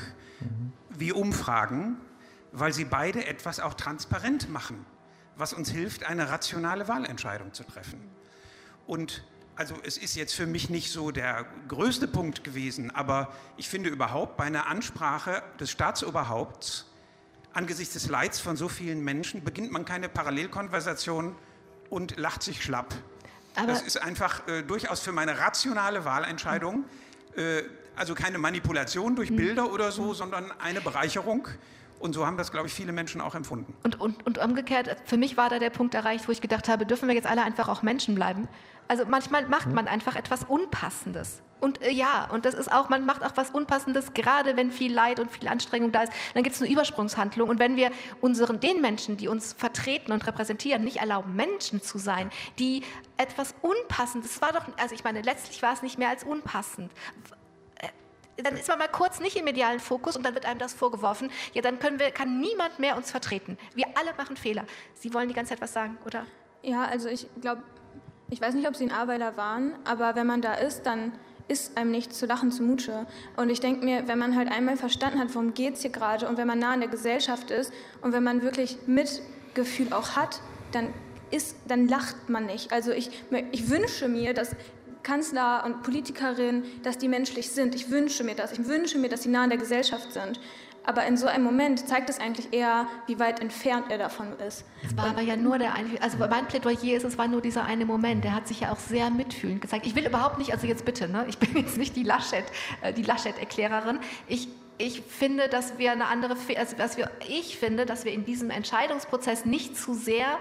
wie 0.90 1.12
Umfragen, 1.12 1.96
weil 2.52 2.72
sie 2.72 2.84
beide 2.84 3.26
etwas 3.26 3.58
auch 3.58 3.74
transparent 3.74 4.48
machen, 4.48 4.86
was 5.36 5.52
uns 5.52 5.70
hilft, 5.70 6.04
eine 6.04 6.30
rationale 6.30 6.86
Wahlentscheidung 6.86 7.52
zu 7.52 7.64
treffen. 7.64 8.13
Und 8.86 9.24
also 9.56 9.74
es 9.84 9.96
ist 9.96 10.16
jetzt 10.16 10.34
für 10.34 10.46
mich 10.46 10.68
nicht 10.68 10.90
so 10.90 11.10
der 11.10 11.46
größte 11.68 12.08
Punkt 12.08 12.42
gewesen, 12.44 12.90
aber 12.90 13.32
ich 13.56 13.68
finde 13.68 13.88
überhaupt 13.88 14.36
bei 14.36 14.44
einer 14.44 14.66
Ansprache 14.66 15.42
des 15.60 15.70
Staatsoberhaupts 15.70 16.86
angesichts 17.52 17.94
des 17.94 18.08
Leids 18.08 18.40
von 18.40 18.56
so 18.56 18.68
vielen 18.68 19.02
Menschen 19.02 19.44
beginnt 19.44 19.70
man 19.70 19.84
keine 19.84 20.08
Parallelkonversation 20.08 21.36
und 21.88 22.16
lacht 22.16 22.42
sich 22.42 22.62
schlapp. 22.62 22.94
Aber 23.54 23.68
das 23.68 23.82
ist 23.82 24.02
einfach 24.02 24.46
äh, 24.48 24.62
durchaus 24.62 25.00
für 25.00 25.12
meine 25.12 25.38
rationale 25.38 26.04
Wahlentscheidung, 26.04 26.84
äh, 27.36 27.62
also 27.94 28.14
keine 28.14 28.38
Manipulation 28.38 29.14
durch 29.14 29.28
hm. 29.28 29.36
Bilder 29.36 29.72
oder 29.72 29.92
so, 29.92 30.12
sondern 30.14 30.50
eine 30.60 30.80
Bereicherung. 30.80 31.46
Und 31.98 32.12
so 32.12 32.26
haben 32.26 32.36
das, 32.36 32.52
glaube 32.52 32.66
ich, 32.66 32.74
viele 32.74 32.92
Menschen 32.92 33.20
auch 33.20 33.34
empfunden. 33.34 33.74
Und, 33.82 34.00
und, 34.00 34.26
und 34.26 34.38
umgekehrt, 34.38 34.96
für 35.06 35.16
mich 35.16 35.36
war 35.36 35.48
da 35.48 35.58
der 35.58 35.70
Punkt 35.70 35.94
erreicht, 35.94 36.28
wo 36.28 36.32
ich 36.32 36.40
gedacht 36.40 36.68
habe, 36.68 36.84
dürfen 36.86 37.08
wir 37.08 37.14
jetzt 37.14 37.26
alle 37.26 37.42
einfach 37.42 37.68
auch 37.68 37.82
Menschen 37.82 38.14
bleiben? 38.14 38.48
Also 38.88 39.04
manchmal 39.06 39.46
macht 39.48 39.72
man 39.72 39.88
einfach 39.88 40.14
etwas 40.14 40.44
Unpassendes. 40.44 41.40
Und 41.60 41.80
äh, 41.80 41.90
ja, 41.90 42.28
und 42.30 42.44
das 42.44 42.52
ist 42.52 42.70
auch, 42.70 42.90
man 42.90 43.06
macht 43.06 43.24
auch 43.24 43.32
was 43.36 43.50
Unpassendes, 43.50 44.12
gerade 44.12 44.54
wenn 44.56 44.70
viel 44.70 44.92
Leid 44.92 45.18
und 45.18 45.30
viel 45.30 45.48
Anstrengung 45.48 45.92
da 45.92 46.02
ist. 46.02 46.12
Dann 46.34 46.42
gibt 46.42 46.54
es 46.54 46.60
eine 46.60 46.70
Übersprungshandlung. 46.70 47.48
Und 47.48 47.58
wenn 47.58 47.76
wir 47.76 47.90
unseren, 48.20 48.60
den 48.60 48.82
Menschen, 48.82 49.16
die 49.16 49.28
uns 49.28 49.54
vertreten 49.54 50.12
und 50.12 50.26
repräsentieren, 50.26 50.84
nicht 50.84 50.98
erlauben, 50.98 51.34
Menschen 51.34 51.80
zu 51.80 51.96
sein, 51.96 52.30
die 52.58 52.82
etwas 53.16 53.54
Unpassendes, 53.62 54.42
war 54.42 54.52
doch, 54.52 54.66
also 54.78 54.94
ich 54.94 55.04
meine, 55.04 55.22
letztlich 55.22 55.62
war 55.62 55.72
es 55.72 55.80
nicht 55.80 55.98
mehr 55.98 56.10
als 56.10 56.24
unpassend 56.24 56.92
dann 58.36 58.54
ist 58.56 58.68
man 58.68 58.78
mal 58.78 58.88
kurz 58.88 59.20
nicht 59.20 59.36
im 59.36 59.44
medialen 59.44 59.80
Fokus 59.80 60.16
und 60.16 60.24
dann 60.24 60.34
wird 60.34 60.46
einem 60.46 60.58
das 60.58 60.74
vorgeworfen. 60.74 61.30
Ja, 61.52 61.62
dann 61.62 61.78
wir, 61.80 62.10
kann 62.10 62.40
niemand 62.40 62.78
mehr 62.78 62.96
uns 62.96 63.10
vertreten. 63.10 63.58
Wir 63.74 63.86
alle 63.94 64.12
machen 64.16 64.36
Fehler. 64.36 64.64
Sie 64.94 65.14
wollen 65.14 65.28
die 65.28 65.34
ganze 65.34 65.50
Zeit 65.50 65.60
was 65.60 65.72
sagen, 65.72 65.98
oder? 66.04 66.26
Ja, 66.62 66.84
also 66.84 67.08
ich 67.08 67.28
glaube, 67.40 67.62
ich 68.30 68.40
weiß 68.40 68.54
nicht, 68.54 68.66
ob 68.66 68.74
Sie 68.74 68.84
in 68.84 68.92
Ahrweiler 68.92 69.36
waren, 69.36 69.74
aber 69.84 70.16
wenn 70.16 70.26
man 70.26 70.40
da 70.40 70.54
ist, 70.54 70.84
dann 70.84 71.12
ist 71.46 71.76
einem 71.76 71.90
nicht 71.90 72.14
zu 72.14 72.26
lachen 72.26 72.50
zumute. 72.50 73.06
Und 73.36 73.50
ich 73.50 73.60
denke 73.60 73.84
mir, 73.84 74.08
wenn 74.08 74.18
man 74.18 74.34
halt 74.34 74.50
einmal 74.50 74.76
verstanden 74.76 75.18
hat, 75.18 75.34
worum 75.34 75.52
geht 75.52 75.74
es 75.74 75.82
hier 75.82 75.90
gerade 75.90 76.26
und 76.26 76.38
wenn 76.38 76.46
man 76.46 76.58
nah 76.58 76.72
in 76.74 76.80
der 76.80 76.88
Gesellschaft 76.88 77.50
ist 77.50 77.72
und 78.00 78.12
wenn 78.12 78.22
man 78.22 78.42
wirklich 78.42 78.78
Mitgefühl 78.86 79.92
auch 79.92 80.16
hat, 80.16 80.40
dann, 80.72 80.92
ist, 81.30 81.56
dann 81.68 81.86
lacht 81.86 82.28
man 82.28 82.46
nicht. 82.46 82.72
Also 82.72 82.92
ich, 82.92 83.10
ich 83.52 83.68
wünsche 83.68 84.08
mir, 84.08 84.32
dass 84.32 84.56
Kanzler 85.04 85.62
und 85.64 85.82
Politikerinnen, 85.82 86.64
dass 86.82 86.98
die 86.98 87.08
menschlich 87.08 87.50
sind. 87.50 87.74
Ich 87.76 87.90
wünsche 87.90 88.24
mir 88.24 88.34
das. 88.34 88.52
Ich 88.52 88.66
wünsche 88.66 88.98
mir, 88.98 89.08
dass 89.08 89.22
sie 89.22 89.28
nah 89.28 89.44
in 89.44 89.50
der 89.50 89.58
Gesellschaft 89.58 90.12
sind. 90.12 90.40
Aber 90.86 91.06
in 91.06 91.16
so 91.16 91.26
einem 91.26 91.44
Moment 91.44 91.88
zeigt 91.88 92.10
es 92.10 92.20
eigentlich 92.20 92.52
eher, 92.52 92.86
wie 93.06 93.18
weit 93.18 93.40
entfernt 93.40 93.86
er 93.90 93.96
davon 93.96 94.38
ist. 94.46 94.64
Es 94.84 94.94
war 94.96 95.06
aber 95.06 95.22
ja 95.22 95.34
nur 95.34 95.58
der 95.58 95.72
eine, 95.74 96.00
also 96.02 96.18
mein 96.18 96.46
Plädoyer 96.46 96.96
ist, 96.96 97.04
es 97.04 97.16
war 97.16 97.26
nur 97.26 97.40
dieser 97.40 97.64
eine 97.64 97.86
Moment. 97.86 98.22
Der 98.22 98.34
hat 98.34 98.46
sich 98.46 98.60
ja 98.60 98.72
auch 98.72 98.78
sehr 98.78 99.08
mitfühlend 99.08 99.62
gezeigt. 99.62 99.86
Ich 99.86 99.94
will 99.94 100.04
überhaupt 100.04 100.38
nicht, 100.38 100.52
also 100.52 100.66
jetzt 100.66 100.84
bitte, 100.84 101.08
ne, 101.08 101.24
ich 101.26 101.38
bin 101.38 101.56
jetzt 101.56 101.78
nicht 101.78 101.96
die 101.96 102.02
Laschet, 102.02 102.44
äh, 102.82 102.92
die 102.92 103.02
Laschet-Erklärerin. 103.02 103.98
Ich, 104.28 104.48
ich 104.76 105.00
finde, 105.00 105.48
dass 105.48 105.78
wir 105.78 105.92
eine 105.92 106.06
andere, 106.06 106.36
also 106.58 106.76
dass 106.76 106.98
wir, 106.98 107.10
ich 107.28 107.56
finde, 107.56 107.86
dass 107.86 108.04
wir 108.04 108.12
in 108.12 108.26
diesem 108.26 108.50
Entscheidungsprozess 108.50 109.46
nicht 109.46 109.78
zu 109.78 109.94
sehr 109.94 110.38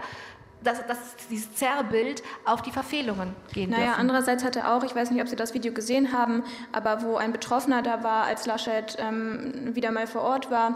dass, 0.63 0.85
dass 0.87 0.97
dieses 1.29 1.53
Zerrbild 1.55 2.23
auf 2.45 2.61
die 2.61 2.71
Verfehlungen 2.71 3.35
gehen 3.53 3.69
Naja, 3.69 3.85
dürfen. 3.85 3.99
andererseits 3.99 4.43
hat 4.43 4.55
er 4.55 4.73
auch, 4.75 4.83
ich 4.83 4.95
weiß 4.95 5.11
nicht, 5.11 5.21
ob 5.21 5.27
Sie 5.27 5.35
das 5.35 5.53
Video 5.53 5.73
gesehen 5.73 6.11
haben, 6.13 6.43
aber 6.71 7.03
wo 7.03 7.17
ein 7.17 7.31
Betroffener 7.31 7.81
da 7.81 8.03
war, 8.03 8.23
als 8.25 8.45
Laschet 8.45 8.97
ähm, 8.99 9.75
wieder 9.75 9.91
mal 9.91 10.07
vor 10.07 10.21
Ort 10.21 10.49
war, 10.51 10.75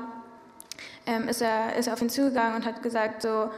ähm, 1.06 1.28
ist, 1.28 1.42
er, 1.42 1.76
ist 1.76 1.88
er 1.88 1.94
auf 1.94 2.02
ihn 2.02 2.10
zugegangen 2.10 2.56
und 2.56 2.66
hat 2.66 2.84
gesagt, 2.84 3.22
so, 3.22 3.50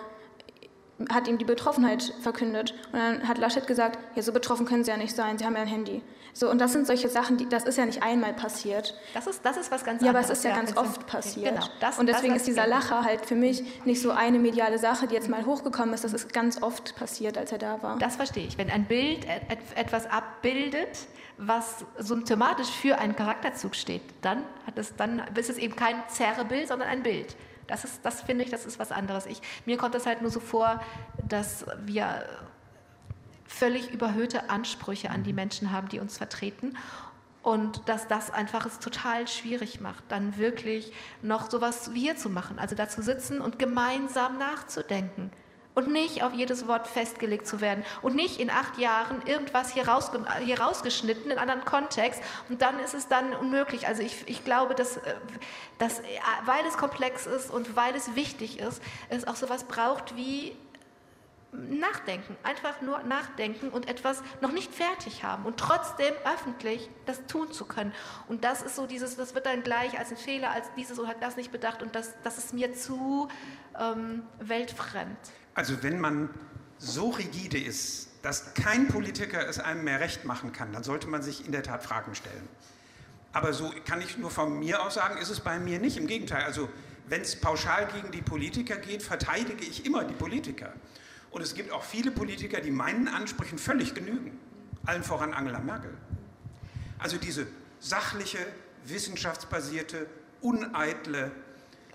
hat 1.12 1.28
ihm 1.28 1.38
die 1.38 1.46
Betroffenheit 1.46 2.14
verkündet. 2.22 2.74
Und 2.92 3.00
dann 3.00 3.28
hat 3.28 3.38
Laschet 3.38 3.66
gesagt, 3.66 3.98
ja, 4.16 4.22
so 4.22 4.34
betroffen 4.34 4.66
können 4.66 4.84
Sie 4.84 4.92
ja 4.92 4.98
nicht 4.98 5.16
sein, 5.16 5.38
Sie 5.38 5.46
haben 5.46 5.56
ja 5.56 5.62
ein 5.62 5.68
Handy. 5.68 6.02
So, 6.34 6.50
und 6.50 6.60
das 6.60 6.74
sind 6.74 6.88
solche 6.88 7.10
Sachen, 7.10 7.38
die, 7.38 7.48
das 7.48 7.64
ist 7.64 7.78
ja 7.78 7.86
nicht 7.86 8.04
einmal 8.04 8.34
passiert. 8.34 8.96
Das 9.14 9.28
ist, 9.28 9.46
das 9.46 9.58
ist 9.58 9.72
was 9.72 9.84
ganz 9.84 10.02
anderes. 10.02 10.06
Ja, 10.06 10.10
aber 10.12 10.20
es 10.20 10.30
ist 10.30 10.44
ja, 10.44 10.52
ja 10.52 10.56
ganz 10.56 10.78
oft 10.78 11.08
passiert. 11.08 11.56
Genau, 11.56 11.68
das, 11.80 12.00
und 12.00 12.08
deswegen 12.08 12.34
das, 12.34 12.44
ist 12.44 12.48
dieser 12.48 12.68
Lacher 12.68 13.04
halt 13.04 13.26
für 13.26 13.36
mich 13.36 13.64
nicht 13.86 14.02
so 14.02 14.12
eine 14.12 14.40
mediale 14.40 14.78
Sache, 14.78 15.08
die 15.08 15.16
jetzt 15.16 15.30
mal 15.30 15.46
hochgekommen 15.46 15.94
ist. 15.94 16.04
Das 16.04 16.14
ist 16.14 16.32
ganz 16.34 16.62
oft 16.62 16.96
passiert, 16.96 17.38
als 17.38 17.52
er 17.52 17.58
da 17.58 17.82
war. 17.82 17.98
Das 17.98 18.16
verstehe 18.16 18.48
ich. 18.48 18.58
Wenn 18.58 18.70
ein 18.70 18.86
Bild 18.86 19.26
etwas 19.76 20.10
abbildet, 20.10 21.08
was 21.38 21.86
symptomatisch 21.98 22.70
für 22.70 22.98
einen 22.98 23.16
Charakterzug 23.16 23.76
steht, 23.76 24.02
dann, 24.22 24.44
hat 24.66 24.78
es, 24.78 24.96
dann 24.96 25.24
ist 25.36 25.50
es 25.50 25.58
eben 25.58 25.76
kein 25.76 25.96
Zerrebild, 26.10 26.68
sondern 26.68 26.90
ein 26.90 27.02
Bild. 27.02 27.36
Das, 27.68 27.84
ist, 27.84 28.04
das 28.04 28.22
finde 28.22 28.44
ich, 28.44 28.50
das 28.50 28.66
ist 28.66 28.80
was 28.80 28.92
anderes. 28.92 29.26
Ich, 29.26 29.42
mir 29.66 29.78
kommt 29.78 29.96
es 29.96 30.06
halt 30.06 30.22
nur 30.22 30.32
so 30.32 30.40
vor, 30.40 30.82
dass 31.28 31.66
wir 31.86 32.26
völlig 33.50 33.92
überhöhte 33.92 34.50
Ansprüche 34.50 35.10
an 35.10 35.24
die 35.24 35.34
Menschen 35.34 35.72
haben, 35.72 35.90
die 35.90 36.00
uns 36.00 36.18
vertreten. 36.18 36.78
Und 37.42 37.88
dass 37.90 38.08
das 38.08 38.32
einfach 38.32 38.66
es 38.66 38.80
total 38.80 39.28
schwierig 39.28 39.82
macht, 39.82 40.04
dann 40.10 40.38
wirklich 40.38 40.94
noch 41.22 41.50
sowas 41.50 41.94
wie 41.94 42.02
hier 42.02 42.16
zu 42.16 42.30
machen. 42.30 42.60
Also 42.60 42.76
da 42.76 42.88
zu 42.88 43.02
sitzen 43.02 43.42
und 43.42 43.58
gemeinsam 43.58 44.38
nachzudenken 44.38 45.32
und 45.74 45.92
nicht 45.92 46.24
auf 46.24 46.34
jedes 46.34 46.68
Wort 46.68 46.88
festgelegt 46.88 47.48
zu 47.48 47.62
werden 47.62 47.86
und 48.02 48.16
nicht 48.16 48.40
in 48.40 48.50
acht 48.50 48.78
Jahren 48.78 49.22
irgendwas 49.26 49.74
hier, 49.74 49.88
rausge 49.88 50.26
hier 50.44 50.60
rausgeschnitten 50.60 51.32
in 51.32 51.38
einem 51.38 51.50
anderen 51.50 51.66
Kontext 51.66 52.22
und 52.50 52.62
dann 52.62 52.80
ist 52.80 52.94
es 52.94 53.08
dann 53.08 53.34
unmöglich. 53.34 53.88
Also 53.88 54.04
ich, 54.04 54.28
ich 54.28 54.44
glaube, 54.44 54.76
dass, 54.76 54.98
äh, 54.98 55.16
dass, 55.78 56.00
äh, 56.00 56.04
weil 56.46 56.66
es 56.68 56.78
komplex 56.78 57.26
ist 57.26 57.50
und 57.50 57.76
weil 57.76 57.96
es 57.96 58.16
wichtig 58.16 58.60
ist, 58.60 58.82
es 59.10 59.26
auch 59.26 59.36
sowas 59.36 59.64
braucht 59.64 60.16
wie 60.16 60.56
Nachdenken, 61.52 62.36
einfach 62.44 62.82
nur 62.82 63.02
nachdenken 63.04 63.70
und 63.70 63.88
etwas 63.88 64.22
noch 64.40 64.52
nicht 64.52 64.74
fertig 64.74 65.24
haben 65.24 65.46
und 65.46 65.58
trotzdem 65.58 66.14
öffentlich 66.24 66.90
das 67.08 67.26
tun 67.26 67.52
zu 67.52 67.66
können. 67.66 67.92
Und 68.28 68.44
das 68.44 68.62
ist 68.62 68.76
so 68.76 68.86
dieses, 68.86 69.16
das 69.16 69.34
wird 69.34 69.48
dann 69.48 69.64
gleich 69.64 69.98
als 69.98 70.12
ein 70.12 70.18
Fehler, 70.18 70.52
als 70.52 70.68
dieses 70.78 71.00
oder 71.00 71.16
das 71.20 71.38
nicht 71.38 71.52
bedacht 71.52 71.82
und 71.82 71.96
das, 71.96 72.14
das 72.24 72.38
ist 72.38 72.54
mir 72.54 72.74
zu 72.74 73.30
ähm, 73.80 74.24
weltfremd. 74.40 75.18
Also 75.56 75.82
wenn 75.82 76.00
man 76.00 76.30
so 76.78 77.10
rigide 77.10 77.58
ist, 77.58 78.10
dass 78.22 78.54
kein 78.54 78.88
Politiker 78.88 79.48
es 79.48 79.60
einem 79.60 79.84
mehr 79.84 80.00
recht 80.00 80.26
machen 80.26 80.54
kann, 80.54 80.72
dann 80.72 80.84
sollte 80.84 81.08
man 81.08 81.24
sich 81.24 81.46
in 81.46 81.52
der 81.52 81.64
Tat 81.64 81.84
Fragen 81.84 82.14
stellen. 82.14 82.48
Aber 83.32 83.54
so 83.54 83.72
kann 83.86 84.02
ich 84.02 84.18
nur 84.18 84.32
von 84.32 84.60
mir 84.60 84.84
aus 84.84 84.96
sagen, 84.96 85.18
ist 85.18 85.30
es 85.30 85.40
bei 85.40 85.60
mir 85.60 85.80
nicht. 85.80 85.98
Im 85.98 86.08
Gegenteil, 86.08 86.44
also 86.44 86.70
wenn 87.08 87.22
es 87.22 87.40
pauschal 87.40 87.88
gegen 87.88 88.12
die 88.12 88.22
Politiker 88.22 88.78
geht, 88.78 89.04
verteidige 89.04 89.64
ich 89.66 89.86
immer 89.86 90.04
die 90.04 90.14
Politiker. 90.14 90.74
Und 91.32 91.42
es 91.42 91.54
gibt 91.54 91.72
auch 91.72 91.84
viele 91.84 92.12
Politiker, 92.12 92.60
die 92.62 92.72
meinen 92.72 93.08
Ansprüchen 93.08 93.58
völlig 93.58 93.94
genügen. 93.94 94.40
Allen 94.86 95.04
voran 95.04 95.34
Angela 95.34 95.60
Merkel. 95.60 95.94
Also 96.98 97.18
diese 97.18 97.48
sachliche, 97.80 98.40
wissenschaftsbasierte, 98.86 100.08
uneitle, 100.42 101.32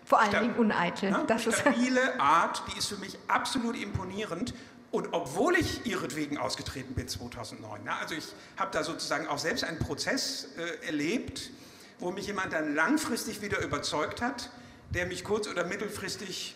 vor 0.04 0.20
allen 0.20 0.32
Dingen 0.32 0.54
uneitel. 0.56 1.10
Ne, 1.10 1.24
das 1.26 1.42
stabile 1.42 2.20
Art, 2.20 2.62
die 2.68 2.78
ist 2.78 2.88
für 2.88 2.96
mich 2.96 3.18
absolut 3.26 3.76
imponierend. 3.76 4.54
Und 4.90 5.08
obwohl 5.12 5.56
ich 5.56 5.86
ihretwegen 5.86 6.38
ausgetreten 6.38 6.94
bin 6.94 7.08
2009, 7.08 7.82
ne, 7.82 7.96
also 7.96 8.14
ich 8.14 8.26
habe 8.56 8.70
da 8.70 8.84
sozusagen 8.84 9.26
auch 9.26 9.38
selbst 9.38 9.64
einen 9.64 9.78
Prozess 9.78 10.48
äh, 10.56 10.86
erlebt, 10.86 11.50
wo 11.98 12.10
mich 12.10 12.26
jemand 12.26 12.52
dann 12.52 12.74
langfristig 12.74 13.40
wieder 13.40 13.60
überzeugt 13.60 14.20
hat, 14.20 14.50
der 14.90 15.06
mich 15.06 15.24
kurz- 15.24 15.48
oder 15.48 15.64
mittelfristig 15.64 16.54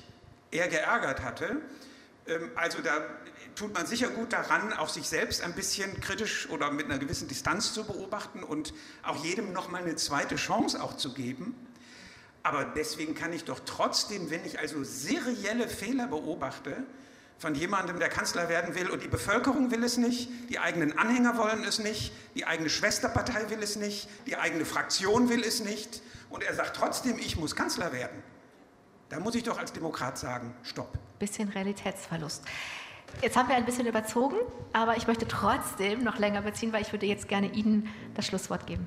eher 0.51 0.69
geärgert 0.69 1.23
hatte. 1.23 1.57
Ähm, 2.29 2.51
also 2.55 2.81
da 2.81 3.01
tut 3.55 3.75
man 3.75 3.87
sicher 3.87 4.09
gut 4.09 4.33
daran, 4.33 4.73
auch 4.73 4.89
sich 4.89 5.09
selbst 5.09 5.43
ein 5.43 5.55
bisschen 5.55 6.01
kritisch 6.01 6.49
oder 6.51 6.71
mit 6.71 6.87
einer 6.87 6.99
gewissen 6.99 7.27
Distanz 7.27 7.73
zu 7.73 7.85
beobachten 7.85 8.45
und 8.45 8.73
auch 9.03 9.25
jedem 9.25 9.53
nochmal 9.53 9.83
eine 9.83 9.97
zweite 9.97 10.37
Chance 10.37 10.83
auch 10.83 10.97
zu 10.97 11.13
geben. 11.13 11.55
Aber 12.43 12.65
deswegen 12.65 13.15
kann 13.15 13.33
ich 13.33 13.45
doch 13.45 13.61
trotzdem, 13.67 14.31
wenn 14.31 14.45
ich 14.45 14.59
also 14.59 14.85
serielle 14.85 15.69
Fehler 15.69 16.07
beobachte, 16.07 16.85
von 17.39 17.55
jemandem, 17.55 18.01
der 18.01 18.09
Kanzler 18.09 18.49
werden 18.49 18.75
will 18.75 18.91
und 18.91 19.03
die 19.03 19.09
Bevölkerung 19.09 19.71
will 19.71 19.85
es 19.85 19.97
nicht, 19.97 20.29
die 20.49 20.59
eigenen 20.59 20.99
Anhänger 20.99 21.37
wollen 21.39 21.63
es 21.63 21.79
nicht, 21.79 22.13
die 22.35 22.47
eigene 22.47 22.69
Schwesterpartei 22.69 23.49
will 23.51 23.63
es 23.63 23.77
nicht, 23.77 24.09
die 24.27 24.37
eigene 24.37 24.65
Fraktion 24.65 25.29
will 25.29 25.45
es 25.45 25.61
nicht 25.61 26.03
und 26.31 26.43
er 26.43 26.55
sagt 26.55 26.77
trotzdem, 26.77 27.17
ich 27.19 27.37
muss 27.37 27.55
Kanzler 27.55 27.93
werden. 27.93 28.23
Da 29.09 29.19
muss 29.19 29.35
ich 29.35 29.43
doch 29.43 29.59
als 29.59 29.73
Demokrat 29.73 30.19
sagen, 30.19 30.55
stopp. 30.63 30.99
Bisschen 31.19 31.49
Realitätsverlust. 31.49 32.45
Jetzt 33.23 33.37
haben 33.37 33.49
wir 33.49 33.57
ein 33.57 33.65
bisschen 33.65 33.87
überzogen, 33.87 34.37
aber 34.75 34.97
ich 34.99 35.07
möchte 35.07 35.27
trotzdem 35.27 36.05
noch 36.05 36.19
länger 36.19 36.43
beziehen, 36.43 36.73
weil 36.75 36.83
ich 36.83 36.93
würde 36.93 37.07
jetzt 37.07 37.27
gerne 37.27 37.51
Ihnen 37.53 37.89
das 38.15 38.27
Schlusswort 38.27 38.67
geben. 38.67 38.87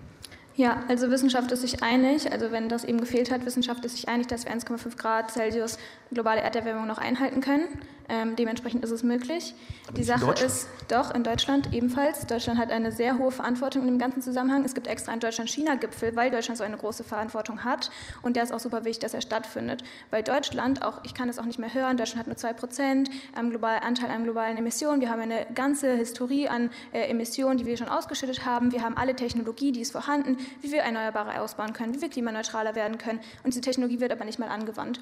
Ja, 0.56 0.84
also 0.88 1.10
Wissenschaft 1.10 1.52
ist 1.52 1.62
sich 1.62 1.82
einig, 1.82 2.32
also 2.32 2.52
wenn 2.52 2.70
das 2.70 2.84
eben 2.84 3.00
gefehlt 3.00 3.32
hat, 3.32 3.46
Wissenschaft 3.46 3.84
ist 3.84 3.96
sich 3.96 4.10
einig, 4.10 4.28
dass 4.28 4.46
wir 4.46 4.52
1,5 4.52 4.96
Grad 4.98 5.32
Celsius 5.32 5.80
globale 6.12 6.42
Erderwärmung 6.42 6.88
noch 6.88 6.98
einhalten 6.98 7.42
können. 7.42 7.68
Ähm, 8.12 8.36
dementsprechend 8.36 8.84
ist 8.84 8.92
es 8.92 9.04
möglich. 9.04 9.54
Aber 9.88 9.94
die 9.94 10.04
Sache 10.04 10.32
ist 10.44 10.68
doch 10.90 11.16
in 11.16 11.24
Deutschland 11.24 11.74
ebenfalls. 11.74 12.28
Deutschland 12.28 12.60
hat 12.60 12.70
eine 12.70 12.92
sehr 12.92 13.18
hohe 13.18 13.32
Verantwortung 13.32 13.84
in 13.84 13.88
dem 13.88 14.00
ganzen 14.00 14.22
Zusammenhang. 14.22 14.66
Es 14.66 14.74
gibt 14.74 14.88
extra 14.88 15.14
einen 15.14 15.22
Deutschland-China-Gipfel, 15.22 16.14
weil 16.18 16.30
Deutschland 16.30 16.58
so 16.58 16.66
eine 16.66 16.76
große 16.76 17.06
Verantwortung 17.06 17.64
hat. 17.64 17.90
Und 18.22 18.36
der 18.36 18.44
ist 18.44 18.52
auch 18.52 18.60
super 18.60 18.84
wichtig, 18.84 19.00
dass 19.04 19.14
er 19.14 19.22
stattfindet. 19.22 19.86
Weil 20.10 20.24
Deutschland, 20.24 20.84
auch 20.84 21.00
ich 21.06 21.14
kann 21.14 21.30
es 21.30 21.40
auch 21.40 21.46
nicht 21.46 21.58
mehr 21.58 21.74
hören, 21.74 21.96
Deutschland 21.96 22.20
hat 22.20 22.28
nur 22.28 22.36
2 22.36 22.52
Prozent 22.52 23.10
am 23.34 23.50
globalen 23.50 23.82
Anteil 23.82 24.10
an 24.12 24.26
globalen 24.26 24.58
Emissionen. 24.58 25.00
Wir 25.00 25.10
haben 25.10 25.22
eine 25.22 25.48
ganze 25.56 25.96
Historie 25.96 26.50
an 26.50 26.70
äh, 26.92 27.04
Emissionen, 27.04 27.58
die 27.58 27.66
wir 27.66 27.78
schon 27.78 27.88
ausgeschüttet 27.88 28.46
haben. 28.46 28.74
Wir 28.74 28.82
haben 28.82 28.98
alle 28.98 29.16
Technologie, 29.16 29.72
die 29.72 29.80
ist 29.80 29.94
vorhanden, 29.94 30.38
wie 30.60 30.74
wir 30.74 30.82
Erneuerbare 30.82 31.40
ausbauen 31.40 31.72
können, 31.72 31.96
wie 31.96 32.02
wir 32.02 32.10
klimaneutraler 32.10 32.76
werden 32.76 32.98
können. 32.98 33.22
Und 33.44 33.54
diese 33.54 33.62
Technologie 33.62 34.02
wird 34.02 34.12
aber 34.12 34.26
nicht 34.26 34.38
mal 34.38 34.50
angewandt. 34.50 35.00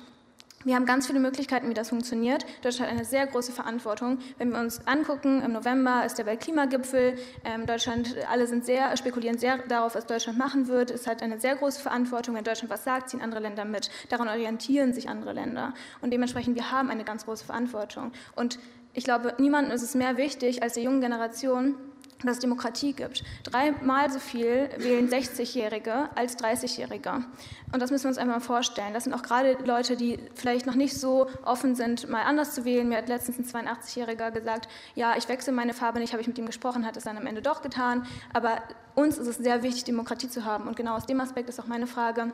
Wir 0.66 0.76
haben 0.76 0.86
ganz 0.86 1.07
viele 1.07 1.22
Möglichkeiten, 1.22 1.70
wie 1.70 1.74
das 1.74 1.88
funktioniert. 1.88 2.45
Deutschland 2.64 2.91
hat 2.91 2.97
eine 2.97 3.05
sehr 3.05 3.26
große 3.28 3.53
Verantwortung. 3.53 4.18
Wenn 4.38 4.51
wir 4.51 4.60
uns 4.60 4.86
angucken, 4.86 5.41
im 5.41 5.53
November 5.53 6.05
ist 6.05 6.18
der 6.18 6.26
Weltklimagipfel. 6.26 7.18
Ähm, 7.45 7.66
Deutschland, 7.66 8.18
alle 8.30 8.45
sind 8.45 8.66
sehr, 8.66 8.95
spekulieren 8.97 9.38
sehr 9.38 9.60
darauf, 9.60 9.95
was 9.95 10.05
Deutschland 10.05 10.38
machen 10.38 10.68
wird. 10.68 10.91
Es 10.91 11.07
hat 11.07 11.24
eine 11.24 11.39
sehr 11.39 11.55
große 11.55 11.80
Verantwortung. 11.80 12.36
Wenn 12.36 12.43
Deutschland 12.43 12.70
was 12.70 12.84
sagt, 12.84 13.10
ziehen 13.10 13.22
andere 13.22 13.39
Länder 13.39 13.64
mit. 13.64 13.89
Daran 14.10 14.28
orientieren 14.28 14.93
sich 14.93 15.07
andere 15.07 15.32
Länder. 15.32 15.74
Und 16.01 16.12
dementsprechend, 16.12 16.57
wir 16.57 16.72
haben 16.72 16.89
eine 16.89 17.05
ganz 17.05 17.24
große 17.24 17.45
Verantwortung. 17.45 18.12
Und 18.36 18.60
ich 18.93 19.05
glaube, 19.05 19.36
niemandem 19.38 19.74
ist 19.74 19.84
es 19.84 19.95
mehr 19.95 20.18
wichtig 20.18 20.62
als 20.62 20.74
der 20.74 20.84
jungen 20.84 20.99
Generation, 20.99 21.76
dass 22.24 22.38
es 22.38 22.40
Demokratie 22.40 22.94
gibt. 22.94 23.24
Dreimal 23.44 24.12
so 24.12 24.20
viel 24.20 24.70
wählen 24.78 25.10
60-Jährige 25.10 26.10
als 26.16 26.38
30-Jährige. 26.38 27.24
Und 27.72 27.82
das 27.82 27.92
müssen 27.92 28.06
wir 28.06 28.10
uns 28.10 28.18
einmal 28.18 28.42
vorstellen. 28.42 28.94
Das 28.94 29.06
sind 29.06 29.14
auch 29.14 29.22
gerade 29.22 29.58
Leute, 29.64 29.96
die 29.96 30.20
vielleicht 30.36 30.66
noch 30.66 30.76
nicht 30.76 30.98
so 30.98 31.28
offen 31.46 31.76
sind, 31.76 32.10
mal 32.10 32.24
anders 32.24 32.54
zu 32.54 32.66
wählen. 32.66 32.90
Mir 32.90 32.98
hat 32.98 33.08
letztens 33.08 33.56
ein 33.56 33.68
82-Jähriger 33.68 34.32
gesagt, 34.32 34.68
ja, 34.96 35.16
ich 35.18 35.30
wechsle 35.30 35.54
meine 35.54 35.74
Farbe 35.74 36.00
nicht, 36.00 36.12
habe 36.12 36.22
ich 36.22 36.28
mit 36.28 36.38
ihm 36.38 36.46
gesprochen, 36.46 36.86
hat 36.86 36.98
es 36.98 37.06
dann 37.06 37.18
am 37.18 37.26
Ende 37.26 37.42
doch 37.42 37.62
getan. 37.62 38.06
Aber 38.34 38.62
uns 38.96 39.18
ist 39.18 39.28
es 39.28 39.38
sehr 39.38 39.64
wichtig, 39.64 39.86
Demokratie 39.86 40.30
zu 40.30 40.44
haben. 40.44 40.68
Und 40.68 40.76
genau 40.76 40.96
aus 40.96 41.06
dem 41.06 41.22
Aspekt 41.22 41.50
ist 41.50 41.60
auch 41.60 41.68
meine 41.68 41.88
Frage, 41.88 42.34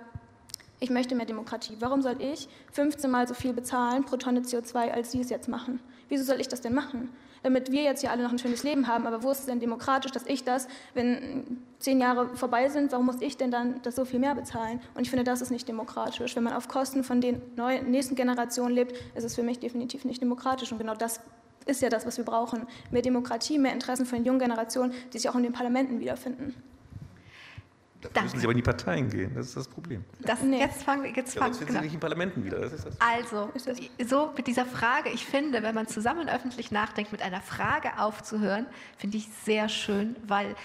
ich 0.79 0.89
möchte 0.89 1.15
mehr 1.15 1.25
Demokratie. 1.25 1.77
Warum 1.79 2.01
soll 2.01 2.21
ich 2.21 2.49
15 2.73 3.09
Mal 3.09 3.27
so 3.27 3.33
viel 3.33 3.53
bezahlen 3.53 4.03
pro 4.03 4.17
Tonne 4.17 4.41
CO2, 4.41 4.91
als 4.91 5.11
Sie 5.11 5.21
es 5.21 5.29
jetzt 5.29 5.47
machen? 5.47 5.79
Wieso 6.09 6.23
soll 6.23 6.41
ich 6.41 6.47
das 6.47 6.61
denn 6.61 6.73
machen? 6.73 7.09
Damit 7.45 7.71
wir 7.71 7.83
jetzt 7.83 8.01
hier 8.01 8.09
alle 8.09 8.23
noch 8.23 8.31
ein 8.31 8.39
schönes 8.39 8.63
Leben 8.63 8.87
haben. 8.87 9.05
Aber 9.05 9.21
wo 9.21 9.29
ist 9.29 9.41
es 9.41 9.45
denn 9.45 9.59
demokratisch, 9.59 10.11
dass 10.11 10.25
ich 10.25 10.43
das, 10.43 10.67
wenn 10.95 11.61
zehn 11.77 12.01
Jahre 12.01 12.35
vorbei 12.35 12.69
sind, 12.69 12.91
warum 12.91 13.05
muss 13.05 13.21
ich 13.21 13.37
denn 13.37 13.51
dann 13.51 13.79
das 13.83 13.95
so 13.95 14.03
viel 14.03 14.19
mehr 14.19 14.33
bezahlen? 14.33 14.81
Und 14.95 15.03
ich 15.03 15.11
finde, 15.11 15.23
das 15.23 15.41
ist 15.41 15.51
nicht 15.51 15.67
demokratisch. 15.67 16.35
Wenn 16.35 16.43
man 16.43 16.53
auf 16.53 16.67
Kosten 16.67 17.03
von 17.03 17.21
den 17.21 17.39
neuen, 17.55 17.91
nächsten 17.91 18.15
Generationen 18.15 18.73
lebt, 18.73 18.97
ist 19.13 19.23
es 19.23 19.35
für 19.35 19.43
mich 19.43 19.59
definitiv 19.59 20.05
nicht 20.05 20.23
demokratisch. 20.23 20.71
Und 20.71 20.79
genau 20.79 20.95
das 20.95 21.19
ist 21.67 21.83
ja 21.83 21.89
das, 21.89 22.07
was 22.07 22.17
wir 22.17 22.25
brauchen. 22.25 22.65
Mehr 22.89 23.03
Demokratie, 23.03 23.59
mehr 23.59 23.73
Interessen 23.73 24.07
von 24.07 24.17
den 24.17 24.25
jungen 24.25 24.39
Generationen, 24.39 24.91
die 25.13 25.19
sich 25.19 25.29
auch 25.29 25.35
in 25.35 25.43
den 25.43 25.53
Parlamenten 25.53 25.99
wiederfinden. 25.99 26.55
Dafür 28.13 28.23
müssen 28.23 28.39
Sie 28.39 28.45
aber 28.45 28.51
in 28.51 28.57
die 28.57 28.63
Parteien 28.63 29.09
gehen, 29.09 29.31
das 29.35 29.47
ist 29.47 29.57
das 29.57 29.67
Problem. 29.67 30.03
Das, 30.19 30.41
nee. 30.41 30.59
Jetzt 30.59 30.83
fangen 30.83 31.03
wir 31.03 31.11
jetzt 31.11 31.35
ja, 31.35 31.41
fangen, 31.41 31.57
genau. 31.59 31.71
Sie 31.71 31.85
nicht 31.85 31.93
in 31.93 31.99
Parlamenten 31.99 32.43
wieder. 32.43 32.59
Das 32.59 32.73
ist 32.73 32.85
das. 32.85 32.95
Also, 32.99 33.51
so 34.05 34.31
mit 34.35 34.47
dieser 34.47 34.65
Frage, 34.65 35.09
ich 35.09 35.25
finde, 35.25 35.63
wenn 35.63 35.75
man 35.75 35.87
zusammen 35.87 36.29
öffentlich 36.29 36.71
nachdenkt, 36.71 37.11
mit 37.11 37.21
einer 37.21 37.41
Frage 37.41 37.99
aufzuhören, 37.99 38.65
finde 38.97 39.17
ich 39.17 39.27
sehr 39.43 39.69
schön, 39.69 40.15
weil 40.27 40.55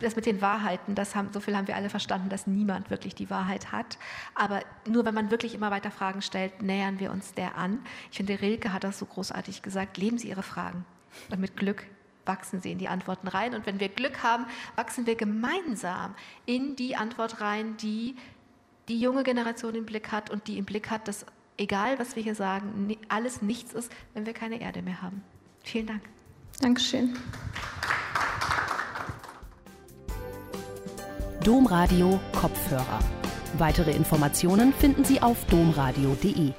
das 0.00 0.16
mit 0.16 0.26
den 0.26 0.40
Wahrheiten, 0.40 0.94
das 0.94 1.14
haben, 1.14 1.30
so 1.32 1.40
viel 1.40 1.56
haben 1.56 1.66
wir 1.66 1.76
alle 1.76 1.90
verstanden, 1.90 2.28
dass 2.28 2.46
niemand 2.46 2.90
wirklich 2.90 3.14
die 3.14 3.30
Wahrheit 3.30 3.72
hat. 3.72 3.98
Aber 4.34 4.62
nur 4.86 5.04
wenn 5.04 5.14
man 5.14 5.30
wirklich 5.30 5.54
immer 5.54 5.70
weiter 5.70 5.90
Fragen 5.90 6.22
stellt, 6.22 6.62
nähern 6.62 7.00
wir 7.00 7.10
uns 7.10 7.34
der 7.34 7.56
an. 7.56 7.80
Ich 8.10 8.18
finde, 8.18 8.40
Rilke 8.40 8.72
hat 8.72 8.84
das 8.84 8.98
so 8.98 9.06
großartig 9.06 9.62
gesagt, 9.62 9.96
leben 9.96 10.18
Sie 10.18 10.28
Ihre 10.28 10.42
Fragen. 10.42 10.84
Und 11.30 11.40
mit 11.40 11.56
Glück 11.56 11.84
wachsen 12.28 12.60
sie 12.60 12.70
in 12.70 12.78
die 12.78 12.88
Antworten 12.88 13.26
rein. 13.26 13.54
Und 13.54 13.66
wenn 13.66 13.80
wir 13.80 13.88
Glück 13.88 14.22
haben, 14.22 14.46
wachsen 14.76 15.06
wir 15.06 15.16
gemeinsam 15.16 16.14
in 16.46 16.76
die 16.76 16.94
Antwort 16.94 17.40
rein, 17.40 17.76
die 17.78 18.14
die 18.88 19.00
junge 19.00 19.22
Generation 19.22 19.74
im 19.74 19.86
Blick 19.86 20.12
hat 20.12 20.30
und 20.30 20.46
die 20.46 20.58
im 20.58 20.64
Blick 20.64 20.90
hat, 20.90 21.08
dass 21.08 21.26
egal, 21.56 21.98
was 21.98 22.16
wir 22.16 22.22
hier 22.22 22.34
sagen, 22.34 22.96
alles 23.08 23.42
nichts 23.42 23.72
ist, 23.72 23.92
wenn 24.14 24.26
wir 24.26 24.32
keine 24.32 24.60
Erde 24.60 24.82
mehr 24.82 25.02
haben. 25.02 25.22
Vielen 25.64 25.86
Dank. 25.86 26.02
Dankeschön. 26.60 27.16
Domradio 31.44 32.20
Kopfhörer. 32.32 32.98
Weitere 33.58 33.92
Informationen 33.92 34.72
finden 34.72 35.04
Sie 35.04 35.22
auf 35.22 35.44
domradio.de. 35.46 36.52